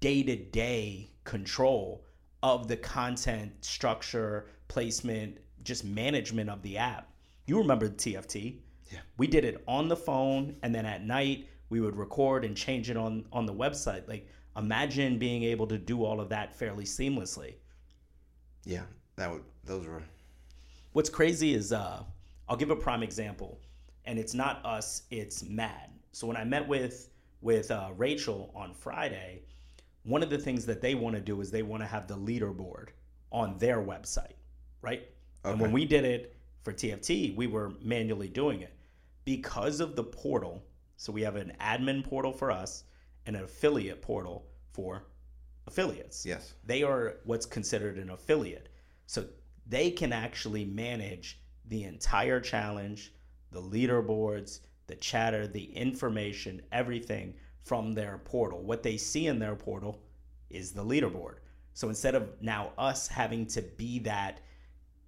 day 0.00 0.22
to 0.24 0.34
day 0.34 1.10
control 1.22 2.04
of 2.42 2.68
the 2.68 2.76
content 2.76 3.52
structure, 3.64 4.46
placement, 4.68 5.38
just 5.62 5.84
management 5.84 6.50
of 6.50 6.62
the 6.62 6.76
app. 6.76 7.08
You 7.46 7.58
remember 7.58 7.88
the 7.88 7.94
TFT? 7.94 8.58
Yeah. 8.90 9.00
We 9.16 9.26
did 9.26 9.44
it 9.44 9.62
on 9.66 9.88
the 9.88 9.96
phone 9.96 10.56
and 10.62 10.74
then 10.74 10.86
at 10.86 11.04
night 11.04 11.48
we 11.70 11.80
would 11.80 11.96
record 11.96 12.44
and 12.44 12.56
change 12.56 12.90
it 12.90 12.96
on 12.96 13.24
on 13.32 13.46
the 13.46 13.54
website. 13.54 14.06
Like 14.08 14.28
imagine 14.56 15.18
being 15.18 15.42
able 15.44 15.66
to 15.68 15.78
do 15.78 16.04
all 16.04 16.20
of 16.20 16.28
that 16.28 16.54
fairly 16.54 16.84
seamlessly. 16.84 17.54
Yeah, 18.64 18.84
that 19.16 19.30
would 19.30 19.44
those 19.64 19.86
were 19.86 20.02
What's 20.92 21.08
crazy 21.08 21.54
is 21.54 21.72
uh 21.72 22.02
I'll 22.48 22.56
give 22.56 22.70
a 22.70 22.76
prime 22.76 23.02
example 23.02 23.58
and 24.04 24.18
it's 24.18 24.34
not 24.34 24.64
us, 24.64 25.02
it's 25.10 25.44
Mad. 25.44 25.90
So 26.12 26.26
when 26.26 26.36
I 26.36 26.44
met 26.44 26.66
with 26.66 27.08
with 27.40 27.70
uh, 27.70 27.90
Rachel 27.96 28.52
on 28.54 28.72
Friday, 28.72 29.42
one 30.04 30.22
of 30.22 30.30
the 30.30 30.38
things 30.38 30.66
that 30.66 30.80
they 30.80 30.94
want 30.94 31.14
to 31.16 31.20
do 31.20 31.40
is 31.40 31.50
they 31.50 31.62
want 31.62 31.82
to 31.82 31.86
have 31.86 32.06
the 32.08 32.16
leaderboard 32.16 32.88
on 33.30 33.56
their 33.58 33.78
website, 33.78 34.34
right? 34.80 35.08
And 35.44 35.60
when 35.60 35.72
we 35.72 35.84
did 35.84 36.04
it 36.04 36.36
for 36.62 36.72
TFT, 36.72 37.34
we 37.34 37.46
were 37.46 37.72
manually 37.82 38.28
doing 38.28 38.62
it 38.62 38.74
because 39.24 39.80
of 39.80 39.96
the 39.96 40.04
portal. 40.04 40.64
So 40.96 41.12
we 41.12 41.22
have 41.22 41.36
an 41.36 41.52
admin 41.60 42.04
portal 42.04 42.32
for 42.32 42.50
us 42.50 42.84
and 43.26 43.36
an 43.36 43.44
affiliate 43.44 44.02
portal 44.02 44.46
for 44.72 45.04
affiliates 45.66 46.26
yes. 46.26 46.54
they 46.64 46.82
are 46.82 47.18
what's 47.24 47.46
considered 47.46 47.96
an 47.96 48.10
affiliate. 48.10 48.68
So 49.06 49.24
they 49.66 49.90
can 49.90 50.12
actually 50.12 50.64
manage 50.64 51.40
the 51.68 51.84
entire 51.84 52.40
challenge, 52.40 53.12
the 53.52 53.62
leaderboards, 53.62 54.60
the 54.86 54.96
chatter, 54.96 55.46
the 55.46 55.64
information, 55.76 56.60
everything 56.72 57.34
from 57.62 57.92
their 57.92 58.18
portal. 58.24 58.62
What 58.62 58.82
they 58.82 58.96
see 58.96 59.26
in 59.26 59.38
their 59.38 59.56
portal 59.56 60.00
is 60.50 60.72
the 60.72 60.84
leaderboard. 60.84 61.36
So 61.74 61.88
instead 61.88 62.14
of 62.14 62.30
now 62.40 62.72
us 62.76 63.08
having 63.08 63.46
to 63.46 63.62
be 63.62 63.98
that 64.00 64.40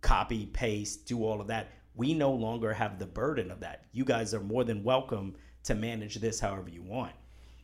copy, 0.01 0.47
paste, 0.47 1.07
do 1.07 1.25
all 1.25 1.41
of 1.41 1.47
that, 1.49 1.71
we 1.95 2.15
no 2.15 2.33
longer 2.33 2.73
have 2.73 2.99
the 2.99 3.07
burden 3.07 3.51
of 3.51 3.61
that. 3.61 3.85
You 3.93 4.05
guys 4.05 4.35
are 4.35 4.41
more 4.41 4.65
than 4.65 4.83
welcome 4.83 5.35
to 5.65 5.75
manage 5.75 6.17
this 6.17 6.41
however 6.41 6.69
you 6.69 6.83
want. 6.83 7.13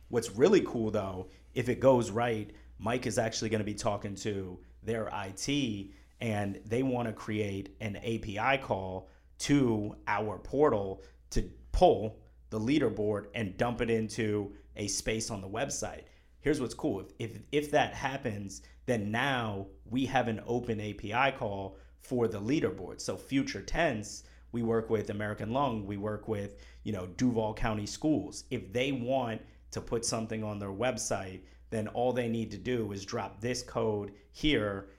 What's 0.09 0.31
really 0.31 0.61
cool 0.61 0.91
though, 0.91 1.27
if 1.53 1.69
it 1.69 1.79
goes 1.79 2.11
right, 2.11 2.51
Mike 2.79 3.05
is 3.05 3.17
actually 3.17 3.49
going 3.49 3.59
to 3.59 3.65
be 3.65 3.73
talking 3.73 4.15
to 4.15 4.59
their 4.83 5.09
IT 5.13 5.91
and 6.19 6.59
they 6.65 6.83
want 6.83 7.07
to 7.07 7.13
create 7.13 7.75
an 7.81 7.97
API 7.97 8.61
call 8.61 9.09
to 9.39 9.95
our 10.07 10.37
portal 10.37 11.03
to 11.31 11.43
pull 11.71 12.19
the 12.49 12.59
leaderboard 12.59 13.25
and 13.33 13.57
dump 13.57 13.81
it 13.81 13.89
into 13.89 14.53
a 14.81 14.87
space 14.87 15.29
on 15.29 15.41
the 15.41 15.47
website. 15.47 16.03
Here's 16.39 16.59
what's 16.59 16.73
cool. 16.73 17.01
If, 17.01 17.11
if 17.19 17.41
if 17.51 17.71
that 17.71 17.93
happens, 17.93 18.63
then 18.87 19.11
now 19.11 19.67
we 19.85 20.05
have 20.07 20.27
an 20.27 20.41
open 20.47 20.81
API 20.81 21.37
call 21.37 21.77
for 21.99 22.27
the 22.27 22.41
leaderboard. 22.41 22.99
So 22.99 23.15
future 23.15 23.61
tense, 23.61 24.23
we 24.51 24.63
work 24.63 24.89
with 24.89 25.11
American 25.11 25.53
Lung, 25.53 25.85
we 25.85 25.97
work 25.97 26.27
with, 26.27 26.57
you 26.83 26.93
know, 26.93 27.05
Duval 27.15 27.53
County 27.53 27.85
Schools. 27.85 28.45
If 28.49 28.73
they 28.73 28.91
want 28.91 29.41
to 29.69 29.81
put 29.81 30.03
something 30.03 30.43
on 30.43 30.57
their 30.57 30.71
website, 30.71 31.41
then 31.69 31.87
all 31.89 32.11
they 32.11 32.27
need 32.27 32.49
to 32.51 32.57
do 32.57 32.91
is 32.91 33.05
drop 33.05 33.39
this 33.39 33.61
code 33.61 34.11
here 34.31 34.89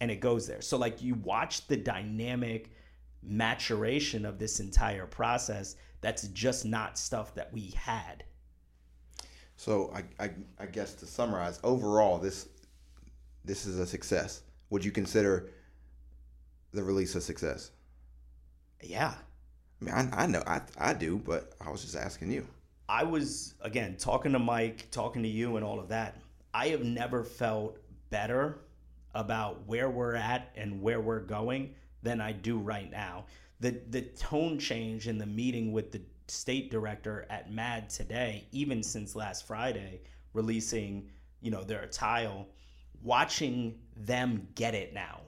and 0.00 0.10
it 0.10 0.20
goes 0.20 0.46
there. 0.46 0.62
So 0.62 0.78
like 0.78 1.02
you 1.02 1.14
watch 1.16 1.66
the 1.66 1.76
dynamic 1.76 2.70
maturation 3.22 4.24
of 4.24 4.38
this 4.38 4.60
entire 4.60 5.06
process 5.06 5.76
that's 6.00 6.28
just 6.28 6.64
not 6.64 6.98
stuff 6.98 7.34
that 7.34 7.52
we 7.52 7.72
had. 7.76 8.24
So 9.64 9.90
I, 9.94 10.22
I 10.22 10.30
I 10.58 10.66
guess 10.66 10.92
to 10.96 11.06
summarize, 11.06 11.58
overall 11.64 12.18
this 12.18 12.48
this 13.46 13.64
is 13.64 13.78
a 13.78 13.86
success. 13.86 14.42
Would 14.68 14.84
you 14.84 14.90
consider 14.90 15.48
the 16.74 16.82
release 16.82 17.14
a 17.14 17.20
success? 17.22 17.70
Yeah. 18.82 19.14
I 19.80 19.84
mean, 19.84 19.94
I, 19.94 20.24
I 20.24 20.26
know 20.26 20.42
I 20.46 20.60
I 20.76 20.92
do, 20.92 21.16
but 21.16 21.54
I 21.62 21.70
was 21.70 21.80
just 21.80 21.96
asking 21.96 22.30
you. 22.30 22.46
I 22.90 23.04
was 23.04 23.54
again 23.62 23.96
talking 23.96 24.32
to 24.32 24.38
Mike, 24.38 24.90
talking 24.90 25.22
to 25.22 25.30
you, 25.30 25.56
and 25.56 25.64
all 25.64 25.80
of 25.80 25.88
that. 25.88 26.20
I 26.52 26.68
have 26.68 26.84
never 26.84 27.24
felt 27.24 27.78
better 28.10 28.58
about 29.14 29.66
where 29.66 29.88
we're 29.88 30.14
at 30.14 30.52
and 30.56 30.82
where 30.82 31.00
we're 31.00 31.20
going 31.20 31.74
than 32.02 32.20
I 32.20 32.32
do 32.32 32.58
right 32.58 32.90
now. 32.90 33.24
The 33.60 33.80
the 33.88 34.02
tone 34.02 34.58
change 34.58 35.08
in 35.08 35.16
the 35.16 35.24
meeting 35.24 35.72
with 35.72 35.90
the 35.90 36.02
state 36.28 36.70
director 36.70 37.26
at 37.30 37.52
MAD 37.52 37.90
today, 37.90 38.46
even 38.52 38.82
since 38.82 39.14
last 39.14 39.46
Friday, 39.46 40.00
releasing 40.32 41.10
you 41.40 41.50
know 41.50 41.62
their 41.62 41.86
tile, 41.86 42.46
watching 43.02 43.78
them 43.96 44.48
get 44.54 44.74
it 44.74 44.94
now. 44.94 45.20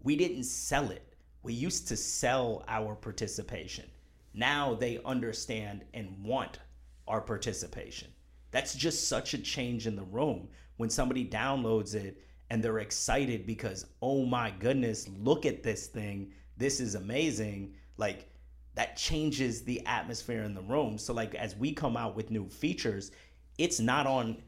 We 0.00 0.16
didn't 0.16 0.44
sell 0.44 0.90
it. 0.90 1.14
We 1.42 1.52
used 1.52 1.88
to 1.88 1.96
sell 1.96 2.64
our 2.68 2.94
participation. 2.94 3.86
Now 4.32 4.74
they 4.74 5.00
understand 5.04 5.84
and 5.94 6.22
want 6.22 6.58
our 7.06 7.20
participation. 7.20 8.08
That's 8.50 8.74
just 8.74 9.08
such 9.08 9.34
a 9.34 9.38
change 9.38 9.86
in 9.86 9.96
the 9.96 10.04
room 10.04 10.48
when 10.76 10.90
somebody 10.90 11.28
downloads 11.28 11.94
it 11.94 12.22
and 12.50 12.62
they're 12.62 12.78
excited 12.78 13.46
because, 13.46 13.86
oh 14.00 14.24
my 14.24 14.50
goodness, 14.50 15.08
look 15.18 15.46
at 15.46 15.62
this 15.62 15.86
thing. 15.86 16.32
This 16.56 16.80
is 16.80 16.94
amazing. 16.94 17.74
Like, 17.96 18.28
that 18.74 18.96
changes 18.96 19.62
the 19.62 19.84
atmosphere 19.86 20.42
in 20.42 20.54
the 20.54 20.62
room. 20.62 20.98
So, 20.98 21.12
like, 21.12 21.34
as 21.34 21.54
we 21.56 21.72
come 21.72 21.96
out 21.96 22.16
with 22.16 22.30
new 22.30 22.48
features, 22.48 23.12
it's 23.58 23.78
not 23.80 24.06
on, 24.06 24.42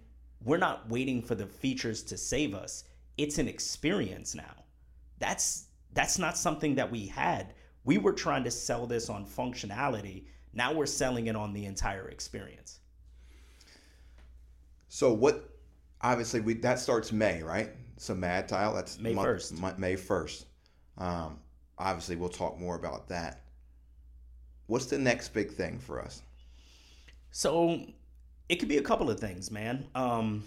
we're 0.45 0.57
not 0.57 0.89
waiting 0.89 1.23
for 1.23 1.35
the 1.35 1.47
features 1.47 2.03
to 2.05 2.17
save 2.17 2.55
us. 2.55 2.85
It's 3.17 3.39
an 3.39 3.49
experience 3.49 4.35
now. 4.35 4.65
That's 5.19 5.67
that's 5.95 6.19
not 6.19 6.37
something 6.37 6.75
that 6.75 6.91
we 6.91 7.07
had. 7.07 7.55
We 7.85 7.97
were 7.99 8.13
trying 8.13 8.45
to 8.45 8.51
sell 8.51 8.87
this 8.87 9.09
on 9.09 9.25
functionality. 9.25 10.25
Now 10.53 10.73
we're 10.73 10.87
selling 10.87 11.29
it 11.29 11.37
on 11.37 11.55
the 11.55 11.65
entire 11.65 12.09
experience. 12.09 12.81
So 14.89 15.13
what? 15.13 15.51
Obviously, 16.03 16.41
we 16.41 16.55
that 16.55 16.79
starts 16.79 17.13
May, 17.13 17.43
right? 17.43 17.71
So 17.97 18.15
Mad 18.15 18.49
Tile, 18.49 18.75
that's 18.75 18.99
May 18.99 19.15
month- 19.15 19.29
1st. 19.29 19.59
Mo- 19.59 19.75
May 19.79 19.97
first. 19.97 20.47
Um, 20.99 21.39
obviously, 21.79 22.17
we'll 22.17 22.29
talk 22.29 22.59
more 22.59 22.77
about 22.77 23.09
that. 23.09 23.46
What's 24.67 24.87
the 24.87 24.99
next 24.99 25.29
big 25.31 25.53
thing 25.53 25.79
for 25.79 26.01
us? 26.01 26.23
So 27.31 27.81
it 28.49 28.57
could 28.57 28.69
be 28.69 28.79
a 28.79 28.83
couple 28.83 29.11
of 29.11 29.21
things, 29.21 29.51
man. 29.51 29.87
Um, 29.95 30.45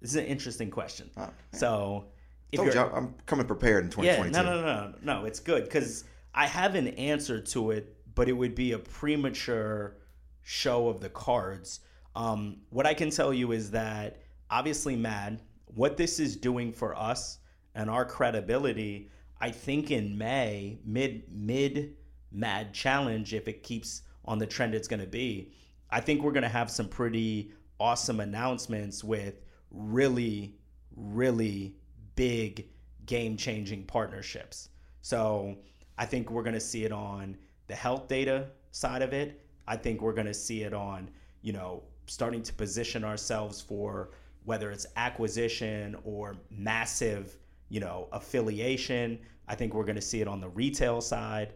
this 0.00 0.10
is 0.10 0.16
an 0.16 0.26
interesting 0.26 0.70
question. 0.70 1.10
Uh, 1.16 1.28
So 1.52 2.06
if 2.52 2.58
told 2.58 2.74
you're, 2.74 2.84
you, 2.84 2.90
I'm 2.92 3.14
coming 3.26 3.46
prepared 3.46 3.84
in 3.84 4.04
yeah, 4.04 4.16
2022. 4.16 4.32
no, 4.32 4.42
no, 4.42 4.60
no, 4.60 4.88
no, 5.02 5.20
no, 5.20 5.24
it's 5.24 5.40
good 5.40 5.64
because 5.64 6.04
I 6.34 6.46
have 6.46 6.74
an 6.74 6.88
answer 6.88 7.40
to 7.40 7.70
it, 7.70 7.96
but 8.14 8.28
it 8.28 8.32
would 8.32 8.54
be 8.54 8.72
a 8.72 8.78
premature 8.78 9.96
show 10.42 10.88
of 10.88 11.00
the 11.00 11.08
cards. 11.08 11.80
Um, 12.16 12.58
what 12.70 12.86
I 12.86 12.94
can 12.94 13.10
tell 13.10 13.32
you 13.32 13.52
is 13.52 13.70
that 13.72 14.18
obviously, 14.50 14.94
Mad, 14.96 15.40
what 15.66 15.96
this 15.96 16.20
is 16.20 16.36
doing 16.36 16.72
for 16.72 16.96
us 16.96 17.38
and 17.74 17.90
our 17.90 18.04
credibility, 18.04 19.10
I 19.40 19.50
think 19.50 19.90
in 19.90 20.16
May, 20.16 20.78
mid 20.84 21.24
mid 21.32 21.96
Mad 22.34 22.74
Challenge, 22.74 23.32
if 23.32 23.48
it 23.48 23.62
keeps 23.62 24.02
on 24.24 24.38
the 24.38 24.46
trend 24.46 24.74
it's 24.74 24.88
going 24.88 25.00
to 25.00 25.06
be, 25.06 25.52
I 25.90 26.00
think 26.00 26.22
we're 26.22 26.32
going 26.32 26.42
to 26.42 26.48
have 26.48 26.70
some 26.70 26.88
pretty 26.88 27.52
awesome 27.78 28.20
announcements 28.20 29.04
with 29.04 29.40
really, 29.70 30.56
really 30.96 31.76
big 32.16 32.68
game 33.06 33.36
changing 33.36 33.84
partnerships. 33.84 34.70
So 35.02 35.56
I 35.98 36.06
think 36.06 36.30
we're 36.30 36.42
going 36.42 36.54
to 36.54 36.60
see 36.60 36.84
it 36.84 36.92
on 36.92 37.36
the 37.66 37.74
health 37.74 38.08
data 38.08 38.48
side 38.72 39.02
of 39.02 39.12
it. 39.12 39.46
I 39.66 39.76
think 39.76 40.02
we're 40.02 40.12
going 40.12 40.26
to 40.26 40.34
see 40.34 40.62
it 40.62 40.74
on, 40.74 41.10
you 41.42 41.52
know, 41.52 41.82
starting 42.06 42.42
to 42.42 42.52
position 42.52 43.04
ourselves 43.04 43.60
for 43.60 44.10
whether 44.44 44.70
it's 44.70 44.86
acquisition 44.96 45.96
or 46.04 46.36
massive, 46.50 47.36
you 47.68 47.80
know, 47.80 48.08
affiliation. 48.12 49.18
I 49.48 49.54
think 49.54 49.74
we're 49.74 49.84
going 49.84 49.96
to 49.96 50.02
see 50.02 50.20
it 50.20 50.28
on 50.28 50.40
the 50.40 50.48
retail 50.48 51.00
side 51.00 51.54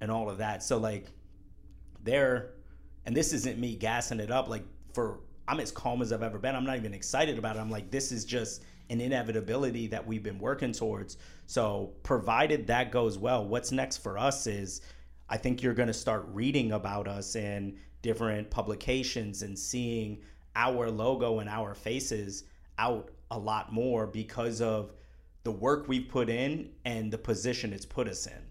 and 0.00 0.10
all 0.10 0.30
of 0.30 0.38
that. 0.38 0.62
So 0.62 0.78
like 0.78 1.06
there 2.02 2.52
and 3.06 3.16
this 3.16 3.32
isn't 3.32 3.58
me 3.58 3.76
gassing 3.76 4.20
it 4.20 4.30
up 4.30 4.48
like 4.48 4.64
for 4.92 5.20
I'm 5.48 5.60
as 5.60 5.72
calm 5.72 6.00
as 6.00 6.12
I've 6.12 6.22
ever 6.22 6.38
been. 6.38 6.54
I'm 6.54 6.64
not 6.64 6.76
even 6.76 6.94
excited 6.94 7.38
about 7.38 7.56
it. 7.56 7.60
I'm 7.60 7.70
like 7.70 7.90
this 7.90 8.12
is 8.12 8.24
just 8.24 8.62
an 8.90 9.00
inevitability 9.00 9.86
that 9.88 10.06
we've 10.06 10.22
been 10.22 10.38
working 10.38 10.72
towards. 10.72 11.16
So 11.46 11.92
provided 12.02 12.66
that 12.66 12.90
goes 12.90 13.18
well, 13.18 13.46
what's 13.46 13.72
next 13.72 13.98
for 13.98 14.18
us 14.18 14.46
is 14.46 14.80
I 15.28 15.36
think 15.36 15.62
you're 15.62 15.74
going 15.74 15.88
to 15.88 15.94
start 15.94 16.26
reading 16.32 16.72
about 16.72 17.06
us 17.06 17.36
in 17.36 17.78
different 18.02 18.50
publications 18.50 19.42
and 19.42 19.56
seeing 19.58 20.18
our 20.56 20.90
logo 20.90 21.38
and 21.38 21.48
our 21.48 21.74
faces 21.74 22.44
out 22.78 23.10
a 23.30 23.38
lot 23.38 23.72
more 23.72 24.06
because 24.06 24.60
of 24.60 24.92
the 25.44 25.52
work 25.52 25.86
we've 25.86 26.08
put 26.08 26.28
in 26.28 26.70
and 26.84 27.12
the 27.12 27.18
position 27.18 27.72
it's 27.72 27.86
put 27.86 28.08
us 28.08 28.26
in. 28.26 28.49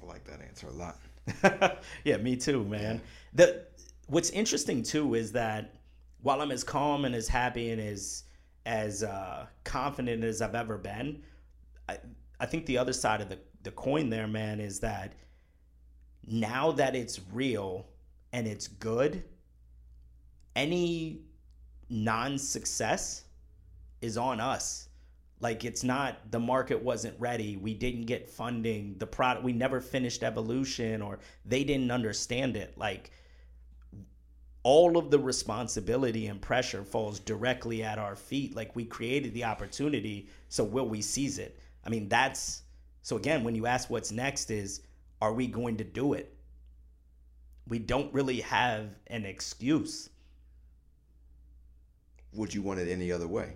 I 0.00 0.06
like 0.06 0.24
that 0.24 0.40
answer 0.40 0.68
a 0.68 0.72
lot. 0.72 0.98
yeah, 2.04 2.16
me 2.16 2.36
too, 2.36 2.64
man. 2.64 3.00
The 3.34 3.64
what's 4.06 4.30
interesting 4.30 4.82
too 4.82 5.14
is 5.14 5.32
that 5.32 5.74
while 6.22 6.40
I'm 6.40 6.50
as 6.50 6.64
calm 6.64 7.04
and 7.04 7.14
as 7.14 7.28
happy 7.28 7.70
and 7.70 7.80
as 7.80 8.24
as 8.64 9.02
uh, 9.02 9.46
confident 9.64 10.22
as 10.22 10.40
I've 10.40 10.54
ever 10.54 10.78
been, 10.78 11.22
I, 11.88 11.98
I 12.38 12.46
think 12.46 12.66
the 12.66 12.78
other 12.78 12.92
side 12.92 13.20
of 13.20 13.28
the, 13.28 13.38
the 13.64 13.72
coin 13.72 14.08
there, 14.08 14.28
man, 14.28 14.60
is 14.60 14.78
that 14.80 15.14
now 16.26 16.70
that 16.72 16.94
it's 16.94 17.20
real 17.32 17.86
and 18.32 18.46
it's 18.46 18.68
good, 18.68 19.24
any 20.54 21.22
non-success 21.90 23.24
is 24.00 24.16
on 24.16 24.40
us 24.40 24.88
like 25.42 25.64
it's 25.64 25.82
not 25.82 26.30
the 26.30 26.38
market 26.38 26.80
wasn't 26.80 27.18
ready. 27.18 27.56
We 27.56 27.74
didn't 27.74 28.06
get 28.06 28.30
funding. 28.30 28.94
The 28.98 29.08
product 29.08 29.44
we 29.44 29.52
never 29.52 29.80
finished 29.80 30.22
evolution 30.22 31.02
or 31.02 31.18
they 31.44 31.64
didn't 31.64 31.90
understand 31.90 32.56
it. 32.56 32.78
Like 32.78 33.10
all 34.62 34.96
of 34.96 35.10
the 35.10 35.18
responsibility 35.18 36.28
and 36.28 36.40
pressure 36.40 36.84
falls 36.84 37.18
directly 37.18 37.82
at 37.82 37.98
our 37.98 38.14
feet. 38.14 38.54
Like 38.54 38.76
we 38.76 38.84
created 38.84 39.34
the 39.34 39.42
opportunity 39.42 40.28
so 40.48 40.62
will 40.62 40.88
we 40.88 41.02
seize 41.02 41.40
it. 41.40 41.58
I 41.84 41.90
mean 41.90 42.08
that's 42.08 42.62
so 43.02 43.16
again 43.16 43.42
when 43.42 43.56
you 43.56 43.66
ask 43.66 43.90
what's 43.90 44.12
next 44.12 44.48
is 44.52 44.82
are 45.20 45.32
we 45.32 45.48
going 45.48 45.76
to 45.78 45.84
do 45.84 46.12
it? 46.12 46.36
We 47.66 47.80
don't 47.80 48.14
really 48.14 48.40
have 48.42 48.90
an 49.08 49.24
excuse. 49.24 50.08
Would 52.32 52.54
you 52.54 52.62
want 52.62 52.78
it 52.78 52.88
any 52.88 53.10
other 53.10 53.26
way? 53.26 53.54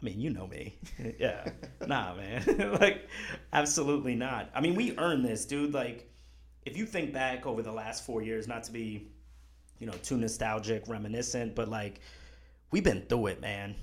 I 0.00 0.04
mean, 0.04 0.20
you 0.20 0.30
know 0.30 0.46
me. 0.46 0.78
yeah. 1.18 1.50
Nah, 1.86 2.14
man. 2.14 2.76
like, 2.80 3.08
absolutely 3.52 4.14
not. 4.14 4.50
I 4.54 4.60
mean, 4.60 4.74
we 4.74 4.96
earned 4.96 5.24
this, 5.24 5.44
dude. 5.44 5.74
Like, 5.74 6.08
if 6.64 6.76
you 6.76 6.86
think 6.86 7.12
back 7.12 7.46
over 7.46 7.62
the 7.62 7.72
last 7.72 8.06
four 8.06 8.22
years, 8.22 8.46
not 8.46 8.62
to 8.64 8.72
be, 8.72 9.08
you 9.78 9.86
know, 9.86 9.94
too 10.02 10.16
nostalgic, 10.16 10.86
reminiscent, 10.86 11.54
but 11.56 11.68
like, 11.68 12.00
we've 12.70 12.84
been 12.84 13.02
through 13.08 13.28
it, 13.28 13.40
man. 13.40 13.74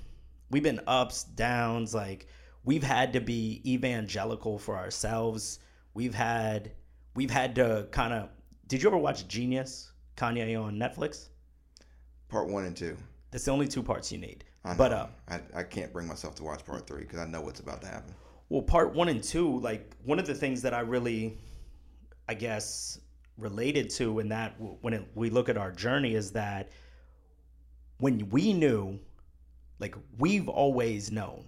We've 0.50 0.62
been 0.62 0.80
ups, 0.86 1.24
downs. 1.24 1.94
Like, 1.94 2.28
we've 2.64 2.82
had 2.82 3.12
to 3.12 3.20
be 3.20 3.60
evangelical 3.66 4.58
for 4.58 4.76
ourselves. 4.76 5.58
We've 5.92 6.14
had, 6.14 6.72
we've 7.14 7.30
had 7.30 7.54
to 7.56 7.88
kind 7.90 8.14
of. 8.14 8.30
Did 8.68 8.82
you 8.82 8.88
ever 8.88 8.98
watch 8.98 9.28
Genius, 9.28 9.92
Kanye 10.16 10.60
on 10.60 10.76
Netflix? 10.76 11.28
Part 12.28 12.48
one 12.48 12.64
and 12.64 12.76
two. 12.76 12.96
That's 13.30 13.44
the 13.44 13.52
only 13.52 13.68
two 13.68 13.82
parts 13.82 14.10
you 14.10 14.18
need. 14.18 14.44
I 14.66 14.70
know. 14.70 14.78
But 14.78 14.92
uh, 14.92 15.06
I, 15.28 15.40
I 15.54 15.62
can't 15.62 15.92
bring 15.92 16.08
myself 16.08 16.34
to 16.36 16.42
watch 16.42 16.64
part 16.66 16.86
three 16.86 17.02
because 17.02 17.20
I 17.20 17.26
know 17.26 17.40
what's 17.40 17.60
about 17.60 17.80
to 17.82 17.86
happen. 17.86 18.12
Well, 18.48 18.62
part 18.62 18.94
one 18.94 19.08
and 19.08 19.22
two, 19.22 19.60
like 19.60 19.94
one 20.04 20.18
of 20.18 20.26
the 20.26 20.34
things 20.34 20.60
that 20.62 20.74
I 20.74 20.80
really, 20.80 21.38
I 22.28 22.34
guess, 22.34 22.98
related 23.38 23.90
to 23.90 24.18
in 24.18 24.28
that 24.30 24.54
when 24.58 24.92
it, 24.94 25.06
we 25.14 25.30
look 25.30 25.48
at 25.48 25.56
our 25.56 25.70
journey 25.70 26.14
is 26.14 26.32
that 26.32 26.70
when 27.98 28.28
we 28.30 28.52
knew, 28.52 28.98
like 29.78 29.94
we've 30.18 30.48
always 30.48 31.12
known, 31.12 31.46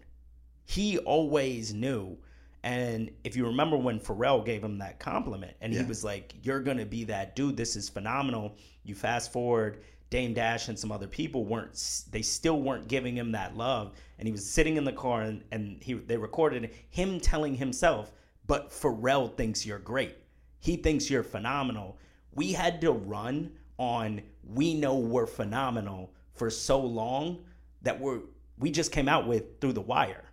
he 0.64 0.98
always 0.98 1.74
knew. 1.74 2.16
And 2.62 3.10
if 3.24 3.36
you 3.36 3.46
remember 3.46 3.76
when 3.76 3.98
Pharrell 3.98 4.44
gave 4.44 4.62
him 4.62 4.78
that 4.78 4.98
compliment 5.00 5.56
and 5.60 5.72
he 5.72 5.82
was 5.84 6.04
like, 6.04 6.34
You're 6.42 6.60
going 6.60 6.78
to 6.78 6.86
be 6.86 7.04
that 7.04 7.34
dude. 7.34 7.56
This 7.56 7.76
is 7.76 7.88
phenomenal. 7.88 8.56
You 8.84 8.94
fast 8.94 9.32
forward, 9.32 9.82
Dame 10.10 10.32
Dash 10.32 10.68
and 10.68 10.78
some 10.78 10.90
other 10.90 11.06
people 11.06 11.44
weren't, 11.44 12.04
they 12.10 12.22
still 12.22 12.60
weren't 12.60 12.88
giving 12.88 13.16
him 13.16 13.32
that 13.32 13.56
love. 13.56 13.92
And 14.18 14.26
he 14.26 14.32
was 14.32 14.48
sitting 14.48 14.76
in 14.76 14.84
the 14.84 14.92
car 14.92 15.22
and, 15.22 15.44
and 15.52 15.82
he, 15.82 15.94
they 15.94 16.16
recorded 16.16 16.70
him 16.90 17.20
telling 17.20 17.54
himself, 17.54 18.12
But 18.46 18.70
Pharrell 18.70 19.36
thinks 19.36 19.66
you're 19.66 19.78
great. 19.78 20.16
He 20.60 20.76
thinks 20.76 21.10
you're 21.10 21.22
phenomenal. 21.22 21.98
We 22.34 22.52
had 22.52 22.80
to 22.80 22.92
run 22.92 23.52
on, 23.78 24.22
we 24.44 24.74
know 24.74 24.96
we're 24.96 25.26
phenomenal 25.26 26.12
for 26.34 26.50
so 26.50 26.80
long 26.80 27.44
that 27.82 28.00
we're, 28.00 28.20
we 28.58 28.70
just 28.70 28.92
came 28.92 29.08
out 29.08 29.26
with 29.26 29.60
through 29.60 29.74
the 29.74 29.80
wire. 29.80 30.24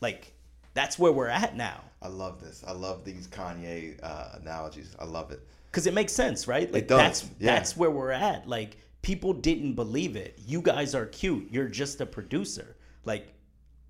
Like, 0.00 0.34
that's 0.74 0.98
where 0.98 1.10
we're 1.10 1.28
at 1.28 1.56
now. 1.56 1.82
I 2.02 2.08
love 2.08 2.40
this. 2.40 2.62
I 2.66 2.72
love 2.72 3.04
these 3.04 3.26
Kanye 3.28 3.98
uh, 4.02 4.38
analogies. 4.40 4.94
I 4.98 5.04
love 5.04 5.30
it. 5.32 5.40
Because 5.70 5.86
it 5.86 5.94
makes 5.94 6.12
sense, 6.12 6.46
right? 6.46 6.70
Like 6.72 6.86
does, 6.86 6.98
that's 6.98 7.22
yeah. 7.40 7.54
that's 7.54 7.76
where 7.76 7.90
we're 7.90 8.10
at. 8.10 8.46
Like 8.46 8.76
people 9.06 9.32
didn't 9.32 9.74
believe 9.74 10.16
it. 10.16 10.36
You 10.48 10.60
guys 10.60 10.92
are 10.92 11.06
cute. 11.06 11.46
You're 11.52 11.68
just 11.68 12.00
a 12.00 12.06
producer. 12.06 12.74
Like, 13.04 13.32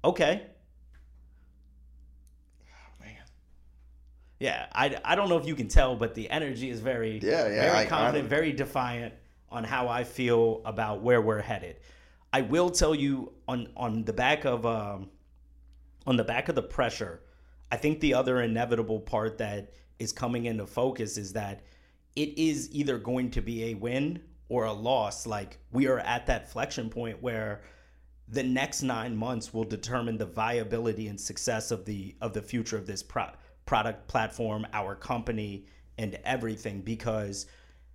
okay. 0.04 0.42
Man. 3.00 3.14
Yeah, 4.38 4.66
I, 4.74 4.94
I 5.06 5.14
don't 5.14 5.30
know 5.30 5.38
if 5.38 5.46
you 5.46 5.54
can 5.54 5.68
tell, 5.68 5.96
but 5.96 6.14
the 6.14 6.28
energy 6.28 6.68
is 6.68 6.80
very 6.80 7.18
Yeah, 7.22 7.48
yeah, 7.48 7.62
very 7.62 7.78
I- 7.78 7.86
confident, 7.86 8.26
I- 8.26 8.28
very 8.28 8.52
defiant 8.52 9.14
on 9.50 9.64
how 9.64 9.88
I 9.88 10.04
feel 10.04 10.60
about 10.66 11.00
where 11.00 11.22
we're 11.22 11.40
headed. 11.40 11.76
I 12.34 12.42
will 12.42 12.68
tell 12.68 12.94
you 12.94 13.32
on 13.48 13.68
on 13.74 14.04
the 14.04 14.12
back 14.12 14.44
of 14.44 14.66
um 14.66 15.08
on 16.06 16.16
the 16.18 16.24
back 16.24 16.50
of 16.50 16.54
the 16.56 16.62
pressure, 16.62 17.22
I 17.72 17.78
think 17.78 18.00
the 18.00 18.12
other 18.12 18.42
inevitable 18.42 19.00
part 19.00 19.38
that 19.38 19.72
is 19.98 20.12
coming 20.12 20.44
into 20.44 20.66
focus 20.66 21.16
is 21.16 21.32
that 21.32 21.62
it 22.16 22.36
is 22.36 22.68
either 22.72 22.98
going 22.98 23.30
to 23.30 23.40
be 23.40 23.70
a 23.70 23.74
win 23.74 24.20
or 24.48 24.64
a 24.64 24.72
loss. 24.72 25.26
Like 25.26 25.58
we 25.72 25.86
are 25.88 25.98
at 26.00 26.26
that 26.26 26.50
flexion 26.50 26.90
point 26.90 27.22
where 27.22 27.62
the 28.28 28.42
next 28.42 28.82
nine 28.82 29.16
months 29.16 29.54
will 29.54 29.64
determine 29.64 30.18
the 30.18 30.26
viability 30.26 31.08
and 31.08 31.20
success 31.20 31.70
of 31.70 31.84
the 31.84 32.14
of 32.20 32.32
the 32.32 32.42
future 32.42 32.76
of 32.76 32.86
this 32.86 33.02
pro- 33.02 33.30
product 33.64 34.08
platform, 34.08 34.66
our 34.72 34.94
company, 34.94 35.66
and 35.98 36.18
everything. 36.24 36.80
Because 36.80 37.46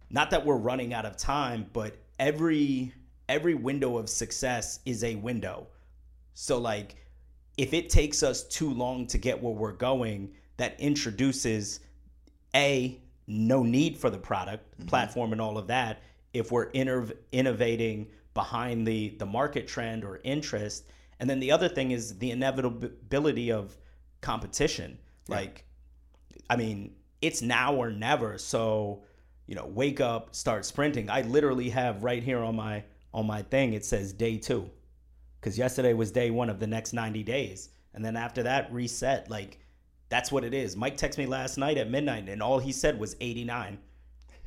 not 0.10 0.30
that 0.32 0.46
we're 0.46 0.58
running 0.58 0.94
out 0.94 1.06
of 1.06 1.18
time, 1.18 1.70
but 1.74 1.98
every 2.20 2.94
every 3.30 3.56
window 3.56 3.98
of 3.98 4.10
success 4.10 4.80
is 4.86 5.04
a 5.04 5.16
window. 5.16 5.68
So 6.34 6.58
like 6.58 6.96
if 7.58 7.74
it 7.74 7.90
takes 7.90 8.24
us 8.24 8.44
too 8.44 8.74
long 8.74 9.08
to 9.08 9.18
get 9.18 9.42
where 9.42 9.54
we're 9.54 9.74
going, 9.74 10.32
that 10.58 10.80
introduces 10.80 11.82
a 12.56 13.00
no 13.28 13.64
need 13.64 13.98
for 13.98 14.10
the 14.10 14.18
product 14.18 14.72
mm-hmm. 14.72 14.88
platform 14.88 15.32
and 15.32 15.42
all 15.42 15.58
of 15.58 15.68
that 15.68 16.02
if 16.34 16.52
we're 16.52 16.72
innov- 16.72 17.16
innovating 17.32 18.08
behind 18.34 18.88
the 18.88 19.10
the 19.20 19.26
market 19.26 19.68
trend 19.68 20.04
or 20.04 20.20
interest 20.24 20.86
And 21.20 21.30
then 21.30 21.40
the 21.40 21.52
other 21.52 21.70
thing 21.70 21.92
is 21.92 22.18
the 22.18 22.32
inevitability 22.32 23.52
of 23.52 23.78
competition. 24.22 24.98
Like, 25.28 25.66
I 26.50 26.56
mean, 26.56 26.96
it's 27.22 27.44
now 27.44 27.76
or 27.76 27.92
never. 27.92 28.40
So, 28.40 29.04
you 29.46 29.54
know, 29.56 29.68
wake 29.68 30.02
up, 30.02 30.34
start 30.36 30.66
sprinting. 30.66 31.10
I 31.12 31.22
literally 31.22 31.70
have 31.70 32.04
right 32.04 32.24
here 32.24 32.40
on 32.44 32.56
my 32.56 32.84
on 33.14 33.28
my 33.28 33.44
thing 33.44 33.74
it 33.74 33.86
says 33.86 34.14
day 34.14 34.38
2. 34.38 34.68
Cuz 35.42 35.58
yesterday 35.58 35.94
was 35.94 36.12
day 36.12 36.32
1 36.32 36.50
of 36.50 36.60
the 36.60 36.68
next 36.68 36.94
90 36.94 37.24
days. 37.24 37.70
And 37.94 38.04
then 38.04 38.16
after 38.18 38.44
that 38.44 38.72
reset 38.74 39.30
like 39.30 39.60
that's 40.10 40.32
what 40.32 40.44
it 40.44 40.54
is. 40.54 40.76
Mike 40.76 40.98
texted 40.98 41.20
me 41.20 41.26
last 41.28 41.58
night 41.58 41.78
at 41.78 41.90
midnight 41.90 42.30
and 42.30 42.42
all 42.42 42.60
he 42.60 42.72
said 42.72 43.00
was 43.00 43.16
89. 43.22 43.78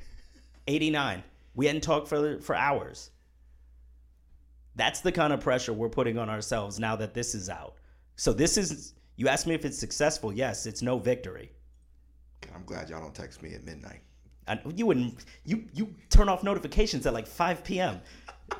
89. 0.66 1.22
We 1.55 1.66
hadn't 1.66 1.82
talked 1.82 2.09
for 2.09 2.40
for 2.40 2.55
hours. 2.55 3.11
That's 4.76 5.00
the 5.00 5.12
kind 5.12 5.32
of 5.32 5.40
pressure 5.40 5.72
we're 5.72 5.88
putting 5.88 6.18
on 6.18 6.28
ourselves 6.28 6.80
now 6.80 6.96
that 6.96 7.14
this 7.14 7.34
is 7.34 7.48
out. 7.48 7.76
So 8.16 8.32
this 8.32 8.57
is 8.57 8.94
you 9.16 9.28
asked 9.28 9.46
me 9.46 9.55
if 9.55 9.64
it's 9.64 9.78
successful. 9.78 10.32
Yes, 10.32 10.66
it's 10.66 10.82
no 10.82 10.98
victory. 10.98 11.52
I'm 12.55 12.64
glad 12.64 12.90
y'all 12.90 13.00
don't 13.00 13.14
text 13.14 13.42
me 13.42 13.55
at 13.55 13.64
midnight. 13.64 14.00
And 14.46 14.61
you 14.76 14.86
wouldn't 14.86 15.24
you 15.44 15.64
you 15.72 15.94
turn 16.11 16.28
off 16.28 16.42
notifications 16.42 17.07
at 17.07 17.14
like 17.14 17.26
5 17.26 17.64
p.m. 17.64 18.00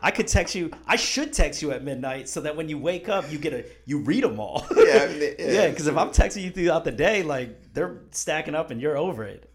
I 0.03 0.11
could 0.11 0.27
text 0.27 0.55
you. 0.55 0.71
I 0.87 0.97
should 0.97 1.33
text 1.33 1.61
you 1.61 1.73
at 1.73 1.85
midnight 1.85 2.29
so 2.29 2.41
that 2.41 2.57
when 2.57 2.69
you 2.69 2.79
wake 2.79 3.09
up, 3.09 3.31
you 3.31 3.39
get 3.39 3.53
a 3.53 3.65
you 3.85 3.99
read 3.99 4.25
them 4.25 4.41
all. 4.41 4.67
Yeah, 4.75 5.03
I 5.03 5.07
mean, 5.09 5.21
yeah. 5.39 5.51
yeah. 5.51 5.71
Because 5.71 5.87
if 5.87 5.97
I'm 5.97 6.11
texting 6.11 6.43
you 6.43 6.51
throughout 6.51 6.85
the 6.85 6.93
day, 6.93 7.23
like 7.23 7.75
they're 7.75 8.01
stacking 8.13 8.55
up 8.55 8.71
and 8.71 8.81
you're 8.81 8.97
over 8.97 9.25
it. 9.25 9.51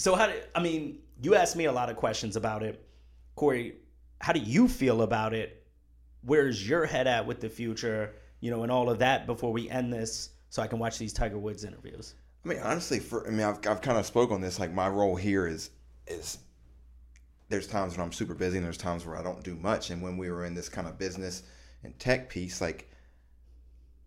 So 0.00 0.14
how 0.14 0.28
do 0.28 0.32
I 0.54 0.62
mean? 0.62 1.00
You 1.20 1.34
asked 1.34 1.56
me 1.56 1.66
a 1.66 1.72
lot 1.72 1.90
of 1.90 1.96
questions 1.96 2.34
about 2.34 2.62
it, 2.62 2.82
Cory. 3.36 3.74
How 4.22 4.32
do 4.32 4.40
you 4.40 4.66
feel 4.66 5.02
about 5.02 5.34
it? 5.34 5.62
Where's 6.22 6.66
your 6.66 6.86
head 6.86 7.06
at 7.06 7.26
with 7.26 7.40
the 7.40 7.50
future? 7.50 8.14
You 8.40 8.50
know, 8.50 8.62
and 8.62 8.72
all 8.72 8.88
of 8.88 8.98
that 9.00 9.26
before 9.26 9.52
we 9.52 9.68
end 9.68 9.92
this, 9.92 10.30
so 10.48 10.62
I 10.62 10.68
can 10.68 10.78
watch 10.78 10.96
these 10.96 11.12
Tiger 11.12 11.38
Woods 11.38 11.64
interviews. 11.64 12.14
I 12.46 12.48
mean, 12.48 12.60
honestly, 12.60 12.98
for 12.98 13.26
I 13.26 13.30
mean, 13.30 13.42
I've, 13.42 13.58
I've 13.66 13.82
kind 13.82 13.98
of 13.98 14.06
spoke 14.06 14.30
on 14.30 14.40
this. 14.40 14.58
Like 14.58 14.72
my 14.72 14.88
role 14.88 15.16
here 15.16 15.46
is 15.46 15.68
is 16.06 16.38
there's 17.50 17.66
times 17.66 17.94
when 17.94 18.06
I'm 18.06 18.12
super 18.12 18.34
busy 18.34 18.56
and 18.56 18.64
there's 18.64 18.78
times 18.78 19.04
where 19.04 19.18
I 19.18 19.22
don't 19.22 19.44
do 19.44 19.54
much. 19.54 19.90
And 19.90 20.00
when 20.00 20.16
we 20.16 20.30
were 20.30 20.46
in 20.46 20.54
this 20.54 20.70
kind 20.70 20.88
of 20.88 20.96
business 20.96 21.42
and 21.84 21.98
tech 21.98 22.30
piece, 22.30 22.62
like 22.62 22.90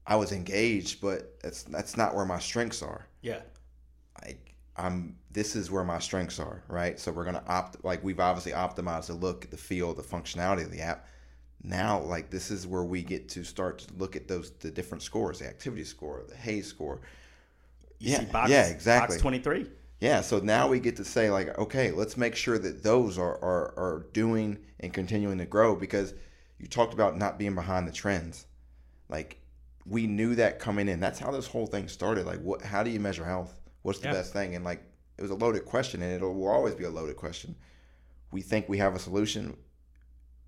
I 0.08 0.16
was 0.16 0.32
engaged, 0.32 1.02
but 1.02 1.40
that's 1.40 1.62
that's 1.62 1.98
not 1.98 2.16
where 2.16 2.26
my 2.26 2.40
strengths 2.40 2.82
are. 2.82 3.06
Yeah. 3.22 3.42
Like 4.24 4.56
I'm 4.76 5.18
this 5.34 5.56
is 5.56 5.72
where 5.72 5.84
my 5.84 6.00
strengths 6.00 6.40
are, 6.40 6.64
right? 6.68 7.00
So 7.00 7.12
we're 7.12 7.26
gonna 7.26 7.44
opt 7.48 7.84
like 7.84 8.04
we've 8.04 8.20
obviously 8.20 8.52
optimized 8.52 9.08
the 9.08 9.14
look, 9.14 9.50
the 9.50 9.58
feel, 9.58 9.94
the 9.94 10.04
functionality 10.04 10.64
of 10.64 10.72
the 10.72 10.82
app. 10.82 11.08
Now, 11.64 12.00
like 12.02 12.30
this 12.30 12.52
is 12.52 12.68
where 12.68 12.84
we 12.84 13.04
get 13.04 13.30
to 13.30 13.44
start 13.44 13.80
to 13.80 13.94
look 13.96 14.16
at 14.16 14.28
those 14.28 14.52
the 14.52 14.70
different 14.72 15.02
scores, 15.02 15.40
the 15.40 15.48
activity 15.48 15.84
score, 15.84 16.24
the 16.28 16.36
Hayes 16.36 16.68
score. 16.68 17.02
You 18.00 18.12
yeah, 18.12 18.20
see 18.20 18.26
box, 18.26 18.50
yeah, 18.52 18.68
exactly. 18.68 19.16
Box 19.16 19.22
23. 19.22 19.68
Yeah, 20.00 20.22
so 20.22 20.40
now 20.40 20.68
we 20.68 20.80
get 20.82 20.98
to 20.98 21.06
say 21.06 21.30
like, 21.32 21.58
okay, 21.58 21.92
let's 21.92 22.18
make 22.18 22.36
sure 22.36 22.60
that 22.60 22.84
those 22.84 23.18
are, 23.18 23.36
are 23.42 23.74
are 23.78 24.06
doing 24.14 24.60
and 24.82 24.94
continuing 24.94 25.38
to 25.38 25.46
grow 25.46 25.76
because 25.76 26.14
you 26.60 26.68
talked 26.68 26.94
about 26.94 27.18
not 27.18 27.40
being 27.40 27.56
behind 27.56 27.88
the 27.88 27.92
trends. 27.92 28.46
Like 29.10 29.40
we 29.86 30.06
knew 30.08 30.36
that 30.36 30.60
coming 30.60 30.90
in. 30.90 31.00
That's 31.00 31.20
how 31.20 31.32
this 31.32 31.48
whole 31.48 31.66
thing 31.68 31.88
started. 31.88 32.26
Like 32.26 32.42
what 32.42 32.62
how 32.62 32.84
do 32.84 32.90
you 32.90 33.00
measure 33.00 33.24
health? 33.26 33.58
What's 33.84 34.00
the 34.00 34.10
Yeah. 34.10 34.14
best 34.14 34.34
thing? 34.34 34.56
And 34.56 34.66
like 34.66 34.84
it 35.18 35.22
was 35.22 35.32
a 35.32 35.36
loaded 35.36 35.66
question 35.66 36.02
and 36.02 36.14
it 36.14 36.22
will 36.22 36.48
always 36.48 36.76
be 36.76 36.84
a 36.84 36.90
loaded 36.90 37.16
question. 37.16 37.56
We 38.32 38.42
think 38.42 38.68
we 38.68 38.80
have 38.80 38.96
a 38.96 39.00
solution 39.00 39.56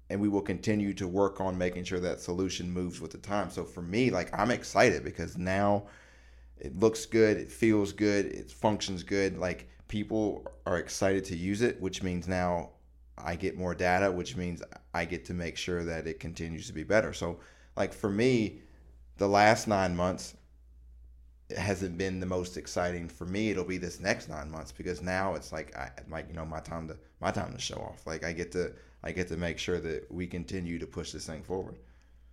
and 0.09 0.21
we 0.21 0.29
will 0.29 0.41
continue 0.41 0.93
to 0.93 1.07
work 1.07 1.41
on 1.41 1.57
making 1.57 1.83
sure 1.83 1.99
that 1.99 2.19
solution 2.19 2.69
moves 2.69 3.01
with 3.01 3.11
the 3.11 3.17
time. 3.17 3.49
So 3.49 3.63
for 3.63 3.81
me, 3.81 4.09
like 4.11 4.37
I'm 4.37 4.51
excited 4.51 5.03
because 5.03 5.37
now 5.37 5.85
it 6.57 6.77
looks 6.77 7.05
good, 7.05 7.37
it 7.37 7.51
feels 7.51 7.91
good, 7.91 8.25
it 8.27 8.51
functions 8.51 9.03
good. 9.03 9.37
Like 9.37 9.67
people 9.87 10.45
are 10.65 10.77
excited 10.77 11.25
to 11.25 11.37
use 11.37 11.61
it, 11.61 11.79
which 11.81 12.03
means 12.03 12.27
now 12.27 12.69
I 13.17 13.35
get 13.35 13.57
more 13.57 13.75
data, 13.75 14.11
which 14.11 14.35
means 14.35 14.61
I 14.93 15.05
get 15.05 15.25
to 15.25 15.33
make 15.33 15.57
sure 15.57 15.83
that 15.83 16.07
it 16.07 16.19
continues 16.19 16.67
to 16.67 16.73
be 16.73 16.83
better. 16.83 17.13
So 17.13 17.39
like 17.75 17.93
for 17.93 18.09
me, 18.09 18.61
the 19.17 19.27
last 19.27 19.67
nine 19.67 19.95
months 19.95 20.33
it 20.33 20.39
hasn't 21.55 21.97
been 21.97 22.19
the 22.19 22.25
most 22.25 22.57
exciting 22.57 23.07
for 23.07 23.25
me. 23.25 23.51
It'll 23.51 23.63
be 23.63 23.77
this 23.77 23.99
next 23.99 24.29
nine 24.29 24.49
months 24.49 24.71
because 24.71 25.01
now 25.01 25.35
it's 25.35 25.51
like 25.51 25.75
I 25.75 25.91
like 26.09 26.27
you 26.27 26.35
know 26.35 26.45
my 26.45 26.59
time 26.59 26.87
to 26.87 26.97
my 27.21 27.31
time 27.31 27.53
to 27.53 27.59
show 27.59 27.77
off. 27.77 28.05
Like 28.07 28.25
I 28.25 28.33
get 28.33 28.51
to 28.53 28.73
I 29.03 29.11
get 29.11 29.27
to 29.27 29.37
make 29.37 29.59
sure 29.59 29.79
that 29.79 30.11
we 30.11 30.25
continue 30.25 30.79
to 30.79 30.87
push 30.87 31.11
this 31.11 31.27
thing 31.27 31.43
forward. 31.43 31.75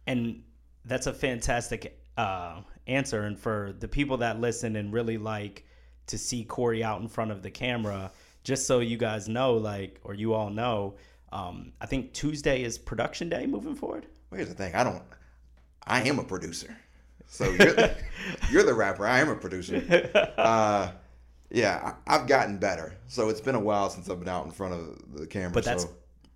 And 0.06 0.42
that's 0.86 1.06
a 1.06 1.12
fantastic 1.12 2.00
uh, 2.16 2.62
answer. 2.86 3.22
And 3.22 3.38
for 3.38 3.74
the 3.78 3.86
people 3.86 4.16
that 4.18 4.40
listen 4.40 4.76
and 4.76 4.92
really 4.92 5.18
like 5.18 5.66
to 6.06 6.18
see 6.18 6.44
Cory 6.44 6.82
out 6.82 7.00
in 7.02 7.08
front 7.08 7.30
of 7.30 7.42
the 7.42 7.50
camera, 7.50 8.10
just 8.42 8.66
so 8.66 8.80
you 8.80 8.96
guys 8.96 9.28
know, 9.28 9.54
like, 9.54 10.00
or 10.02 10.14
you 10.14 10.34
all 10.34 10.50
know, 10.50 10.94
um, 11.30 11.72
I 11.80 11.86
think 11.86 12.12
Tuesday 12.12 12.62
is 12.62 12.78
production 12.78 13.28
day 13.28 13.46
moving 13.46 13.74
forward. 13.74 14.06
Well, 14.30 14.38
here's 14.38 14.48
the 14.48 14.54
thing. 14.54 14.74
I 14.74 14.82
don't. 14.82 15.02
I 15.86 16.02
am 16.08 16.18
a 16.18 16.24
producer. 16.24 16.76
So 17.33 17.47
you're 17.47 17.72
the, 17.72 17.97
you're 18.51 18.62
the 18.62 18.74
rapper. 18.74 19.07
I 19.07 19.20
am 19.20 19.30
a 19.30 19.35
producer. 19.35 19.83
Uh, 20.37 20.91
yeah, 21.51 21.95
I, 22.07 22.14
I've 22.14 22.26
gotten 22.26 22.59
better. 22.59 22.95
So 23.09 23.30
it's 23.30 23.41
been 23.41 23.55
a 23.55 23.61
while 23.61 23.89
since 23.89 24.11
I've 24.11 24.18
been 24.18 24.28
out 24.28 24.45
in 24.45 24.51
front 24.51 24.74
of 24.74 25.18
the 25.18 25.26
camera. 25.26 25.53
But 25.53 25.64
that's 25.64 25.85
so 25.85 25.91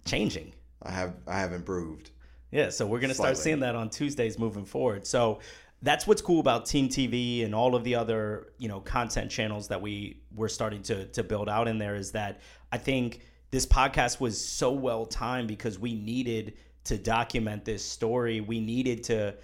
changing. 0.07 0.55
I 0.83 0.91
have 0.93 1.15
I 1.27 1.39
have 1.39 1.53
improved. 1.53 2.13
Yeah, 2.51 2.71
so 2.71 2.87
we're 2.87 3.01
gonna 3.01 3.13
start 3.13 3.37
seeing 3.37 3.61
that 3.61 3.75
on 3.75 3.91
Tuesdays 3.91 4.39
moving 4.39 4.65
forward. 4.65 5.07
So 5.07 5.41
that's 5.83 6.07
what's 6.07 6.23
cool 6.23 6.41
about 6.41 6.65
Team 6.65 6.89
TV 6.89 7.45
and 7.45 7.55
all 7.55 7.75
of 7.75 7.85
the 7.85 7.95
other 7.95 8.53
you 8.57 8.69
know 8.69 8.81
content 8.81 9.31
channels 9.31 9.69
that 9.69 9.83
we 9.83 10.23
we're 10.35 10.49
starting 10.49 10.83
to 10.85 11.05
to 11.09 11.23
build 11.23 11.51
out 11.51 11.69
in 11.69 11.77
there 11.77 11.95
is 11.97 12.13
that 12.13 12.41
I 12.73 12.79
think 12.79 13.21
this 13.51 13.67
podcast 13.67 14.19
was 14.19 14.43
so 14.43 14.73
well 14.73 15.05
timed 15.05 15.49
because 15.49 15.79
we 15.79 15.95
needed 15.95 16.55
to 16.85 16.97
document 16.97 17.67
this 17.67 17.85
story. 17.85 18.41
We 18.41 18.61
needed 18.61 19.05
to 19.05 19.35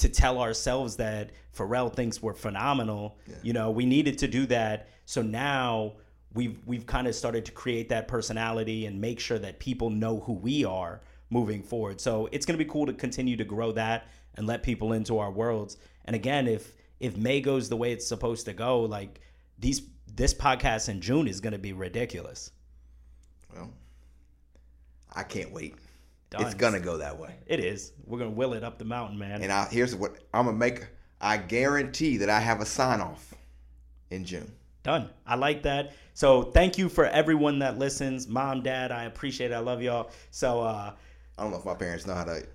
to 0.00 0.08
tell 0.08 0.40
ourselves 0.40 0.96
that 0.96 1.30
Pharrell 1.56 1.94
thinks 1.94 2.22
we're 2.22 2.34
phenomenal. 2.34 3.18
You 3.42 3.52
know, 3.52 3.70
we 3.70 3.86
needed 3.86 4.18
to 4.18 4.28
do 4.28 4.46
that. 4.46 4.88
So 5.04 5.22
now 5.22 5.94
we've 6.34 6.58
we've 6.66 6.86
kind 6.86 7.06
of 7.06 7.14
started 7.14 7.44
to 7.46 7.52
create 7.52 7.88
that 7.90 8.08
personality 8.08 8.86
and 8.86 9.00
make 9.00 9.20
sure 9.20 9.38
that 9.38 9.58
people 9.58 9.90
know 9.90 10.20
who 10.20 10.32
we 10.32 10.64
are 10.64 11.00
moving 11.30 11.62
forward. 11.62 12.00
So 12.00 12.28
it's 12.32 12.46
going 12.46 12.58
to 12.58 12.64
be 12.64 12.70
cool 12.70 12.86
to 12.86 12.92
continue 12.92 13.36
to 13.36 13.44
grow 13.44 13.72
that 13.72 14.08
and 14.36 14.46
let 14.46 14.62
people 14.62 14.92
into 14.92 15.18
our 15.18 15.30
worlds. 15.30 15.76
And 16.04 16.16
again, 16.16 16.46
if 16.46 16.72
if 16.98 17.16
May 17.16 17.40
goes 17.40 17.68
the 17.68 17.76
way 17.76 17.92
it's 17.92 18.06
supposed 18.06 18.46
to 18.46 18.52
go, 18.52 18.82
like 18.82 19.20
these 19.58 19.82
this 20.14 20.34
podcast 20.34 20.88
in 20.88 21.00
June 21.00 21.28
is 21.28 21.40
going 21.40 21.52
to 21.52 21.58
be 21.58 21.72
ridiculous. 21.72 22.52
Well, 23.54 23.70
I 25.12 25.24
can't 25.24 25.52
wait. 25.52 25.76
Done. 26.30 26.42
It's 26.42 26.54
gonna 26.54 26.80
go 26.80 26.98
that 26.98 27.18
way. 27.18 27.34
It 27.46 27.58
is. 27.58 27.92
We're 28.06 28.18
going 28.18 28.30
to 28.30 28.36
will 28.36 28.52
it 28.52 28.62
up 28.62 28.78
the 28.78 28.84
mountain, 28.84 29.18
man. 29.18 29.42
And 29.42 29.50
I, 29.50 29.66
here's 29.68 29.96
what 29.96 30.16
I'm 30.32 30.46
gonna 30.46 30.56
make. 30.56 30.86
I 31.20 31.36
guarantee 31.36 32.18
that 32.18 32.30
I 32.30 32.38
have 32.38 32.60
a 32.60 32.66
sign 32.66 33.00
off 33.00 33.34
in 34.10 34.24
June. 34.24 34.50
Done. 34.84 35.10
I 35.26 35.34
like 35.34 35.64
that. 35.64 35.92
So 36.14 36.42
thank 36.42 36.78
you 36.78 36.88
for 36.88 37.06
everyone 37.06 37.58
that 37.58 37.78
listens. 37.78 38.28
Mom, 38.28 38.62
dad, 38.62 38.92
I 38.92 39.04
appreciate 39.04 39.50
it. 39.50 39.54
I 39.54 39.58
love 39.58 39.82
y'all. 39.82 40.10
So 40.30 40.60
uh 40.60 40.92
I 41.36 41.42
don't 41.42 41.50
know 41.50 41.58
if 41.58 41.64
my 41.64 41.74
parents 41.74 42.06
know 42.06 42.14
how 42.14 42.24
to 42.24 42.46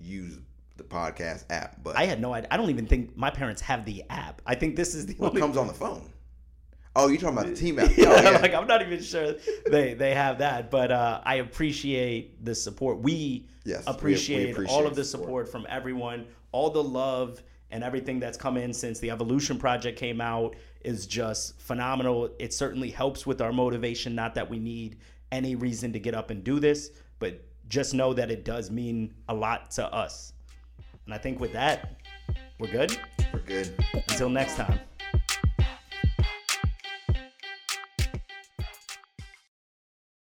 use 0.00 0.38
the 0.76 0.84
podcast 0.84 1.44
app, 1.50 1.76
but 1.82 1.96
I 1.96 2.06
had 2.06 2.20
no 2.20 2.32
idea. 2.32 2.48
I 2.50 2.56
don't 2.56 2.70
even 2.70 2.86
think 2.86 3.16
my 3.16 3.30
parents 3.30 3.60
have 3.62 3.84
the 3.84 4.04
app. 4.08 4.40
I 4.46 4.54
think 4.54 4.74
this 4.74 4.94
is 4.94 5.06
the 5.06 5.16
well, 5.18 5.36
it 5.36 5.38
comes 5.38 5.56
on 5.56 5.66
the 5.66 5.74
phone. 5.74 6.08
Oh, 6.98 7.08
you're 7.08 7.18
talking 7.20 7.38
about 7.38 7.46
the 7.50 7.54
team 7.54 7.78
app? 7.78 7.90
yeah, 7.96 8.06
Oh, 8.08 8.20
yeah. 8.22 8.38
like 8.40 8.54
I'm 8.54 8.66
not 8.66 8.82
even 8.82 9.00
sure 9.02 9.34
they 9.70 9.94
they 9.94 10.14
have 10.14 10.38
that, 10.38 10.70
but 10.70 10.90
uh, 10.90 11.20
I 11.24 11.36
appreciate 11.36 12.44
the 12.44 12.54
support. 12.54 12.98
We 12.98 13.46
Yes, 13.64 13.84
we- 13.86 13.92
we 13.92 13.96
appreciate, 13.96 14.50
appreciate 14.52 14.74
all 14.74 14.86
of 14.86 14.94
the 14.94 15.02
the 15.02 15.04
support. 15.04 15.46
support 15.46 15.48
from 15.52 15.66
everyone, 15.68 16.26
all 16.52 16.70
the 16.70 16.82
love 16.82 17.42
and 17.70 17.84
everything 17.84 18.18
that's 18.18 18.38
come 18.38 18.56
in 18.56 18.72
since 18.72 18.98
the 18.98 19.10
Evolution 19.10 19.58
project 19.58 19.98
came 19.98 20.20
out 20.22 20.56
is 20.82 21.06
just 21.06 21.60
phenomenal. 21.60 22.30
It 22.38 22.52
certainly 22.54 22.90
helps 22.90 23.26
with 23.26 23.40
our 23.42 23.52
motivation. 23.52 24.14
Not 24.14 24.34
that 24.36 24.48
we 24.48 24.58
need 24.58 24.96
any 25.32 25.54
reason 25.54 25.92
to 25.92 25.98
get 25.98 26.14
up 26.14 26.30
and 26.30 26.42
do 26.42 26.58
this, 26.60 26.90
but 27.18 27.44
just 27.68 27.92
know 27.92 28.14
that 28.14 28.30
it 28.30 28.44
does 28.44 28.70
mean 28.70 29.12
a 29.28 29.34
lot 29.34 29.70
to 29.72 29.84
us. 29.92 30.32
And 31.04 31.12
I 31.14 31.18
think 31.18 31.38
with 31.40 31.52
that, 31.52 32.00
we're 32.58 32.70
good. 32.70 32.96
We're 33.34 33.40
good. 33.40 33.68
Until 34.08 34.30
next 34.30 34.56
time. 34.56 34.80